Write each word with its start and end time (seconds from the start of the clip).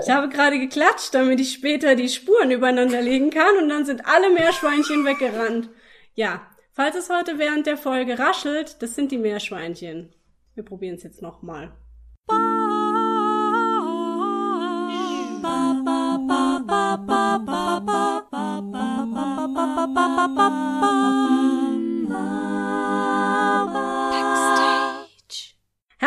Ich 0.00 0.10
habe 0.10 0.28
gerade 0.28 0.58
geklatscht, 0.58 1.14
damit 1.14 1.40
ich 1.40 1.52
später 1.52 1.94
die 1.94 2.08
Spuren 2.08 2.50
übereinander 2.50 3.00
legen 3.00 3.30
kann 3.30 3.56
und 3.62 3.68
dann 3.68 3.84
sind 3.84 4.06
alle 4.06 4.30
Meerschweinchen 4.30 5.04
weggerannt. 5.04 5.70
Ja, 6.14 6.46
falls 6.72 6.96
es 6.96 7.10
heute 7.10 7.38
während 7.38 7.66
der 7.66 7.76
Folge 7.76 8.18
raschelt, 8.18 8.82
das 8.82 8.94
sind 8.94 9.12
die 9.12 9.18
Meerschweinchen. 9.18 10.14
Wir 10.54 10.64
probieren 10.64 10.96
es 10.96 11.02
jetzt 11.02 11.22
nochmal. 11.22 11.72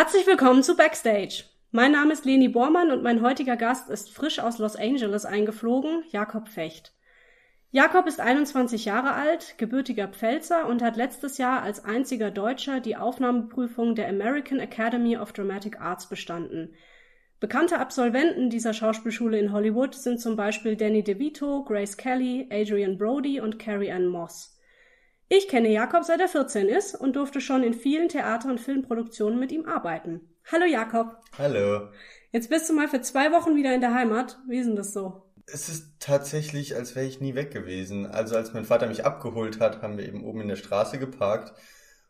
Herzlich 0.02 0.26
willkommen 0.27 0.63
zu 0.63 0.77
Backstage. 0.77 1.44
Mein 1.71 1.91
Name 1.91 2.13
ist 2.13 2.23
Leni 2.23 2.48
Bormann 2.48 2.90
und 2.90 3.03
mein 3.03 3.21
heutiger 3.21 3.57
Gast 3.57 3.90
ist 3.90 4.09
frisch 4.09 4.40
aus 4.40 4.57
Los 4.57 4.77
Angeles 4.77 5.26
eingeflogen, 5.26 6.03
Jakob 6.09 6.48
Fecht. 6.48 6.94
Jakob 7.71 8.07
ist 8.07 8.21
21 8.21 8.85
Jahre 8.85 9.12
alt, 9.12 9.55
gebürtiger 9.57 10.07
Pfälzer 10.07 10.67
und 10.67 10.81
hat 10.81 10.95
letztes 10.95 11.38
Jahr 11.38 11.63
als 11.63 11.84
einziger 11.84 12.31
Deutscher 12.31 12.80
die 12.80 12.95
Aufnahmeprüfung 12.95 13.93
der 13.93 14.07
American 14.07 14.62
Academy 14.62 15.17
of 15.17 15.34
Dramatic 15.34 15.81
Arts 15.81 16.07
bestanden. 16.07 16.73
Bekannte 17.41 17.77
Absolventen 17.77 18.49
dieser 18.49 18.73
Schauspielschule 18.73 19.38
in 19.38 19.52
Hollywood 19.52 19.95
sind 19.95 20.21
zum 20.21 20.38
Beispiel 20.38 20.77
Danny 20.77 21.04
DeVito, 21.04 21.66
Grace 21.66 21.98
Kelly, 21.98 22.48
Adrian 22.49 22.98
Brody 22.98 23.41
und 23.41 23.59
Carrie 23.59 23.91
Ann 23.91 24.07
Moss. 24.07 24.57
Ich 25.32 25.48
kenne 25.48 25.70
Jakob 25.70 26.06
seit 26.06 26.20
er 26.20 26.28
14 26.28 26.68
ist 26.68 26.96
und 26.96 27.16
durfte 27.16 27.40
schon 27.40 27.62
in 27.62 27.76
vielen 27.76 28.10
Theater- 28.10 28.50
und 28.50 28.60
Filmproduktionen 28.60 29.40
mit 29.40 29.52
ihm 29.52 29.68
arbeiten. 29.68 30.22
Hallo 30.52 30.66
Jakob. 30.66 31.18
Hallo. 31.38 31.90
Jetzt 32.32 32.49
bist 32.49 32.68
du 32.68 32.74
mal 32.74 32.88
für 32.88 33.02
zwei 33.02 33.32
Wochen 33.32 33.55
wieder 33.55 33.76
in 33.76 33.82
der 33.82 33.94
Heimat. 33.94 34.40
Wie 34.48 34.58
ist 34.58 34.66
denn 34.66 34.76
das 34.76 34.91
so? 34.91 35.21
Es 35.46 35.70
ist 35.70 35.99
tatsächlich, 35.99 36.76
als 36.76 36.96
wäre 36.96 37.05
ich 37.05 37.21
nie 37.21 37.36
weg 37.36 37.52
gewesen. 37.52 38.08
Also 38.08 38.38
als 38.38 38.54
mein 38.54 38.66
Vater 38.66 38.88
mich 38.88 39.05
abgeholt 39.05 39.60
hat, 39.60 39.84
haben 39.84 39.99
wir 39.99 40.08
eben 40.08 40.24
oben 40.24 40.41
in 40.41 40.48
der 40.48 40.55
Straße 40.55 40.98
geparkt. 40.98 41.54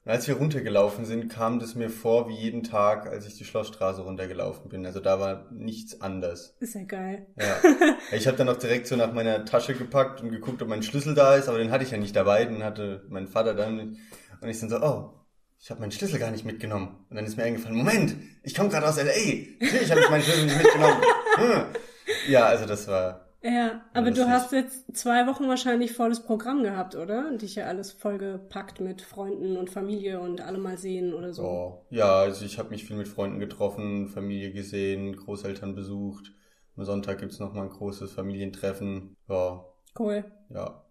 Als 0.09 0.27
wir 0.27 0.38
runtergelaufen 0.38 1.05
sind, 1.05 1.29
kam 1.29 1.59
das 1.59 1.75
mir 1.75 1.91
vor 1.91 2.27
wie 2.29 2.33
jeden 2.33 2.63
Tag, 2.63 3.05
als 3.05 3.27
ich 3.27 3.38
die 3.38 3.45
Schlossstraße 3.45 4.02
runtergelaufen 4.02 4.67
bin. 4.67 4.83
Also 4.83 4.99
da 4.99 5.19
war 5.19 5.45
nichts 5.52 6.02
anders. 6.02 6.55
Ist 6.59 6.73
ja 6.73 6.81
geil. 6.81 7.27
Ja. 7.39 7.57
Ich 8.11 8.25
habe 8.25 8.35
dann 8.35 8.49
auch 8.49 8.57
direkt 8.57 8.87
so 8.87 8.95
nach 8.95 9.13
meiner 9.13 9.45
Tasche 9.45 9.75
gepackt 9.75 10.21
und 10.21 10.31
geguckt, 10.31 10.63
ob 10.63 10.67
mein 10.67 10.81
Schlüssel 10.81 11.13
da 11.13 11.35
ist, 11.35 11.47
aber 11.47 11.59
den 11.59 11.69
hatte 11.69 11.83
ich 11.83 11.91
ja 11.91 11.99
nicht 11.99 12.15
dabei. 12.15 12.43
Den 12.45 12.63
hatte 12.63 13.05
mein 13.09 13.27
Vater 13.27 13.53
dann. 13.53 13.99
Und 14.41 14.49
ich 14.49 14.59
dann 14.59 14.69
so, 14.69 14.81
oh, 14.81 15.13
ich 15.59 15.69
habe 15.69 15.80
meinen 15.80 15.91
Schlüssel 15.91 16.17
gar 16.17 16.31
nicht 16.31 16.43
mitgenommen. 16.43 17.05
Und 17.07 17.15
dann 17.15 17.25
ist 17.25 17.37
mir 17.37 17.43
eingefallen, 17.43 17.77
Moment, 17.77 18.15
ich 18.41 18.55
komme 18.55 18.69
gerade 18.69 18.87
aus 18.87 18.97
L.A. 18.97 19.63
Natürlich 19.63 19.91
habe 19.91 20.02
ich 20.02 20.09
meinen 20.09 20.23
Schlüssel 20.23 20.45
nicht 20.45 20.57
mitgenommen. 20.57 20.97
Hm. 21.35 21.65
Ja, 22.27 22.47
also 22.47 22.65
das 22.65 22.87
war 22.87 23.28
ja, 23.42 23.82
aber 23.94 24.12
du 24.12 24.28
hast 24.28 24.52
jetzt 24.52 24.95
zwei 24.95 25.26
Wochen 25.28 25.48
wahrscheinlich 25.48 25.94
volles 25.94 26.22
Programm 26.22 26.64
gehabt, 26.64 26.95
oder? 26.95 27.36
Dich 27.38 27.56
ja 27.56 27.66
alles 27.66 27.92
vollgepackt 27.92 28.82
mit 28.82 29.02
Freunden 29.02 29.56
und 29.58 29.70
Familie 29.70 30.20
und 30.20 30.42
alle 30.42 30.58
mal 30.58 30.78
sehen 30.78 31.14
oder 31.14 31.34
so. 31.34 31.44
Oh, 31.44 31.86
ja, 31.90 32.20
also 32.20 32.45
ich 32.45 32.60
habe 32.60 32.70
mich 32.70 32.86
viel 32.86 32.98
mit 32.98 33.08
Freunden 33.08 33.40
getroffen, 33.40 34.08
Familie 34.08 34.52
gesehen, 34.52 35.16
Großeltern 35.16 35.76
besucht. 35.76 36.34
Am 36.76 36.84
Sonntag 36.86 37.20
gibt's 37.20 37.40
noch 37.40 37.54
mal 37.54 37.64
ein 37.64 37.70
großes 37.70 38.12
Familientreffen. 38.12 39.16
Ja. 39.28 39.66
Cool. 39.98 40.26
Ja. 40.50 40.86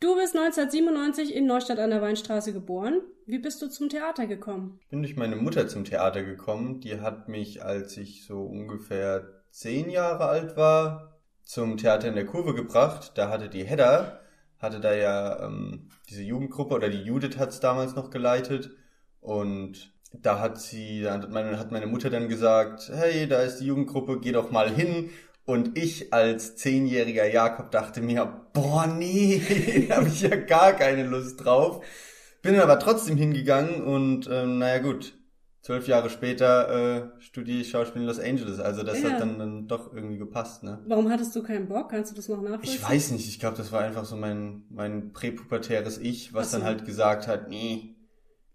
Du 0.00 0.16
bist 0.16 0.36
1997 0.36 1.34
in 1.34 1.46
Neustadt 1.46 1.78
an 1.78 1.90
der 1.90 2.02
Weinstraße 2.02 2.52
geboren. 2.52 3.00
Wie 3.26 3.38
bist 3.38 3.62
du 3.62 3.68
zum 3.68 3.88
Theater 3.88 4.26
gekommen? 4.26 4.78
Ich 4.82 4.88
bin 4.88 5.02
durch 5.02 5.16
meine 5.16 5.36
Mutter 5.36 5.66
zum 5.66 5.84
Theater 5.84 6.22
gekommen. 6.22 6.80
Die 6.80 7.00
hat 7.00 7.28
mich, 7.28 7.64
als 7.64 7.96
ich 7.96 8.26
so 8.26 8.42
ungefähr 8.42 9.42
zehn 9.50 9.88
Jahre 9.88 10.26
alt 10.26 10.56
war, 10.58 11.13
zum 11.44 11.76
Theater 11.76 12.08
in 12.08 12.14
der 12.14 12.26
Kurve 12.26 12.54
gebracht. 12.54 13.12
Da 13.16 13.28
hatte 13.28 13.48
die 13.48 13.64
Hedda, 13.64 14.20
hatte 14.58 14.80
da 14.80 14.94
ja 14.94 15.44
ähm, 15.44 15.88
diese 16.08 16.22
Jugendgruppe 16.22 16.74
oder 16.74 16.88
die 16.88 17.02
Judith 17.02 17.38
hat's 17.38 17.60
damals 17.60 17.94
noch 17.94 18.10
geleitet. 18.10 18.70
Und 19.20 19.92
da 20.12 20.40
hat 20.40 20.60
sie, 20.60 21.02
da 21.02 21.14
hat 21.14 21.30
meine, 21.30 21.58
hat 21.58 21.72
meine 21.72 21.86
Mutter 21.86 22.10
dann 22.10 22.28
gesagt, 22.28 22.90
hey, 22.94 23.26
da 23.26 23.42
ist 23.42 23.58
die 23.58 23.66
Jugendgruppe, 23.66 24.20
geh 24.20 24.32
doch 24.32 24.50
mal 24.50 24.70
hin. 24.70 25.10
Und 25.46 25.76
ich 25.76 26.12
als 26.12 26.56
zehnjähriger 26.56 27.26
Jakob 27.26 27.70
dachte 27.70 28.00
mir, 28.00 28.46
boah, 28.52 28.86
nee, 28.86 29.86
da 29.88 29.96
habe 29.96 30.08
ich 30.08 30.22
ja 30.22 30.36
gar 30.36 30.72
keine 30.72 31.04
Lust 31.04 31.44
drauf. 31.44 31.84
Bin 32.40 32.58
aber 32.58 32.78
trotzdem 32.78 33.16
hingegangen 33.16 33.82
und 33.82 34.28
ähm, 34.30 34.58
naja 34.58 34.78
gut, 34.78 35.14
zwölf 35.64 35.88
Jahre 35.88 36.10
später 36.10 37.16
äh, 37.16 37.20
studiere 37.20 37.62
ich 37.62 37.70
Schauspiel 37.70 38.02
in 38.02 38.06
Los 38.06 38.20
Angeles. 38.20 38.60
Also 38.60 38.82
das 38.82 39.02
ja. 39.02 39.10
hat 39.10 39.20
dann, 39.20 39.38
dann 39.38 39.66
doch 39.66 39.92
irgendwie 39.92 40.18
gepasst, 40.18 40.62
ne? 40.62 40.82
Warum 40.86 41.10
hattest 41.10 41.34
du 41.34 41.42
keinen 41.42 41.68
Bock? 41.68 41.90
Kannst 41.90 42.12
du 42.12 42.16
das 42.16 42.28
noch 42.28 42.42
nachvollziehen? 42.42 42.74
Ich 42.74 42.88
weiß 42.88 43.12
nicht. 43.12 43.26
Ich 43.26 43.40
glaube, 43.40 43.56
das 43.56 43.72
war 43.72 43.80
einfach 43.80 44.04
so 44.04 44.16
mein, 44.16 44.64
mein 44.68 45.12
präpubertäres 45.12 45.98
Ich, 45.98 46.34
was 46.34 46.50
so. 46.50 46.58
dann 46.58 46.66
halt 46.66 46.84
gesagt 46.84 47.26
hat, 47.26 47.48
nee, 47.48 47.96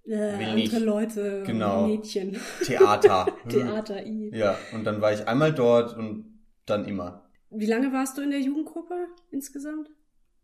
äh, 0.05 0.11
will 0.11 0.19
andere 0.21 0.55
nicht. 0.55 0.79
Leute, 0.79 1.43
genau. 1.45 1.87
Mädchen. 1.87 2.37
Theater. 2.63 3.27
Theater, 3.49 4.05
I. 4.05 4.31
Ja, 4.33 4.55
und 4.73 4.83
dann 4.83 5.01
war 5.01 5.11
ich 5.11 5.27
einmal 5.27 5.51
dort 5.51 5.97
und 5.97 6.39
dann 6.67 6.85
immer. 6.85 7.27
Wie 7.49 7.65
lange 7.65 7.91
warst 7.91 8.19
du 8.19 8.21
in 8.21 8.29
der 8.29 8.39
Jugendgruppe 8.39 9.07
insgesamt? 9.31 9.89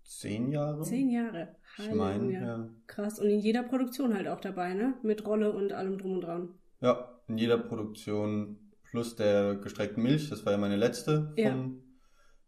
Zehn 0.04 0.52
Jahre. 0.52 0.82
Zehn 0.82 1.10
Jahre. 1.10 1.56
Ich 1.78 1.94
meine, 1.94 2.34
ja. 2.34 2.70
Krass. 2.88 3.20
Und 3.20 3.30
in 3.30 3.40
jeder 3.40 3.64
Produktion 3.64 4.14
halt 4.14 4.28
auch 4.28 4.40
dabei, 4.40 4.74
ne? 4.74 4.96
Mit 5.04 5.26
Rolle 5.26 5.52
und 5.52 5.74
allem 5.74 5.98
drum 5.98 6.14
und 6.14 6.22
dran. 6.22 6.50
Ja, 6.82 7.20
in 7.28 7.38
jeder 7.38 7.58
Produktion 7.58 8.72
plus 8.84 9.16
der 9.16 9.56
gestreckten 9.56 10.04
Milch. 10.04 10.30
Das 10.30 10.46
war 10.46 10.54
ja 10.54 10.58
meine 10.58 10.78
letzte 10.78 11.34
von, 11.36 11.38
ja. 11.38 11.70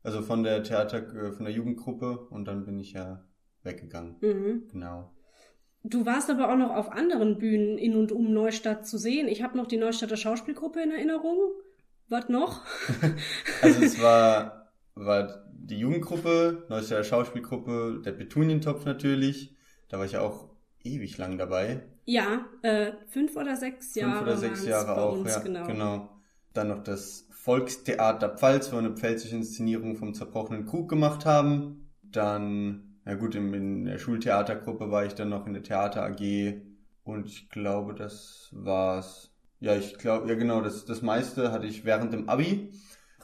also 0.03 0.21
von 0.21 0.43
der 0.43 0.63
Theater, 0.63 1.13
äh, 1.13 1.31
von 1.31 1.45
der 1.45 1.53
Jugendgruppe. 1.53 2.27
Und 2.29 2.45
dann 2.45 2.65
bin 2.65 2.79
ich 2.79 2.93
ja 2.93 3.25
weggegangen. 3.63 4.15
Mhm. 4.21 4.67
Genau. 4.71 5.11
Du 5.83 6.05
warst 6.05 6.29
aber 6.29 6.51
auch 6.51 6.57
noch 6.57 6.71
auf 6.71 6.91
anderen 6.91 7.37
Bühnen 7.37 7.77
in 7.77 7.95
und 7.95 8.11
um 8.11 8.33
Neustadt 8.33 8.85
zu 8.85 8.97
sehen. 8.97 9.27
Ich 9.27 9.41
habe 9.41 9.57
noch 9.57 9.67
die 9.67 9.77
Neustädter 9.77 10.17
Schauspielgruppe 10.17 10.81
in 10.81 10.91
Erinnerung. 10.91 11.37
Was 12.09 12.29
noch? 12.29 12.63
also 13.61 13.83
es 13.83 14.01
war, 14.01 14.71
war 14.95 15.46
die 15.69 15.79
Jugendgruppe, 15.79 16.65
Neustädter 16.69 17.03
Schauspielgruppe, 17.03 18.01
der 18.03 18.13
Petunientopf 18.13 18.85
natürlich. 18.85 19.55
Da 19.89 19.97
war 19.97 20.05
ich 20.05 20.13
ja 20.13 20.21
auch 20.21 20.49
ewig 20.83 21.17
lang 21.17 21.37
dabei. 21.37 21.81
Ja, 22.05 22.45
äh, 22.61 22.93
fünf 23.07 23.35
oder 23.35 23.55
sechs 23.55 23.93
Jahre. 23.95 24.11
Fünf 24.11 24.21
oder 24.23 24.37
sechs 24.37 24.65
Jahre 24.65 25.01
auch, 25.01 25.17
uns, 25.17 25.29
ja, 25.29 25.39
genau. 25.39 25.67
genau. 25.67 26.09
Dann 26.53 26.69
noch 26.69 26.83
das 26.83 27.27
Volkstheater 27.31 28.29
Pfalz, 28.29 28.71
wo 28.71 28.77
wir 28.77 28.79
eine 28.79 28.95
pfälzische 28.95 29.35
Inszenierung 29.35 29.97
vom 29.97 30.13
zerbrochenen 30.13 30.65
Krug 30.65 30.89
gemacht 30.89 31.25
haben. 31.25 31.91
Dann, 32.01 32.99
na 33.03 33.15
gut, 33.15 33.35
in, 33.35 33.53
in 33.53 33.85
der 33.85 33.97
Schultheatergruppe 33.97 34.89
war 34.89 35.05
ich 35.05 35.15
dann 35.15 35.29
noch 35.29 35.45
in 35.45 35.53
der 35.53 35.63
Theater 35.63 36.03
AG 36.03 36.61
und 37.03 37.27
ich 37.27 37.49
glaube, 37.49 37.93
das 37.93 38.49
war's. 38.53 39.33
Ja, 39.59 39.75
ich 39.75 39.97
glaube, 39.97 40.29
ja 40.29 40.35
genau, 40.35 40.61
das, 40.61 40.85
das 40.85 41.01
meiste 41.01 41.51
hatte 41.51 41.67
ich 41.67 41.83
während 41.83 42.13
dem 42.13 42.29
Abi. 42.29 42.71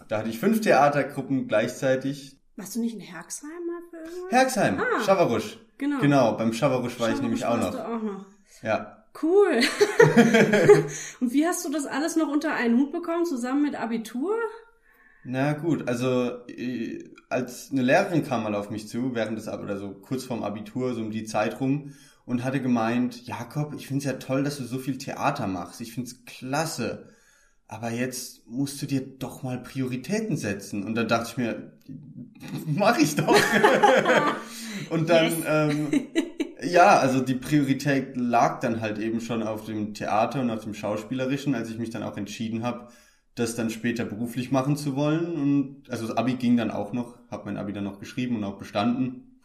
Da 0.08 0.20
hatte 0.20 0.30
ich 0.30 0.40
fünf 0.40 0.62
Theatergruppen 0.62 1.48
gleichzeitig. 1.48 2.40
Warst 2.56 2.76
du 2.76 2.82
nicht 2.82 2.96
in 2.96 3.02
Herxheim 3.02 3.50
mal 3.50 3.82
für 3.90 3.98
irgendwas? 3.98 4.32
Herxheim, 4.32 4.80
ah, 4.80 5.04
Schavarusch. 5.04 5.58
Genau. 5.78 6.00
Genau, 6.00 6.38
beim 6.38 6.54
Schavarusch 6.54 7.00
war 7.00 7.10
ich 7.10 7.22
nämlich 7.22 7.46
auch 7.46 7.58
noch. 7.58 7.72
Du 7.72 7.86
auch 7.86 8.02
noch. 8.02 8.26
Ja. 8.62 9.06
Cool. 9.22 9.60
Und 11.20 11.34
wie 11.34 11.46
hast 11.46 11.66
du 11.66 11.70
das 11.70 11.86
alles 11.86 12.16
noch 12.16 12.28
unter 12.28 12.54
einen 12.54 12.78
Hut 12.78 12.92
bekommen, 12.92 13.26
zusammen 13.26 13.62
mit 13.64 13.76
Abitur? 13.76 14.36
Na 15.24 15.54
gut, 15.54 15.88
also 15.88 16.46
äh, 16.48 17.12
als 17.30 17.72
eine 17.72 17.82
Lehrerin 17.82 18.26
kam 18.26 18.44
mal 18.44 18.56
auf 18.56 18.70
mich 18.70 18.88
zu, 18.88 19.16
während 19.16 19.38
des 19.38 19.48
oder 19.48 19.78
so 19.78 19.92
kurz 19.92 20.26
vorm 20.26 20.44
Abitur, 20.44 20.94
so 20.94 21.02
um 21.02 21.12
die 21.12 21.24
Zeit 21.24 21.60
rum, 21.60 21.94
und 22.26 22.44
hatte 22.44 22.62
gemeint, 22.62 23.26
Jakob, 23.26 23.74
ich 23.74 23.88
find's 23.88 24.06
ja 24.06 24.14
toll, 24.14 24.44
dass 24.44 24.58
du 24.58 24.64
so 24.64 24.80
viel 24.80 24.98
Theater 24.98 25.48
machst. 25.48 25.82
Ich 25.82 25.94
find's 25.94 26.26
klasse 26.26 27.10
aber 27.74 27.90
jetzt 27.90 28.48
musst 28.48 28.80
du 28.82 28.86
dir 28.86 29.02
doch 29.02 29.42
mal 29.42 29.58
Prioritäten 29.58 30.38
setzen. 30.38 30.84
Und 30.84 30.94
dann 30.94 31.08
dachte 31.08 31.30
ich 31.32 31.38
mir, 31.38 31.74
mach 32.68 33.00
ich 33.00 33.16
doch. 33.16 33.36
und 34.92 35.10
dann, 35.10 35.26
yes. 35.26 35.44
ähm, 35.48 35.88
ja, 36.64 37.00
also 37.00 37.20
die 37.20 37.34
Priorität 37.34 38.16
lag 38.16 38.60
dann 38.60 38.80
halt 38.80 39.00
eben 39.00 39.22
schon 39.22 39.42
auf 39.42 39.66
dem 39.66 39.96
Theater 39.96 40.42
und 40.42 40.52
auf 40.52 40.64
dem 40.64 40.76
Schauspielerischen, 40.76 41.56
als 41.56 41.72
ich 41.72 41.80
mich 41.80 41.90
dann 41.90 42.04
auch 42.04 42.16
entschieden 42.16 42.62
habe, 42.62 42.90
das 43.34 43.56
dann 43.56 43.72
später 43.72 44.06
beruflich 44.06 44.52
machen 44.52 44.78
zu 44.78 44.96
wollen. 44.96 45.34
Und 45.34 45.90
also 45.90 46.06
das 46.06 46.16
Abi 46.16 46.36
ging 46.36 46.56
dann 46.56 46.70
auch 46.70 46.94
noch, 46.94 47.18
habe 47.32 47.46
mein 47.46 47.58
Abi 47.58 47.74
dann 47.74 47.86
noch 47.86 48.00
geschrieben 48.00 48.36
und 48.36 48.44
auch 48.44 48.60
bestanden. 48.60 49.42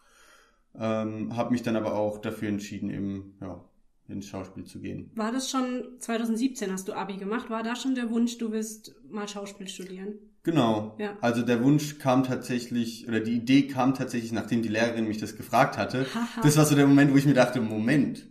Ähm, 0.78 1.34
habe 1.34 1.52
mich 1.52 1.62
dann 1.62 1.76
aber 1.76 1.94
auch 1.94 2.18
dafür 2.18 2.50
entschieden, 2.50 2.90
eben 2.90 3.38
ja, 3.40 3.64
ins 4.08 4.26
Schauspiel 4.26 4.64
zu 4.64 4.80
gehen. 4.80 5.10
War 5.14 5.32
das 5.32 5.50
schon 5.50 5.84
2017 5.98 6.72
hast 6.72 6.88
du 6.88 6.94
Abi 6.94 7.16
gemacht? 7.16 7.50
War 7.50 7.62
da 7.62 7.76
schon 7.76 7.94
der 7.94 8.10
Wunsch, 8.10 8.38
du 8.38 8.50
willst 8.52 8.94
mal 9.08 9.28
Schauspiel 9.28 9.68
studieren? 9.68 10.14
Genau. 10.42 10.96
Ja. 10.98 11.18
Also 11.20 11.42
der 11.42 11.62
Wunsch 11.62 11.98
kam 11.98 12.24
tatsächlich, 12.24 13.06
oder 13.06 13.20
die 13.20 13.34
Idee 13.34 13.66
kam 13.66 13.94
tatsächlich, 13.94 14.32
nachdem 14.32 14.62
die 14.62 14.68
Lehrerin 14.68 15.06
mich 15.06 15.18
das 15.18 15.36
gefragt 15.36 15.76
hatte. 15.76 16.06
das 16.42 16.56
war 16.56 16.64
so 16.64 16.74
der 16.74 16.86
Moment, 16.86 17.12
wo 17.12 17.16
ich 17.16 17.26
mir 17.26 17.34
dachte, 17.34 17.60
Moment, 17.60 18.26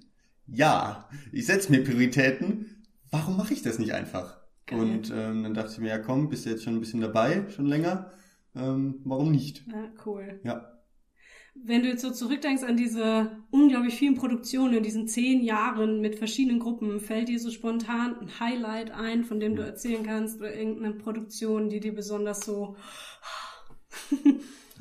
ja, 0.47 1.07
ich 1.31 1.45
setze 1.45 1.71
mir 1.71 1.83
Prioritäten. 1.83 2.83
warum 3.11 3.37
mache 3.37 3.53
ich 3.53 3.61
das 3.61 3.77
nicht 3.77 3.93
einfach? 3.93 4.37
Geil. 4.65 4.79
Und 4.79 5.11
ähm, 5.15 5.43
dann 5.43 5.53
dachte 5.53 5.73
ich 5.73 5.77
mir, 5.79 5.89
ja 5.89 5.99
komm, 5.99 6.29
bist 6.29 6.45
du 6.45 6.49
jetzt 6.49 6.63
schon 6.63 6.75
ein 6.75 6.79
bisschen 6.79 7.01
dabei, 7.01 7.45
schon 7.49 7.67
länger, 7.67 8.11
ähm, 8.55 9.01
warum 9.05 9.31
nicht? 9.31 9.65
Ja, 9.67 9.89
cool. 10.05 10.39
Ja. 10.43 10.76
Wenn 11.63 11.83
du 11.83 11.89
jetzt 11.89 12.01
so 12.01 12.11
zurückdenkst 12.11 12.63
an 12.63 12.77
diese 12.77 13.31
unglaublich 13.51 13.95
vielen 13.95 14.15
Produktionen 14.15 14.75
in 14.75 14.83
diesen 14.83 15.07
zehn 15.07 15.43
Jahren 15.43 16.01
mit 16.01 16.15
verschiedenen 16.15 16.59
Gruppen, 16.59 16.99
fällt 16.99 17.29
dir 17.29 17.39
so 17.39 17.51
spontan 17.51 18.15
ein 18.19 18.39
Highlight 18.39 18.91
ein, 18.91 19.23
von 19.23 19.39
dem 19.39 19.55
du 19.55 19.63
erzählen 19.63 20.03
kannst 20.03 20.39
oder 20.39 20.55
irgendeine 20.55 20.93
Produktion, 20.93 21.69
die 21.69 21.79
dir 21.79 21.93
besonders 21.93 22.45
so... 22.45 22.75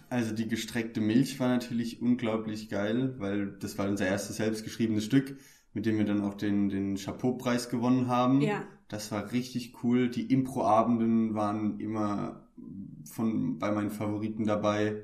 Also 0.08 0.32
die 0.32 0.46
gestreckte 0.46 1.00
Milch 1.00 1.40
war 1.40 1.48
natürlich 1.48 2.00
unglaublich 2.00 2.68
geil, 2.68 3.16
weil 3.18 3.56
das 3.58 3.76
war 3.76 3.88
unser 3.88 4.06
erstes 4.06 4.36
selbstgeschriebenes 4.36 5.04
Stück, 5.04 5.36
mit 5.74 5.84
dem 5.84 5.98
wir 5.98 6.04
dann 6.04 6.22
auch 6.22 6.34
den, 6.34 6.68
den 6.68 6.94
Chapeau-Preis 6.94 7.70
gewonnen 7.70 8.06
haben. 8.06 8.40
Ja. 8.40 8.62
Das 8.86 9.10
war 9.10 9.32
richtig 9.32 9.82
cool. 9.82 10.08
Die 10.08 10.32
Impro-Abenden 10.32 11.34
waren 11.34 11.80
immer 11.80 12.48
von, 13.04 13.58
bei 13.58 13.72
meinen 13.72 13.90
Favoriten 13.90 14.44
dabei. 14.44 15.02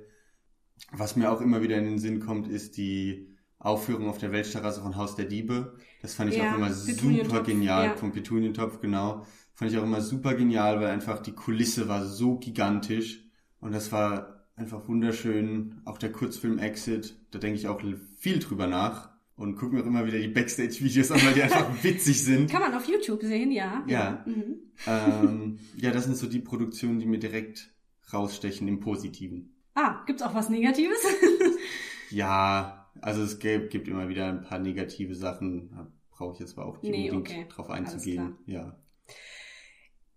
Was 0.90 1.16
mir 1.16 1.30
auch 1.30 1.40
immer 1.40 1.62
wieder 1.62 1.78
in 1.78 1.84
den 1.84 1.98
Sinn 1.98 2.20
kommt, 2.20 2.48
ist 2.48 2.76
die 2.76 3.28
Aufführung 3.58 4.08
auf 4.08 4.18
der 4.18 4.32
Weltterrasse 4.32 4.82
von 4.82 4.96
Haus 4.96 5.14
der 5.14 5.26
Diebe. 5.26 5.76
Das 6.02 6.14
fand 6.14 6.32
ich 6.32 6.38
Ja, 6.38 6.52
auch 6.52 6.56
immer 6.58 6.72
super 6.72 7.42
genial. 7.42 7.86
ja. 7.86 7.96
Vom 7.96 8.12
Petunientopf, 8.12 8.80
genau. 8.80 9.24
Fand 9.54 9.70
ich 9.70 9.78
auch 9.78 9.84
immer 9.84 10.00
super 10.00 10.34
genial, 10.34 10.80
weil 10.80 10.88
einfach 10.88 11.20
die 11.20 11.32
Kulisse 11.32 11.88
war 11.88 12.04
so 12.04 12.38
gigantisch. 12.38 13.24
Und 13.60 13.72
das 13.72 13.92
war 13.92 14.46
einfach 14.56 14.88
wunderschön. 14.88 15.80
Auch 15.84 15.98
der 15.98 16.10
Kurzfilm 16.12 16.58
Exit, 16.58 17.16
da 17.30 17.38
denke 17.38 17.58
ich 17.58 17.68
auch 17.68 17.80
viel 18.18 18.38
drüber 18.40 18.66
nach. 18.66 19.10
Und 19.34 19.56
gucke 19.56 19.74
mir 19.74 19.82
auch 19.82 19.86
immer 19.86 20.04
wieder 20.06 20.18
die 20.18 20.28
Backstage-Videos 20.28 21.10
an, 21.10 21.20
weil 21.24 21.34
die 21.34 21.42
einfach 21.42 21.70
witzig 21.82 22.22
sind. 22.22 22.50
Kann 22.50 22.60
man 22.60 22.74
auf 22.74 22.86
YouTube 22.86 23.22
sehen, 23.22 23.50
ja. 23.50 23.82
Ja. 23.88 24.24
Mhm. 24.26 24.56
ähm, 24.86 25.58
ja, 25.76 25.90
das 25.90 26.04
sind 26.04 26.16
so 26.16 26.26
die 26.26 26.40
Produktionen, 26.40 26.98
die 26.98 27.06
mir 27.06 27.18
direkt 27.18 27.70
rausstechen 28.12 28.68
im 28.68 28.80
Positiven. 28.80 29.54
Ah, 29.74 30.02
gibt's 30.06 30.22
auch 30.22 30.34
was 30.34 30.48
Negatives? 30.48 30.98
Ja, 32.08 32.90
also 33.00 33.22
es 33.22 33.38
gibt, 33.38 33.70
gibt 33.70 33.88
immer 33.88 34.08
wieder 34.08 34.26
ein 34.28 34.42
paar 34.42 34.58
negative 34.58 35.14
Sachen. 35.14 35.70
Da 35.70 35.90
brauche 36.10 36.34
ich 36.34 36.40
jetzt 36.40 36.56
aber 36.58 36.66
auch 36.68 36.82
nicht 36.82 36.90
Nee, 36.90 37.10
unbedingt 37.10 37.28
okay. 37.30 37.46
drauf 37.48 37.70
einzugehen. 37.70 38.38
Ja. 38.46 38.76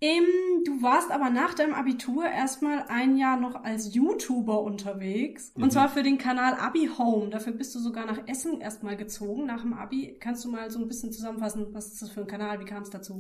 Ähm, 0.02 0.26
du 0.66 0.82
warst 0.82 1.10
aber 1.12 1.30
nach 1.30 1.54
deinem 1.54 1.74
Abitur 1.74 2.26
erstmal 2.26 2.84
ein 2.90 3.18
Jahr 3.18 3.38
noch 3.40 3.64
als 3.64 3.94
YouTuber 3.96 4.62
unterwegs. 4.62 5.52
Und 5.56 5.72
Mhm. 5.72 5.72
zwar 5.72 5.90
für 5.90 6.04
den 6.04 6.18
Kanal 6.18 6.54
Abi 6.56 6.90
Home. 6.98 7.30
Dafür 7.30 7.54
bist 7.54 7.74
du 7.76 7.80
sogar 7.80 8.06
nach 8.06 8.28
Essen 8.28 8.60
erstmal 8.62 8.98
gezogen, 8.98 9.46
nach 9.46 9.62
dem 9.62 9.74
Abi. 9.74 10.18
Kannst 10.20 10.44
du 10.46 10.52
mal 10.52 10.70
so 10.70 10.80
ein 10.80 10.88
bisschen 10.88 11.12
zusammenfassen, 11.14 11.74
was 11.74 11.88
ist 11.94 12.02
das 12.02 12.10
für 12.12 12.22
ein 12.22 12.28
Kanal? 12.28 12.60
Wie 12.60 12.66
kam 12.66 12.84
es 12.84 12.90
dazu? 12.90 13.20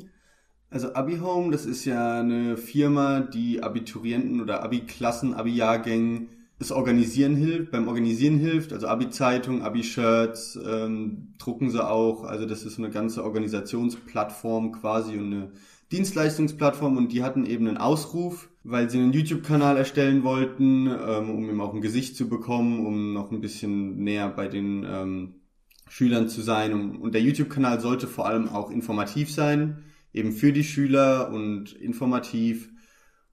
Also 0.70 0.94
AbiHome, 0.94 1.52
das 1.52 1.66
ist 1.66 1.86
ja 1.86 2.20
eine 2.20 2.58
Firma, 2.58 3.22
die 3.22 3.64
Abiturienten 3.64 4.42
oder 4.42 4.64
Abi-Klassen, 4.64 5.34
Abi-Jahrgängen 5.34 6.30
das 6.58 6.72
Organisieren 6.72 7.36
hilft, 7.36 7.72
beim 7.72 7.88
Organisieren 7.88 8.38
hilft, 8.38 8.72
also 8.72 8.88
Abi-Zeitung, 8.88 9.62
Abi-Shirts, 9.62 10.58
ähm, 10.66 11.34
drucken 11.38 11.70
sie 11.70 11.86
auch, 11.86 12.24
also 12.24 12.46
das 12.46 12.64
ist 12.64 12.80
eine 12.80 12.90
ganze 12.90 13.26
Organisationsplattform 13.26 14.72
quasi 14.72 15.18
und 15.18 15.34
eine 15.34 15.52
Dienstleistungsplattform. 15.92 16.98
Und 16.98 17.12
die 17.12 17.24
hatten 17.24 17.46
eben 17.46 17.68
einen 17.68 17.78
Ausruf, 17.78 18.50
weil 18.64 18.90
sie 18.90 19.00
einen 19.00 19.14
YouTube-Kanal 19.14 19.78
erstellen 19.78 20.24
wollten, 20.24 20.88
ähm, 20.88 21.30
um 21.30 21.50
ihm 21.50 21.62
auch 21.62 21.74
ein 21.74 21.82
Gesicht 21.82 22.16
zu 22.16 22.30
bekommen, 22.30 22.86
um 22.86 23.14
noch 23.14 23.32
ein 23.32 23.42
bisschen 23.42 24.04
näher 24.04 24.30
bei 24.30 24.48
den 24.48 24.86
ähm, 24.88 25.36
Schülern 25.88 26.30
zu 26.30 26.42
sein. 26.42 26.74
Und, 26.74 26.98
und 26.98 27.14
der 27.14 27.22
YouTube-Kanal 27.22 27.80
sollte 27.80 28.08
vor 28.08 28.28
allem 28.28 28.50
auch 28.50 28.72
informativ 28.72 29.32
sein, 29.32 29.84
eben 30.16 30.32
für 30.32 30.54
die 30.54 30.64
Schüler 30.64 31.30
und 31.32 31.74
informativ. 31.74 32.72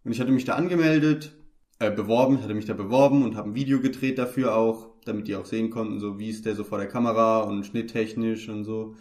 Und 0.05 0.13
ich 0.13 0.21
hatte 0.21 0.33
mich 0.33 0.45
da 0.45 0.55
angemeldet, 0.55 1.33
äh, 1.79 1.93
beworben, 1.93 2.37
ich 2.37 2.43
hatte 2.43 2.55
mich 2.55 2.67
da 2.67 2.75
beworben 2.75 3.23
und 3.25 3.37
habe 3.37 3.51
ein 3.51 3.55
Video 3.55 3.81
gedreht 3.81 4.19
dafür 4.19 4.57
auch, 4.57 4.89
damit 5.05 5.29
die 5.29 5.37
auch 5.37 5.47
sehen 5.47 5.71
konnten, 5.71 6.01
so 6.01 6.19
wie 6.19 6.29
ist 6.29 6.45
der 6.45 6.57
so 6.57 6.65
vor 6.65 6.79
der 6.79 6.89
Kamera 6.89 7.43
und 7.43 7.65
schnitttechnisch 7.65 8.49
und 8.49 8.65
so. 8.65 8.97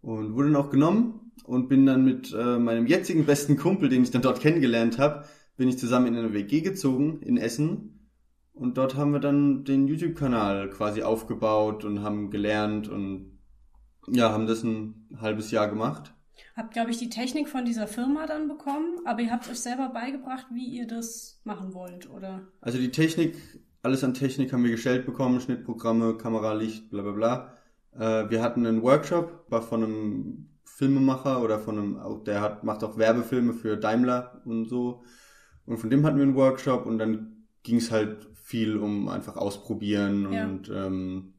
Und 0.00 0.34
wurde 0.34 0.50
dann 0.50 0.56
auch 0.56 0.70
genommen 0.70 1.32
und 1.44 1.68
bin 1.68 1.84
dann 1.84 2.04
mit 2.04 2.32
äh, 2.32 2.58
meinem 2.58 2.86
jetzigen 2.86 3.26
besten 3.26 3.56
Kumpel, 3.56 3.90
den 3.90 4.02
ich 4.02 4.10
dann 4.10 4.22
dort 4.22 4.40
kennengelernt 4.40 4.98
habe, 4.98 5.26
bin 5.56 5.68
ich 5.68 5.78
zusammen 5.78 6.06
in 6.06 6.16
eine 6.16 6.32
WG 6.32 6.62
gezogen 6.62 7.20
in 7.20 7.36
Essen. 7.36 8.08
Und 8.54 8.78
dort 8.78 8.96
haben 8.96 9.12
wir 9.12 9.20
dann 9.20 9.64
den 9.64 9.86
YouTube-Kanal 9.86 10.70
quasi 10.70 11.02
aufgebaut 11.02 11.84
und 11.84 12.02
haben 12.02 12.30
gelernt 12.30 12.88
und 12.88 13.38
ja, 14.08 14.32
haben 14.32 14.46
das 14.46 14.62
ein 14.62 15.08
halbes 15.20 15.50
Jahr 15.50 15.68
gemacht. 15.68 16.14
Habt, 16.56 16.72
glaube 16.74 16.90
ich, 16.90 16.98
die 16.98 17.08
Technik 17.08 17.48
von 17.48 17.64
dieser 17.64 17.86
Firma 17.86 18.26
dann 18.26 18.48
bekommen, 18.48 18.98
aber 19.04 19.20
ihr 19.22 19.30
habt 19.30 19.48
euch 19.48 19.60
selber 19.60 19.88
beigebracht, 19.88 20.46
wie 20.52 20.66
ihr 20.66 20.86
das 20.86 21.40
machen 21.44 21.72
wollt, 21.74 22.10
oder? 22.10 22.42
Also 22.60 22.78
die 22.78 22.90
Technik, 22.90 23.36
alles 23.82 24.04
an 24.04 24.14
Technik 24.14 24.52
haben 24.52 24.64
wir 24.64 24.70
gestellt 24.70 25.06
bekommen, 25.06 25.40
Schnittprogramme, 25.40 26.16
Kamera, 26.16 26.52
Licht, 26.52 26.90
bla 26.90 27.02
bla 27.02 27.12
bla. 27.12 27.56
Äh, 28.26 28.30
wir 28.30 28.42
hatten 28.42 28.66
einen 28.66 28.82
Workshop, 28.82 29.46
war 29.48 29.62
von 29.62 29.82
einem 29.82 30.48
Filmemacher 30.64 31.42
oder 31.42 31.58
von 31.58 31.78
einem, 31.78 32.24
der 32.24 32.40
hat, 32.40 32.64
macht 32.64 32.82
auch 32.84 32.96
Werbefilme 32.98 33.52
für 33.54 33.76
Daimler 33.76 34.42
und 34.44 34.66
so. 34.68 35.02
Und 35.66 35.78
von 35.78 35.90
dem 35.90 36.04
hatten 36.04 36.16
wir 36.16 36.24
einen 36.24 36.34
Workshop 36.34 36.86
und 36.86 36.98
dann 36.98 37.46
ging 37.62 37.76
es 37.76 37.90
halt 37.90 38.28
viel 38.34 38.76
um 38.76 39.08
einfach 39.08 39.36
ausprobieren 39.36 40.32
Ja. 40.32 40.44
und 40.44 40.68
ähm, 40.74 41.34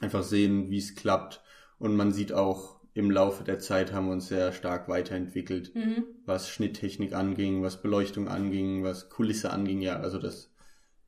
einfach 0.00 0.22
sehen, 0.22 0.70
wie 0.70 0.78
es 0.78 0.94
klappt. 0.94 1.42
Und 1.78 1.94
man 1.96 2.12
sieht 2.12 2.32
auch, 2.32 2.75
im 2.96 3.10
Laufe 3.10 3.44
der 3.44 3.58
Zeit 3.58 3.92
haben 3.92 4.06
wir 4.06 4.12
uns 4.12 4.28
sehr 4.28 4.52
stark 4.52 4.88
weiterentwickelt 4.88 5.74
Mhm. 5.74 6.04
was 6.24 6.48
Schnitttechnik 6.48 7.14
anging, 7.14 7.62
was 7.62 7.80
Beleuchtung 7.82 8.26
anging, 8.28 8.82
was 8.82 9.08
Kulisse 9.10 9.50
anging. 9.50 9.80
Ja, 9.80 10.00
also 10.00 10.18
das 10.18 10.50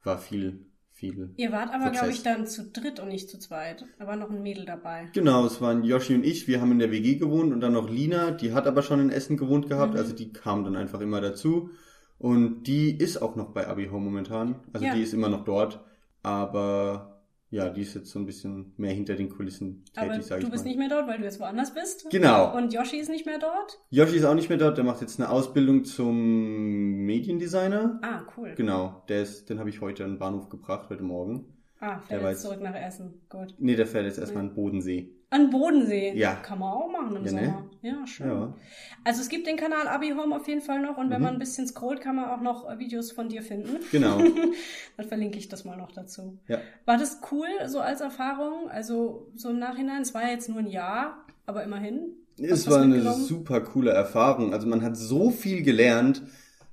war 0.04 0.18
viel, 0.18 0.66
viel. 0.92 1.32
Ihr 1.36 1.50
wart 1.52 1.72
aber, 1.72 1.90
glaube 1.90 2.10
ich, 2.10 2.22
dann 2.22 2.46
zu 2.46 2.70
dritt 2.70 3.00
und 3.00 3.08
nicht 3.08 3.28
zu 3.30 3.38
zweit. 3.38 3.84
Da 3.98 4.06
war 4.06 4.16
noch 4.16 4.30
ein 4.30 4.42
Mädel 4.42 4.64
dabei. 4.66 5.08
Genau, 5.12 5.46
es 5.46 5.60
waren 5.60 5.82
Yoshi 5.82 6.14
und 6.14 6.24
ich, 6.24 6.46
wir 6.46 6.60
haben 6.60 6.72
in 6.72 6.78
der 6.78 6.90
WG 6.90 7.16
gewohnt 7.16 7.52
und 7.52 7.60
dann 7.60 7.72
noch 7.72 7.88
Lina, 7.90 8.30
die 8.32 8.52
hat 8.52 8.66
aber 8.66 8.82
schon 8.82 9.00
in 9.00 9.10
Essen 9.10 9.36
gewohnt 9.36 9.68
gehabt, 9.68 9.94
Mhm. 9.94 9.98
also 9.98 10.14
die 10.14 10.32
kam 10.32 10.64
dann 10.64 10.76
einfach 10.76 11.00
immer 11.00 11.20
dazu. 11.20 11.70
Und 12.18 12.64
die 12.64 12.96
ist 12.98 13.22
auch 13.22 13.36
noch 13.36 13.52
bei 13.52 13.66
Abi 13.68 13.86
Home 13.86 14.04
momentan. 14.04 14.56
Also 14.72 14.84
Ja. 14.86 14.94
die 14.94 15.02
ist 15.02 15.14
immer 15.14 15.28
noch 15.28 15.44
dort. 15.44 15.80
Aber 16.22 17.17
ja, 17.50 17.70
die 17.70 17.80
ist 17.82 17.94
jetzt 17.94 18.10
so 18.10 18.18
ein 18.18 18.26
bisschen 18.26 18.72
mehr 18.76 18.92
hinter 18.92 19.14
den 19.14 19.28
Kulissen 19.30 19.84
Aber 19.96 20.10
tätig, 20.12 20.26
sag 20.26 20.40
du 20.40 20.46
ich 20.46 20.52
bist 20.52 20.64
mal. 20.64 20.68
nicht 20.70 20.78
mehr 20.78 20.88
dort, 20.88 21.08
weil 21.08 21.18
du 21.18 21.24
jetzt 21.24 21.40
woanders 21.40 21.72
bist. 21.72 22.06
Genau. 22.10 22.56
Und 22.56 22.72
Yoshi 22.72 22.98
ist 22.98 23.08
nicht 23.08 23.24
mehr 23.26 23.38
dort. 23.38 23.78
Yoshi 23.90 24.16
ist 24.16 24.24
auch 24.24 24.34
nicht 24.34 24.48
mehr 24.48 24.58
dort, 24.58 24.76
der 24.76 24.84
macht 24.84 25.00
jetzt 25.00 25.18
eine 25.18 25.30
Ausbildung 25.30 25.84
zum 25.84 27.04
Mediendesigner. 27.06 27.98
Ah, 28.02 28.22
cool. 28.36 28.54
Genau, 28.56 29.02
der 29.08 29.22
ist, 29.22 29.48
den 29.50 29.58
habe 29.58 29.70
ich 29.70 29.80
heute 29.80 30.04
an 30.04 30.12
den 30.12 30.18
Bahnhof 30.18 30.48
gebracht, 30.48 30.90
heute 30.90 31.02
Morgen. 31.02 31.54
Ah, 31.80 31.94
Der 31.96 32.02
fährt 32.02 32.22
war 32.22 32.30
jetzt 32.30 32.42
zurück 32.42 32.60
nach 32.60 32.74
Essen. 32.74 33.20
Gut. 33.28 33.54
Nee, 33.58 33.76
der 33.76 33.86
fährt 33.86 34.04
jetzt 34.04 34.18
erstmal 34.18 34.42
an 34.44 34.48
den 34.50 34.54
Bodensee. 34.56 35.14
An 35.30 35.50
Bodensee. 35.50 36.14
Ja. 36.16 36.34
Kann 36.36 36.58
man 36.58 36.72
auch 36.72 36.90
machen 36.90 37.16
im 37.16 37.24
Ja, 37.26 37.32
ne? 37.32 37.44
Sommer. 37.46 37.64
Ja, 37.82 38.06
schön. 38.06 38.28
Ja. 38.28 38.54
Also 39.04 39.20
es 39.20 39.28
gibt 39.28 39.46
den 39.46 39.56
Kanal 39.56 39.86
Abi 39.86 40.10
Home 40.10 40.34
auf 40.34 40.48
jeden 40.48 40.62
Fall 40.62 40.80
noch 40.80 40.96
und 40.96 41.10
wenn 41.10 41.18
Mhm. 41.18 41.24
man 41.24 41.32
ein 41.34 41.38
bisschen 41.38 41.66
scrollt, 41.66 42.00
kann 42.00 42.16
man 42.16 42.30
auch 42.30 42.40
noch 42.40 42.68
äh, 42.70 42.78
Videos 42.78 43.12
von 43.12 43.28
dir 43.28 43.42
finden. 43.42 43.76
Genau. 43.92 44.18
Dann 44.96 45.06
verlinke 45.06 45.38
ich 45.38 45.48
das 45.48 45.64
mal 45.64 45.76
noch 45.76 45.92
dazu. 45.92 46.38
Ja. 46.48 46.58
War 46.86 46.96
das 46.96 47.20
cool, 47.30 47.46
so 47.66 47.80
als 47.80 48.00
Erfahrung? 48.00 48.70
Also 48.70 49.30
so 49.34 49.50
im 49.50 49.58
Nachhinein, 49.58 50.02
es 50.02 50.14
war 50.14 50.22
ja 50.22 50.30
jetzt 50.30 50.48
nur 50.48 50.58
ein 50.60 50.66
Jahr, 50.66 51.24
aber 51.46 51.62
immerhin. 51.62 52.14
Es 52.40 52.68
war 52.70 52.80
eine 52.82 53.02
super 53.12 53.60
coole 53.60 53.90
Erfahrung. 53.90 54.52
Also 54.54 54.66
man 54.66 54.82
hat 54.82 54.96
so 54.96 55.30
viel 55.30 55.62
gelernt. 55.62 56.22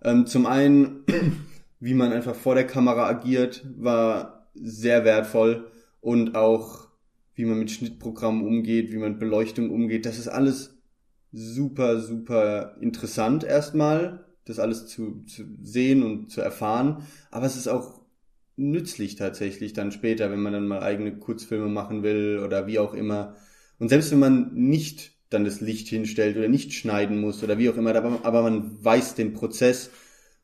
Ähm, 0.04 0.28
zum 0.28 0.46
einen, 0.46 1.04
wie 1.80 1.94
man 1.94 2.14
einfach 2.14 2.36
vor 2.36 2.56
der 2.56 2.68
Kamera 2.68 3.06
agiert, 3.08 3.66
war 3.76 4.48
sehr 4.54 5.04
wertvoll. 5.04 5.72
Und 6.02 6.36
auch, 6.36 6.85
wie 7.36 7.46
man 7.46 7.60
mit 7.60 7.72
Schnittprogrammen 7.72 8.46
umgeht, 8.46 8.92
wie 8.92 8.98
man 8.98 9.12
mit 9.12 9.20
Beleuchtung 9.20 9.70
umgeht. 9.70 10.06
Das 10.06 10.18
ist 10.18 10.28
alles 10.28 10.78
super, 11.32 12.00
super 12.00 12.78
interessant 12.80 13.44
erstmal, 13.44 14.26
das 14.46 14.60
alles 14.60 14.88
zu, 14.88 15.24
zu 15.26 15.44
sehen 15.62 16.04
und 16.04 16.32
zu 16.32 16.42
erfahren. 16.42 17.06
Aber 17.32 17.46
es 17.46 17.58
ist 17.58 17.68
auch 17.68 18.02
nützlich 18.56 19.16
tatsächlich 19.16 19.74
dann 19.74 19.92
später, 19.92 20.32
wenn 20.32 20.42
man 20.42 20.54
dann 20.54 20.68
mal 20.68 20.82
eigene 20.82 21.18
Kurzfilme 21.18 21.68
machen 21.68 22.04
will 22.04 22.42
oder 22.44 22.68
wie 22.68 22.80
auch 22.80 22.94
immer. 22.94 23.36
Und 23.80 23.90
selbst 23.90 24.12
wenn 24.12 24.20
man 24.20 24.54
nicht 24.54 25.12
dann 25.30 25.44
das 25.44 25.60
Licht 25.60 25.88
hinstellt 25.90 26.38
oder 26.38 26.48
nicht 26.48 26.74
schneiden 26.74 27.20
muss 27.20 27.44
oder 27.44 27.58
wie 27.58 27.70
auch 27.70 27.76
immer, 27.76 27.96
aber, 27.96 28.20
aber 28.24 28.44
man 28.44 28.84
weiß 28.84 29.16
den 29.16 29.34
Prozess 29.34 29.92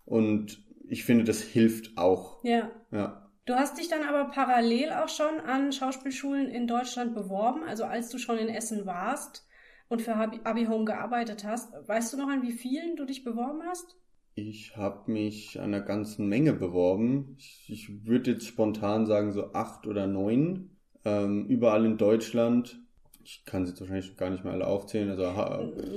und 0.06 0.62
ich 0.90 1.06
finde, 1.06 1.24
das 1.24 1.42
hilft 1.42 1.98
auch. 1.98 2.44
Ja. 2.44 2.70
Ja. 2.92 3.21
Du 3.52 3.58
hast 3.58 3.78
dich 3.78 3.90
dann 3.90 4.04
aber 4.04 4.32
parallel 4.32 4.94
auch 4.94 5.10
schon 5.10 5.42
an 5.42 5.74
Schauspielschulen 5.74 6.48
in 6.48 6.68
Deutschland 6.68 7.14
beworben, 7.14 7.64
also 7.66 7.84
als 7.84 8.08
du 8.08 8.18
schon 8.18 8.38
in 8.38 8.48
Essen 8.48 8.86
warst 8.86 9.46
und 9.90 10.02
für 10.02 10.16
Abi 10.16 10.68
Home 10.68 10.86
gearbeitet 10.86 11.44
hast. 11.44 11.74
Weißt 11.86 12.14
du 12.14 12.18
noch, 12.18 12.30
an 12.30 12.44
wie 12.44 12.54
vielen 12.54 12.96
du 12.96 13.04
dich 13.04 13.26
beworben 13.26 13.62
hast? 13.66 13.98
Ich 14.36 14.78
habe 14.78 15.12
mich 15.12 15.60
an 15.60 15.74
einer 15.74 15.84
ganzen 15.84 16.30
Menge 16.30 16.54
beworben. 16.54 17.36
Ich, 17.40 17.66
ich 17.68 18.06
würde 18.06 18.32
jetzt 18.32 18.48
spontan 18.48 19.06
sagen 19.06 19.34
so 19.34 19.52
acht 19.52 19.86
oder 19.86 20.08
neun, 20.08 20.78
ähm, 21.04 21.46
überall 21.48 21.86
in 21.86 21.98
Deutschland. 21.98 22.80
Ich 23.24 23.44
kann 23.46 23.66
sie 23.66 23.72
jetzt 23.72 23.82
wahrscheinlich 23.82 24.18
gar 24.18 24.30
nicht 24.30 24.44
mehr 24.44 24.54
alle 24.54 24.68
aufzählen. 24.68 25.10
Also, 25.10 25.24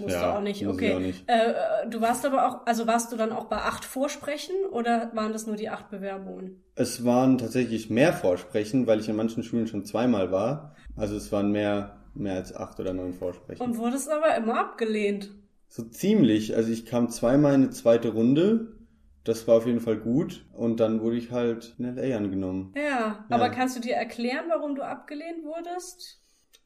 Musst 0.01 0.15
ja, 0.15 0.33
du 0.33 0.39
auch 0.39 0.43
nicht, 0.43 0.67
okay. 0.67 0.95
Auch 0.95 1.01
nicht. 1.01 1.25
Äh, 1.29 1.89
du 1.89 2.01
warst 2.01 2.25
aber 2.25 2.49
auch, 2.49 2.67
also 2.67 2.87
warst 2.87 3.13
du 3.13 3.17
dann 3.17 3.33
auch 3.33 3.47
bei 3.47 3.59
acht 3.59 3.85
Vorsprechen 3.85 4.55
oder 4.71 5.11
waren 5.15 5.33
das 5.33 5.47
nur 5.47 5.57
die 5.57 5.69
acht 5.69 5.91
Bewerbungen? 5.91 6.63
Es 6.75 7.05
waren 7.05 7.39
tatsächlich 7.39 7.91
mehr 7.91 8.13
Vorsprechen, 8.13 8.87
weil 8.87 9.01
ich 9.01 9.09
in 9.09 9.17
manchen 9.17 9.43
Schulen 9.43 9.67
schon 9.67 9.85
zweimal 9.85 10.31
war. 10.33 10.75
Also 10.97 11.17
es 11.17 11.33
waren 11.33 11.51
mehr, 11.53 11.97
mehr 12.15 12.35
als 12.35 12.55
acht 12.55 12.79
oder 12.81 12.93
neun 12.93 13.15
Vorsprechen. 13.15 13.65
Und 13.65 13.79
wurdest 13.79 14.11
aber 14.11 14.37
immer 14.37 14.59
abgelehnt. 14.59 15.31
So 15.69 15.83
ziemlich. 15.83 16.55
Also 16.55 16.71
ich 16.71 16.87
kam 16.87 17.09
zweimal 17.09 17.55
in 17.55 17.63
eine 17.63 17.71
zweite 17.71 18.11
Runde. 18.11 18.77
Das 19.25 19.49
war 19.49 19.57
auf 19.57 19.67
jeden 19.67 19.81
Fall 19.81 19.97
gut. 19.97 20.47
Und 20.53 20.81
dann 20.81 21.01
wurde 21.01 21.17
ich 21.17 21.33
halt 21.33 21.75
in 21.79 21.97
LA 21.97 22.17
angenommen. 22.17 22.73
Ja, 22.77 22.83
ja. 22.83 23.25
aber 23.31 23.49
kannst 23.51 23.77
du 23.77 23.81
dir 23.81 23.95
erklären, 23.95 24.45
warum 24.49 24.75
du 24.75 24.83
abgelehnt 24.83 25.45
wurdest? 25.45 26.21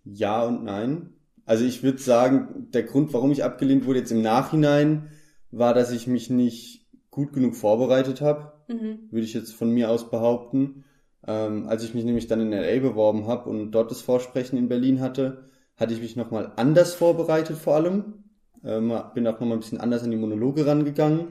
Ja 0.05 0.45
und 0.45 0.65
nein. 0.65 1.15
Also 1.45 1.65
ich 1.65 1.83
würde 1.83 1.99
sagen, 1.99 2.69
der 2.73 2.83
Grund, 2.83 3.13
warum 3.13 3.31
ich 3.31 3.45
abgelehnt 3.45 3.87
wurde 3.87 4.01
jetzt 4.01 4.13
im 4.13 4.23
Nachhinein, 4.23 5.11
war, 5.51 5.73
dass 5.73 5.91
ich 5.91 6.07
mich 6.07 6.29
nicht 6.29 6.87
gut 7.11 7.33
genug 7.33 7.57
vorbereitet 7.57 8.21
habe. 8.21 8.53
Mhm. 8.69 9.09
Würde 9.11 9.25
ich 9.25 9.35
jetzt 9.35 9.55
von 9.55 9.71
mir 9.71 9.91
aus 9.91 10.11
behaupten. 10.11 10.85
Ähm, 11.27 11.67
als 11.67 11.83
ich 11.85 11.95
mich 11.95 12.05
nämlich 12.05 12.27
dann 12.27 12.41
in 12.41 12.53
LA 12.53 12.81
beworben 12.81 13.27
habe 13.27 13.49
und 13.49 13.73
dort 13.73 13.91
das 13.91 14.03
Vorsprechen 14.03 14.59
in 14.59 14.69
Berlin 14.69 15.01
hatte, 15.01 15.49
hatte 15.77 15.95
ich 15.95 16.01
mich 16.01 16.17
nochmal 16.17 16.53
anders 16.57 16.95
vorbereitet 16.95 17.57
vor 17.57 17.77
allem. 17.77 18.25
Ähm, 18.65 18.93
bin 19.15 19.27
auch 19.27 19.41
nochmal 19.41 19.57
ein 19.57 19.61
bisschen 19.61 19.81
anders 19.81 20.03
an 20.03 20.11
die 20.11 20.17
Monologe 20.17 20.67
rangegangen. 20.67 21.29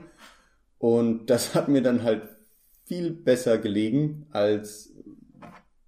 Und 0.79 1.25
das 1.29 1.55
hat 1.55 1.67
mir 1.67 1.81
dann 1.81 2.03
halt 2.03 2.23
viel 2.85 3.11
besser 3.11 3.57
gelegen 3.57 4.25
als 4.31 4.93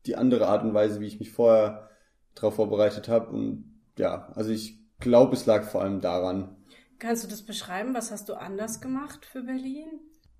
die 0.05 0.15
andere 0.15 0.47
Art 0.47 0.63
und 0.63 0.73
Weise, 0.73 0.99
wie 0.99 1.07
ich 1.07 1.19
mich 1.19 1.31
vorher 1.31 1.88
darauf 2.35 2.55
vorbereitet 2.55 3.07
habe. 3.07 3.31
Und 3.31 3.81
ja, 3.97 4.31
also 4.35 4.51
ich 4.51 4.79
glaube, 4.99 5.35
es 5.35 5.45
lag 5.45 5.63
vor 5.63 5.81
allem 5.81 6.01
daran. 6.01 6.55
Kannst 6.99 7.23
du 7.23 7.27
das 7.27 7.43
beschreiben? 7.43 7.93
Was 7.93 8.11
hast 8.11 8.29
du 8.29 8.33
anders 8.33 8.81
gemacht 8.81 9.25
für 9.25 9.43
Berlin? 9.43 9.87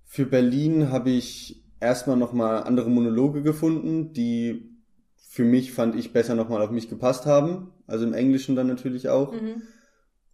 Für 0.04 0.26
Berlin 0.26 0.90
habe 0.90 1.10
ich 1.10 1.64
erstmal 1.80 2.16
nochmal 2.16 2.64
andere 2.64 2.90
Monologe 2.90 3.42
gefunden, 3.42 4.12
die 4.12 4.76
für 5.16 5.44
mich, 5.44 5.72
fand 5.72 5.94
ich, 5.94 6.12
besser 6.12 6.34
nochmal 6.34 6.60
auf 6.60 6.70
mich 6.70 6.88
gepasst 6.88 7.24
haben. 7.24 7.72
Also 7.86 8.04
im 8.04 8.14
Englischen 8.14 8.56
dann 8.56 8.66
natürlich 8.66 9.08
auch. 9.08 9.32
Mhm 9.32 9.62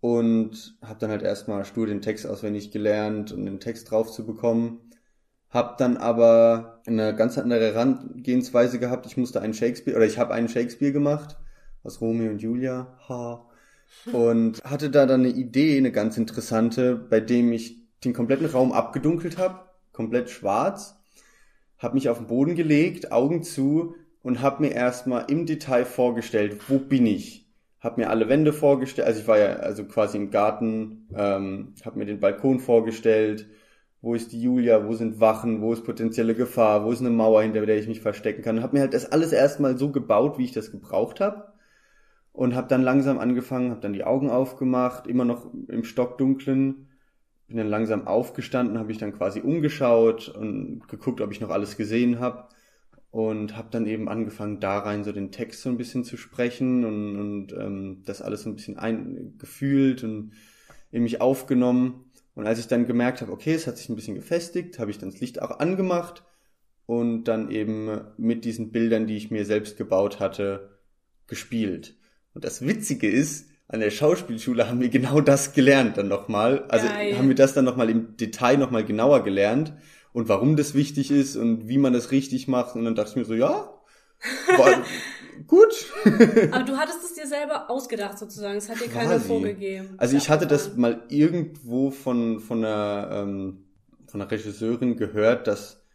und 0.01 0.77
habe 0.83 1.01
dann 1.01 1.11
halt 1.11 1.23
erstmal 1.23 1.65
stur 1.65 1.87
den 1.87 2.01
Text 2.01 2.27
auswendig 2.27 2.71
gelernt 2.71 3.33
und 3.33 3.45
den 3.45 3.59
Text 3.61 3.91
drauf 3.91 4.13
zu 4.13 4.25
bekommen. 4.25 4.91
Hab 5.49 5.79
dann 5.79 5.97
aber 5.97 6.81
eine 6.87 7.15
ganz 7.15 7.39
andere 7.39 7.73
Herangehensweise 7.73 8.79
gehabt. 8.79 9.07
Ich 9.07 9.17
musste 9.17 9.41
einen 9.41 9.55
Shakespeare, 9.55 9.97
oder 9.97 10.07
ich 10.07 10.19
habe 10.19 10.35
einen 10.35 10.49
Shakespeare 10.49 10.93
gemacht, 10.93 11.37
aus 11.87 12.01
Romeo 12.01 12.31
und 12.31 12.43
Julia. 12.43 12.99
Ha. 13.09 13.47
Und 14.13 14.63
hatte 14.65 14.91
da 14.91 15.07
dann 15.07 15.21
eine 15.21 15.31
Idee, 15.31 15.79
eine 15.79 15.93
ganz 15.93 16.19
interessante, 16.19 16.97
bei 16.97 17.21
dem 17.21 17.53
ich 17.53 17.77
den 18.05 18.13
kompletten 18.13 18.47
Raum 18.47 18.73
abgedunkelt 18.73 19.39
habe, 19.39 19.61
komplett 19.93 20.29
schwarz, 20.29 20.97
habe 21.79 21.95
mich 21.95 22.09
auf 22.09 22.19
den 22.19 22.27
Boden 22.27 22.57
gelegt, 22.57 23.13
Augen 23.13 23.43
zu 23.43 23.95
und 24.23 24.43
habe 24.43 24.65
mir 24.65 24.73
erstmal 24.73 25.31
im 25.31 25.47
Detail 25.47 25.85
vorgestellt, 25.85 26.69
wo 26.69 26.79
bin 26.79 27.07
ich? 27.07 27.45
habe 27.79 28.01
mir 28.01 28.11
alle 28.11 28.29
Wände 28.29 28.53
vorgestellt, 28.53 29.07
also 29.07 29.21
ich 29.21 29.29
war 29.29 29.39
ja 29.39 29.57
also 29.57 29.85
quasi 29.85 30.17
im 30.17 30.31
Garten, 30.31 31.09
ähm, 31.15 31.75
habe 31.85 31.99
mir 31.99 32.05
den 32.05 32.19
Balkon 32.19 32.59
vorgestellt, 32.59 33.47
wo 34.01 34.15
ist 34.15 34.33
die 34.33 34.43
Julia, 34.43 34.87
wo 34.87 34.95
sind 34.95 35.21
Wachen, 35.21 35.63
wo 35.63 35.73
ist 35.73 35.85
potenzielle 35.85 36.35
Gefahr, 36.35 36.85
wo 36.85 36.91
ist 36.91 37.01
eine 37.01 37.11
Mauer, 37.11 37.43
hinter 37.43 37.65
der 37.65 37.79
ich 37.79 37.87
mich 37.87 38.01
verstecken 38.01 38.43
kann. 38.43 38.63
Habe 38.63 38.77
mir 38.77 38.81
halt 38.81 38.95
das 38.95 39.13
alles 39.13 39.33
erstmal 39.33 39.79
so 39.79 39.93
gebaut, 39.93 40.37
wie 40.37 40.45
ich 40.45 40.53
das 40.53 40.73
gebraucht 40.73 41.21
habe 41.21 41.56
und 42.37 42.55
habe 42.55 42.69
dann 42.69 42.83
langsam 42.83 43.19
angefangen, 43.19 43.71
habe 43.71 43.81
dann 43.81 43.95
die 43.95 44.05
Augen 44.05 44.29
aufgemacht, 44.29 45.07
immer 45.07 45.25
noch 45.25 45.51
im 45.69 45.85
Stockdunklen, 45.85 46.89
bin 47.47 47.57
dann 47.57 47.69
langsam 47.69 48.07
aufgestanden, 48.07 48.79
habe 48.79 48.93
ich 48.93 48.99
dann 48.99 49.15
quasi 49.15 49.41
umgeschaut 49.41 50.29
und 50.29 50.87
geguckt, 50.87 51.23
ob 51.23 51.33
ich 51.33 51.41
noch 51.41 51.49
alles 51.49 51.79
gesehen 51.79 52.21
habe 52.21 52.49
und 53.11 53.57
habe 53.57 53.69
dann 53.71 53.87
eben 53.87 54.11
angefangen, 54.11 54.61
da 54.61 54.81
rein 54.81 55.03
so 55.03 55.13
den 55.13 55.33
Text 55.33 55.63
so 55.63 55.71
ein 55.71 55.79
bisschen 55.79 56.05
zu 56.05 56.19
sprechen 56.19 56.85
und, 56.85 57.17
und 57.17 57.53
ähm, 57.55 58.03
das 58.05 58.21
alles 58.21 58.43
so 58.43 58.51
ein 58.51 58.57
bisschen 58.57 58.79
eingefühlt 58.79 60.05
und 60.05 60.33
in 60.91 61.05
mich 61.05 61.23
aufgenommen. 61.23 62.11
Und 62.35 62.47
als 62.47 62.59
ich 62.59 62.67
dann 62.67 62.87
gemerkt 62.87 63.23
habe, 63.23 63.33
okay, 63.33 63.55
es 63.55 63.67
hat 63.67 63.79
sich 63.79 63.89
ein 63.89 63.97
bisschen 63.97 64.15
gefestigt, 64.15 64.79
habe 64.79 64.91
ich 64.91 64.99
dann 64.99 65.11
das 65.11 65.21
Licht 65.21 65.41
auch 65.41 65.59
angemacht 65.59 66.23
und 66.85 67.25
dann 67.25 67.51
eben 67.51 67.99
mit 68.19 68.45
diesen 68.45 68.73
Bildern, 68.73 69.07
die 69.07 69.17
ich 69.17 69.31
mir 69.31 69.47
selbst 69.47 69.79
gebaut 69.79 70.21
hatte, 70.21 70.77
gespielt. 71.27 71.96
Und 72.37 72.45
das 72.45 72.61
Witzige 72.61 73.09
ist, 73.11 73.49
an 73.67 73.81
der 73.81 73.91
Schauspielschule 73.91 74.69
haben 74.69 74.83
wir 74.83 74.91
genau 74.91 75.23
das 75.23 75.55
gelernt 75.55 75.97
dann 75.97 76.09
nochmal. 76.09 76.67
Also 76.69 76.87
Geil. 76.87 77.17
haben 77.17 77.29
wir 77.29 77.35
das 77.35 77.55
dann 77.55 77.65
nochmal 77.65 77.89
im 77.89 78.19
Detail 78.19 78.59
nochmal 78.59 78.85
genauer 78.85 79.25
gelernt 79.25 79.73
und 80.13 80.29
warum 80.29 80.55
das 80.55 80.75
wichtig 80.75 81.11
ist 81.11 81.37
und 81.37 81.67
wie 81.67 81.79
man 81.79 81.95
das 81.95 82.11
richtig 82.11 82.47
macht. 82.47 82.77
Und 82.77 82.85
dann 82.85 82.95
dachte 82.95 83.13
ich 83.13 83.17
mir 83.17 83.25
so, 83.25 83.33
ja, 83.33 83.73
war 84.59 84.85
gut. 85.47 85.87
Aber 86.53 86.63
du 86.63 86.77
hattest 86.77 87.05
es 87.05 87.15
dir 87.15 87.27
selber 87.27 87.71
ausgedacht 87.71 88.19
sozusagen. 88.19 88.59
Es 88.59 88.69
hat 88.69 88.83
dir 88.83 88.89
keiner 88.89 89.19
vorgegeben. 89.19 89.95
Also 89.97 90.19
ich 90.19 90.29
hatte 90.29 90.47
das 90.47 90.77
mal 90.77 91.05
irgendwo 91.09 91.91
von, 91.91 92.41
von 92.41 92.63
einer, 92.63 93.09
ähm, 93.13 93.65
von 94.09 94.21
einer 94.21 94.31
Regisseurin 94.31 94.99
gehört, 94.99 95.47
dass, 95.47 95.86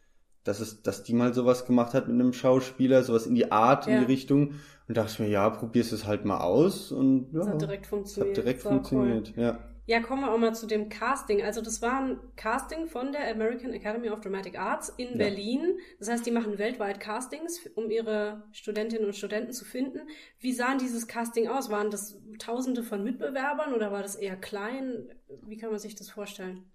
dass 0.44 0.60
es, 0.60 0.82
dass 0.82 1.04
die 1.04 1.14
mal 1.14 1.34
sowas 1.34 1.66
gemacht 1.66 1.94
hat 1.94 2.08
mit 2.08 2.16
einem 2.16 2.34
Schauspieler, 2.34 3.04
sowas 3.04 3.26
in 3.26 3.36
die 3.36 3.52
Art, 3.52 3.88
ja. 3.88 3.94
in 3.94 4.00
die 4.00 4.06
Richtung. 4.06 4.56
Und 4.88 4.98
dachte 4.98 5.12
ich 5.14 5.20
mir, 5.20 5.30
ja, 5.30 5.50
probierst 5.50 5.94
es 5.94 6.06
halt 6.06 6.26
mal 6.26 6.42
aus 6.42 6.92
und 6.92 7.32
ja. 7.32 7.40
Das 7.40 7.50
hat 7.50 7.62
direkt 7.62 7.88
funktioniert. 7.88 8.38
hat 8.38 8.44
direkt 8.44 8.62
funktioniert, 8.62 9.34
cool. 9.38 9.44
ja. 9.44 9.60
Ja, 9.88 10.00
kommen 10.00 10.22
wir 10.22 10.32
auch 10.32 10.38
mal 10.38 10.54
zu 10.54 10.68
dem 10.68 10.90
Casting. 10.90 11.42
Also 11.42 11.62
das 11.62 11.82
war 11.82 12.02
ein 12.02 12.20
Casting 12.36 12.88
von 12.88 13.12
der 13.12 13.30
American 13.32 13.74
Academy 13.74 14.10
of 14.10 14.22
Dramatic 14.22 14.58
Arts 14.58 14.90
in 14.90 15.10
ja. 15.10 15.18
Berlin. 15.18 15.80
Das 16.00 16.08
heißt, 16.08 16.26
die 16.26 16.32
machen 16.32 16.60
weltweit 16.60 17.00
Castings, 17.00 17.68
um 17.76 17.90
ihre 17.90 18.44
Studentinnen 18.52 19.06
und 19.06 19.16
Studenten 19.16 19.52
zu 19.52 19.66
finden. 19.66 20.00
Wie 20.40 20.54
sahen 20.54 20.78
dieses 20.78 21.08
Casting 21.08 21.48
aus? 21.48 21.70
Waren 21.72 21.90
das 21.90 22.18
Tausende 22.38 22.84
von 22.84 23.04
Mitbewerbern 23.04 23.74
oder 23.74 23.92
war 23.92 24.02
das 24.02 24.16
eher 24.16 24.38
klein? 24.38 25.10
Wie 25.46 25.58
kann 25.58 25.72
man 25.72 25.80
sich 25.80 25.96
das 25.96 26.10
vorstellen? 26.10 26.72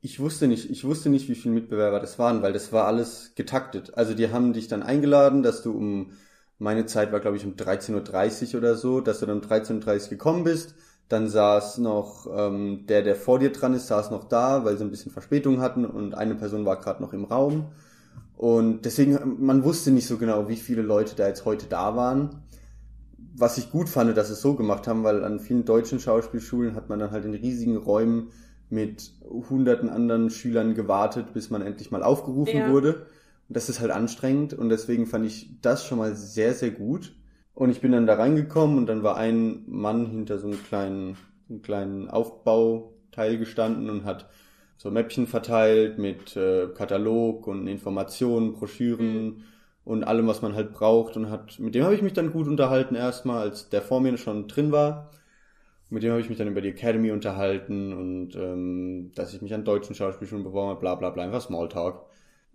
Ich 0.00 0.18
wusste 0.20 0.48
nicht, 0.48 0.70
ich 0.70 0.84
wusste 0.84 1.10
nicht, 1.10 1.28
wie 1.28 1.34
viele 1.34 1.54
Mitbewerber 1.54 2.00
das 2.00 2.18
waren, 2.18 2.42
weil 2.42 2.52
das 2.52 2.72
war 2.72 2.86
alles 2.86 3.32
getaktet. 3.34 3.94
Also 3.94 4.14
die 4.14 4.30
haben 4.30 4.52
dich 4.52 4.68
dann 4.68 4.82
eingeladen, 4.82 5.42
dass 5.42 5.62
du 5.62 5.72
um, 5.72 6.12
meine 6.58 6.86
Zeit 6.86 7.12
war 7.12 7.20
glaube 7.20 7.36
ich 7.36 7.44
um 7.44 7.56
13.30 7.56 8.54
Uhr 8.54 8.58
oder 8.58 8.76
so, 8.76 9.00
dass 9.00 9.20
du 9.20 9.26
dann 9.26 9.40
um 9.40 9.46
13.30 9.46 10.04
Uhr 10.04 10.08
gekommen 10.10 10.44
bist 10.44 10.74
dann 11.10 11.28
saß 11.28 11.78
noch 11.78 12.28
ähm, 12.32 12.86
der, 12.88 13.02
der 13.02 13.16
vor 13.16 13.40
dir 13.40 13.50
dran 13.50 13.74
ist, 13.74 13.88
saß 13.88 14.12
noch 14.12 14.24
da, 14.24 14.64
weil 14.64 14.78
sie 14.78 14.84
ein 14.84 14.90
bisschen 14.90 15.10
Verspätung 15.10 15.60
hatten 15.60 15.84
und 15.84 16.14
eine 16.14 16.36
Person 16.36 16.64
war 16.64 16.78
gerade 16.78 17.02
noch 17.02 17.12
im 17.12 17.24
Raum. 17.24 17.72
Und 18.36 18.84
deswegen, 18.84 19.44
man 19.44 19.64
wusste 19.64 19.90
nicht 19.90 20.06
so 20.06 20.18
genau, 20.18 20.48
wie 20.48 20.56
viele 20.56 20.82
Leute 20.82 21.16
da 21.16 21.26
jetzt 21.26 21.44
heute 21.44 21.66
da 21.66 21.96
waren. 21.96 22.42
Was 23.34 23.58
ich 23.58 23.72
gut 23.72 23.88
fand, 23.88 24.16
dass 24.16 24.28
sie 24.28 24.34
es 24.34 24.40
so 24.40 24.54
gemacht 24.54 24.86
haben, 24.86 25.02
weil 25.02 25.24
an 25.24 25.40
vielen 25.40 25.64
deutschen 25.64 25.98
Schauspielschulen 25.98 26.76
hat 26.76 26.88
man 26.88 27.00
dann 27.00 27.10
halt 27.10 27.24
in 27.24 27.34
riesigen 27.34 27.76
Räumen 27.76 28.30
mit 28.70 29.12
hunderten 29.50 29.88
anderen 29.88 30.30
Schülern 30.30 30.74
gewartet, 30.74 31.32
bis 31.34 31.50
man 31.50 31.62
endlich 31.62 31.90
mal 31.90 32.02
aufgerufen 32.02 32.56
ja. 32.56 32.70
wurde. 32.70 33.06
Und 33.48 33.56
das 33.56 33.68
ist 33.68 33.80
halt 33.80 33.90
anstrengend 33.90 34.54
und 34.54 34.68
deswegen 34.68 35.06
fand 35.06 35.26
ich 35.26 35.50
das 35.60 35.84
schon 35.84 35.98
mal 35.98 36.14
sehr, 36.14 36.54
sehr 36.54 36.70
gut. 36.70 37.12
Und 37.52 37.70
ich 37.70 37.80
bin 37.80 37.92
dann 37.92 38.06
da 38.06 38.14
reingekommen 38.14 38.78
und 38.78 38.86
dann 38.86 39.02
war 39.02 39.16
ein 39.16 39.64
Mann 39.66 40.06
hinter 40.06 40.38
so 40.38 40.46
einem 40.46 40.62
kleinen, 40.62 41.16
so 41.48 41.54
einem 41.54 41.62
kleinen 41.62 42.08
Aufbauteil 42.08 43.38
gestanden 43.38 43.90
und 43.90 44.04
hat 44.04 44.30
so 44.76 44.90
Mäppchen 44.90 45.26
verteilt 45.26 45.98
mit 45.98 46.36
äh, 46.36 46.68
Katalog 46.68 47.46
und 47.46 47.66
Informationen, 47.66 48.54
Broschüren 48.54 49.24
mhm. 49.24 49.42
und 49.84 50.04
allem, 50.04 50.26
was 50.26 50.40
man 50.40 50.54
halt 50.54 50.72
braucht. 50.72 51.16
Und 51.16 51.28
hat, 51.28 51.58
mit 51.58 51.74
dem 51.74 51.84
habe 51.84 51.94
ich 51.94 52.02
mich 52.02 52.14
dann 52.14 52.32
gut 52.32 52.46
unterhalten 52.46 52.94
erstmal, 52.94 53.42
als 53.42 53.68
der 53.68 53.82
vor 53.82 54.00
mir 54.00 54.16
schon 54.16 54.48
drin 54.48 54.72
war. 54.72 55.10
Mit 55.90 56.04
dem 56.04 56.12
habe 56.12 56.20
ich 56.20 56.28
mich 56.28 56.38
dann 56.38 56.48
über 56.48 56.60
die 56.60 56.68
Academy 56.68 57.10
unterhalten 57.10 57.92
und 57.92 58.36
ähm, 58.36 59.10
dass 59.14 59.34
ich 59.34 59.42
mich 59.42 59.52
an 59.52 59.64
deutschen 59.64 59.94
Schauspielschulen 59.94 60.44
beworben 60.44 60.70
habe, 60.70 60.80
bla 60.80 60.94
bla 60.94 61.10
bla, 61.10 61.24
einfach 61.24 61.40
Smalltalk. 61.40 62.06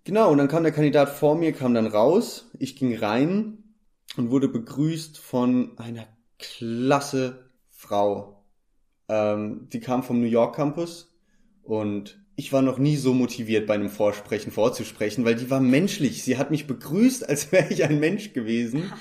Genau, 0.06 0.32
und 0.32 0.38
dann 0.38 0.48
kam 0.48 0.64
der 0.64 0.72
Kandidat 0.72 1.10
vor 1.10 1.36
mir, 1.36 1.52
kam 1.52 1.74
dann 1.74 1.88
raus, 1.88 2.50
ich 2.60 2.76
ging 2.76 2.96
rein 2.96 3.58
und 4.18 4.32
wurde 4.32 4.48
begrüßt 4.48 5.18
von 5.18 5.78
einer 5.78 6.08
klasse 6.40 7.50
Frau. 7.70 8.44
Ähm, 9.10 9.68
die 9.72 9.80
kam 9.80 10.04
vom 10.04 10.22
New 10.22 10.28
York 10.28 10.56
Campus 10.56 11.14
und 11.64 12.20
ich 12.38 12.52
war 12.54 12.62
noch 12.62 12.78
nie 12.78 12.98
so 12.98 13.14
motiviert, 13.14 13.66
bei 13.66 13.76
einem 13.76 13.90
Vorsprechen 13.90 14.52
vorzusprechen, 14.52 15.26
weil 15.26 15.36
die 15.36 15.50
war 15.50 15.62
menschlich. 15.62 16.24
Sie 16.24 16.38
hat 16.38 16.52
mich 16.52 16.68
begrüßt, 16.68 17.28
als 17.28 17.52
wäre 17.52 17.72
ich 17.72 17.84
ein 17.84 18.00
Mensch 18.00 18.34
gewesen. 18.34 18.92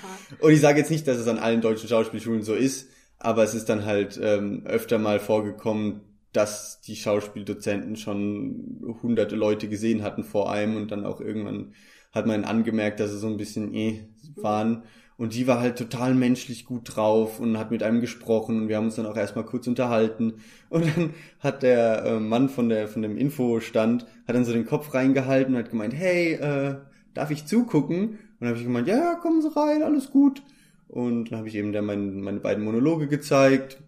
Und 0.40 0.52
ich 0.52 0.60
sage 0.60 0.78
jetzt 0.78 0.90
nicht, 0.90 1.06
dass 1.06 1.18
es 1.18 1.28
an 1.28 1.38
allen 1.38 1.60
deutschen 1.60 1.88
Schauspielschulen 1.88 2.42
so 2.42 2.54
ist, 2.54 2.88
aber 3.18 3.42
es 3.42 3.54
ist 3.54 3.68
dann 3.68 3.84
halt 3.84 4.18
ähm, 4.22 4.62
öfter 4.66 4.98
mal 4.98 5.20
vorgekommen, 5.20 6.02
dass 6.32 6.80
die 6.80 6.96
Schauspieldozenten 6.96 7.96
schon 7.96 8.96
hunderte 9.02 9.36
Leute 9.36 9.68
gesehen 9.68 10.02
hatten 10.02 10.24
vor 10.24 10.50
einem 10.50 10.76
und 10.76 10.90
dann 10.90 11.06
auch 11.06 11.20
irgendwann 11.20 11.74
hat 12.12 12.26
man 12.26 12.44
angemerkt, 12.44 13.00
dass 13.00 13.10
sie 13.10 13.18
so 13.18 13.26
ein 13.28 13.36
bisschen 13.36 13.74
eh 13.74 14.08
waren 14.36 14.84
Und 15.16 15.34
die 15.34 15.46
war 15.46 15.60
halt 15.60 15.78
total 15.78 16.14
menschlich 16.14 16.64
gut 16.64 16.96
drauf 16.96 17.38
und 17.38 17.56
hat 17.58 17.70
mit 17.70 17.82
einem 17.84 18.00
gesprochen 18.00 18.62
und 18.62 18.68
wir 18.68 18.76
haben 18.76 18.86
uns 18.86 18.96
dann 18.96 19.06
auch 19.06 19.16
erstmal 19.16 19.44
kurz 19.44 19.66
unterhalten. 19.68 20.34
Und 20.70 20.86
dann 20.86 21.14
hat 21.38 21.62
der 21.62 22.04
äh, 22.04 22.20
Mann 22.20 22.48
von 22.48 22.68
der 22.68 22.88
von 22.88 23.02
dem 23.02 23.16
Infostand 23.16 24.06
hat 24.26 24.34
dann 24.34 24.44
so 24.44 24.52
den 24.52 24.66
Kopf 24.66 24.92
reingehalten 24.94 25.54
und 25.54 25.60
hat 25.60 25.70
gemeint, 25.70 25.94
hey, 25.94 26.32
äh, 26.34 26.76
darf 27.14 27.30
ich 27.30 27.46
zugucken? 27.46 28.10
Und 28.10 28.18
dann 28.40 28.48
habe 28.48 28.58
ich 28.58 28.64
gemeint, 28.64 28.88
ja, 28.88 28.96
ja, 28.96 29.14
kommen 29.16 29.40
Sie 29.42 29.54
rein, 29.56 29.82
alles 29.84 30.10
gut. 30.10 30.42
Und 30.88 31.30
dann 31.30 31.38
habe 31.38 31.48
ich 31.48 31.54
eben 31.54 31.72
dann 31.72 31.86
mein, 31.86 32.20
meine 32.20 32.40
beiden 32.40 32.64
Monologe 32.64 33.08
gezeigt. 33.08 33.82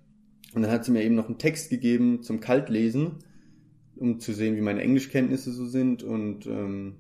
Und 0.55 0.63
dann 0.63 0.71
hat 0.71 0.85
sie 0.85 0.93
mir 0.93 1.03
eben 1.03 1.15
noch 1.15 1.27
einen 1.27 1.39
Text 1.39 1.71
gegeben 1.71 2.23
zum 2.23 2.41
Kaltlesen, 2.41 3.17
um 3.97 4.21
zu 4.21 4.33
sehen, 4.33 4.57
wie 4.57 4.63
meine 4.63 4.81
Englischkenntnisse 4.83 5.53
so 5.53 5.67
sind. 5.67 6.03
Und 6.03 6.47
ähm, 6.47 6.97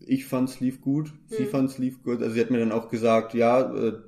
ich 0.00 0.26
fand's 0.26 0.60
lief 0.60 0.80
gut, 0.80 1.12
sie 1.28 1.44
Mhm. 1.44 1.48
fand's 1.48 1.78
lief 1.78 2.02
gut. 2.02 2.20
Also 2.20 2.34
sie 2.34 2.40
hat 2.40 2.50
mir 2.50 2.58
dann 2.58 2.72
auch 2.72 2.88
gesagt, 2.88 3.34
ja, 3.34 3.72
äh, 3.74 3.98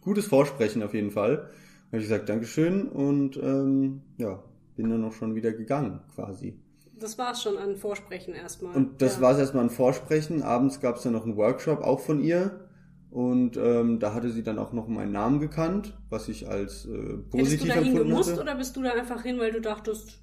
gutes 0.00 0.26
Vorsprechen 0.26 0.82
auf 0.82 0.94
jeden 0.94 1.10
Fall. 1.10 1.36
Dann 1.36 1.46
habe 1.92 1.98
ich 1.98 2.04
gesagt, 2.04 2.28
Dankeschön 2.28 2.88
und 2.88 3.36
ähm, 3.36 4.00
ja, 4.18 4.42
bin 4.76 4.88
dann 4.90 5.04
auch 5.04 5.12
schon 5.12 5.34
wieder 5.34 5.52
gegangen 5.52 6.00
quasi. 6.14 6.54
Das 6.98 7.18
war's 7.18 7.42
schon 7.42 7.58
an 7.58 7.76
Vorsprechen 7.76 8.34
erstmal. 8.34 8.74
Und 8.76 9.02
das 9.02 9.16
ja. 9.16 9.22
war 9.22 9.32
es 9.32 9.38
erstmal 9.38 9.64
ein 9.64 9.70
Vorsprechen. 9.70 10.42
Abends 10.42 10.80
gab 10.80 10.96
es 10.96 11.02
dann 11.02 11.12
noch 11.12 11.24
einen 11.24 11.36
Workshop, 11.36 11.80
auch 11.80 12.00
von 12.00 12.22
ihr. 12.22 12.68
Und 13.12 13.58
ähm, 13.58 13.98
da 14.00 14.14
hatte 14.14 14.30
sie 14.30 14.42
dann 14.42 14.58
auch 14.58 14.72
noch 14.72 14.88
meinen 14.88 15.12
Namen 15.12 15.38
gekannt, 15.38 15.98
was 16.08 16.28
ich 16.28 16.48
als 16.48 16.86
äh, 16.86 16.88
Hättest 16.88 17.30
du 17.32 17.38
positiv 17.38 17.68
da 17.68 17.74
empfunden 17.74 17.98
hingemusst 17.98 18.30
hatte. 18.32 18.40
oder 18.40 18.54
bist 18.54 18.74
du 18.74 18.82
da 18.82 18.92
einfach 18.92 19.22
hin, 19.22 19.38
weil 19.38 19.52
du 19.52 19.60
dachtest, 19.60 20.18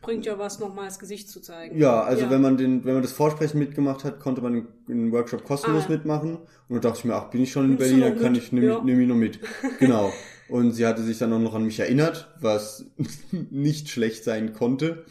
bringt 0.00 0.24
ja 0.24 0.38
was, 0.38 0.58
nochmal 0.58 0.86
das 0.86 0.98
Gesicht 0.98 1.28
zu 1.28 1.40
zeigen? 1.40 1.78
Ja, 1.78 2.02
also 2.04 2.24
Ja. 2.24 2.30
wenn 2.30 2.40
man 2.40 2.56
den, 2.56 2.86
wenn 2.86 2.94
man 2.94 3.02
das 3.02 3.12
Vorsprechen 3.12 3.58
mitgemacht 3.58 4.02
hat, 4.04 4.18
konnte 4.18 4.40
man 4.40 4.66
den, 4.88 5.12
Workshop 5.12 5.44
kostenlos 5.44 5.84
Ah, 5.88 5.90
mitmachen. 5.90 6.38
Und 6.70 6.76
da 6.84 6.88
dachte 6.88 7.00
ich 7.00 7.04
mir, 7.04 7.14
ach, 7.16 7.28
bin 7.28 7.42
ich 7.42 7.52
schon 7.52 7.66
in 7.66 7.72
du 7.72 7.76
Berlin, 7.76 8.00
dann 8.00 8.18
kann 8.18 8.32
mit? 8.32 8.42
ich, 8.42 8.50
nehme 8.52 8.66
Ja. 8.66 8.80
nehm 8.82 8.98
ich 9.00 9.08
noch 9.08 9.14
mit. 9.16 9.40
Genau. 9.78 10.10
Und 10.48 10.72
sie 10.72 10.86
hatte 10.86 11.02
sich 11.02 11.18
dann 11.18 11.32
auch 11.34 11.38
noch 11.40 11.54
an 11.54 11.64
mich 11.64 11.80
erinnert, 11.80 12.32
was 12.40 12.86
nicht 13.50 13.90
schlecht 13.90 14.24
sein 14.24 14.54
konnte. 14.54 15.04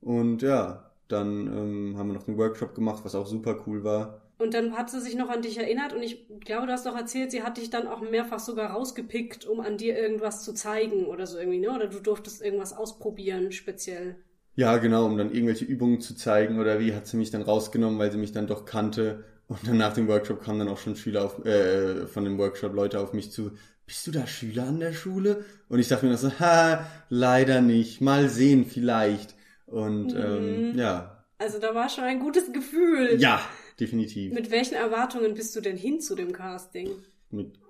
Und 0.00 0.42
ja, 0.42 0.90
dann 1.06 1.46
ähm, 1.46 1.94
haben 1.98 2.08
wir 2.08 2.14
noch 2.14 2.24
den 2.24 2.36
Workshop 2.36 2.74
gemacht, 2.74 3.04
was 3.04 3.14
auch 3.14 3.28
super 3.28 3.62
cool 3.66 3.84
war. 3.84 4.22
Und 4.38 4.54
dann 4.54 4.76
hat 4.78 4.88
sie 4.90 5.00
sich 5.00 5.16
noch 5.16 5.28
an 5.30 5.42
dich 5.42 5.58
erinnert 5.58 5.92
und 5.92 6.02
ich 6.02 6.26
glaube, 6.40 6.66
du 6.66 6.72
hast 6.72 6.86
doch 6.86 6.96
erzählt, 6.96 7.30
sie 7.32 7.42
hat 7.42 7.56
dich 7.58 7.70
dann 7.70 7.88
auch 7.88 8.00
mehrfach 8.00 8.38
sogar 8.38 8.70
rausgepickt, 8.70 9.44
um 9.46 9.60
an 9.60 9.76
dir 9.78 9.98
irgendwas 9.98 10.44
zu 10.44 10.54
zeigen 10.54 11.06
oder 11.06 11.26
so 11.26 11.38
irgendwie, 11.38 11.58
ne? 11.58 11.70
Oder 11.74 11.88
du 11.88 12.00
durftest 12.00 12.40
irgendwas 12.42 12.72
ausprobieren, 12.72 13.50
speziell. 13.52 14.16
Ja, 14.56 14.76
genau, 14.78 15.06
um 15.06 15.16
dann 15.16 15.30
irgendwelche 15.32 15.64
Übungen 15.64 16.00
zu 16.00 16.14
zeigen 16.16 16.58
oder 16.58 16.80
wie 16.80 16.94
hat 16.94 17.06
sie 17.06 17.16
mich 17.16 17.30
dann 17.30 17.42
rausgenommen, 17.42 17.98
weil 17.98 18.10
sie 18.10 18.18
mich 18.18 18.32
dann 18.32 18.46
doch 18.48 18.64
kannte. 18.64 19.24
Und 19.46 19.66
dann 19.66 19.76
nach 19.78 19.94
dem 19.94 20.08
Workshop 20.08 20.42
kamen 20.42 20.58
dann 20.58 20.68
auch 20.68 20.78
schon 20.78 20.96
Schüler 20.96 21.24
auf, 21.24 21.44
äh, 21.46 22.06
von 22.08 22.24
dem 22.24 22.38
Workshop 22.38 22.74
Leute 22.74 23.00
auf 23.00 23.12
mich 23.12 23.30
zu. 23.30 23.52
Bist 23.86 24.06
du 24.06 24.10
da 24.10 24.26
Schüler 24.26 24.64
an 24.66 24.80
der 24.80 24.92
Schule? 24.92 25.44
Und 25.68 25.78
ich 25.78 25.88
dachte 25.88 26.06
mir 26.06 26.12
noch 26.12 26.18
so, 26.18 26.32
ha, 26.40 26.86
leider 27.08 27.60
nicht. 27.60 28.00
Mal 28.00 28.28
sehen 28.28 28.66
vielleicht. 28.66 29.34
Und 29.66 30.12
ähm, 30.14 30.66
Mhm. 30.72 30.72
ja, 30.72 31.24
Also 31.38 31.58
da 31.58 31.74
war 31.74 31.88
schon 31.88 32.04
ein 32.04 32.20
gutes 32.20 32.52
Gefühl. 32.52 33.18
ja, 33.18 33.40
definitiv. 33.80 34.32
Mit, 34.32 34.44
Mit 34.44 34.50
welchen 34.50 34.74
Erwartungen 34.74 35.34
bist 35.34 35.54
du 35.56 35.60
denn 35.60 35.76
hin 35.76 36.00
zu 36.00 36.14
dem 36.14 36.32
Casting? 36.32 36.90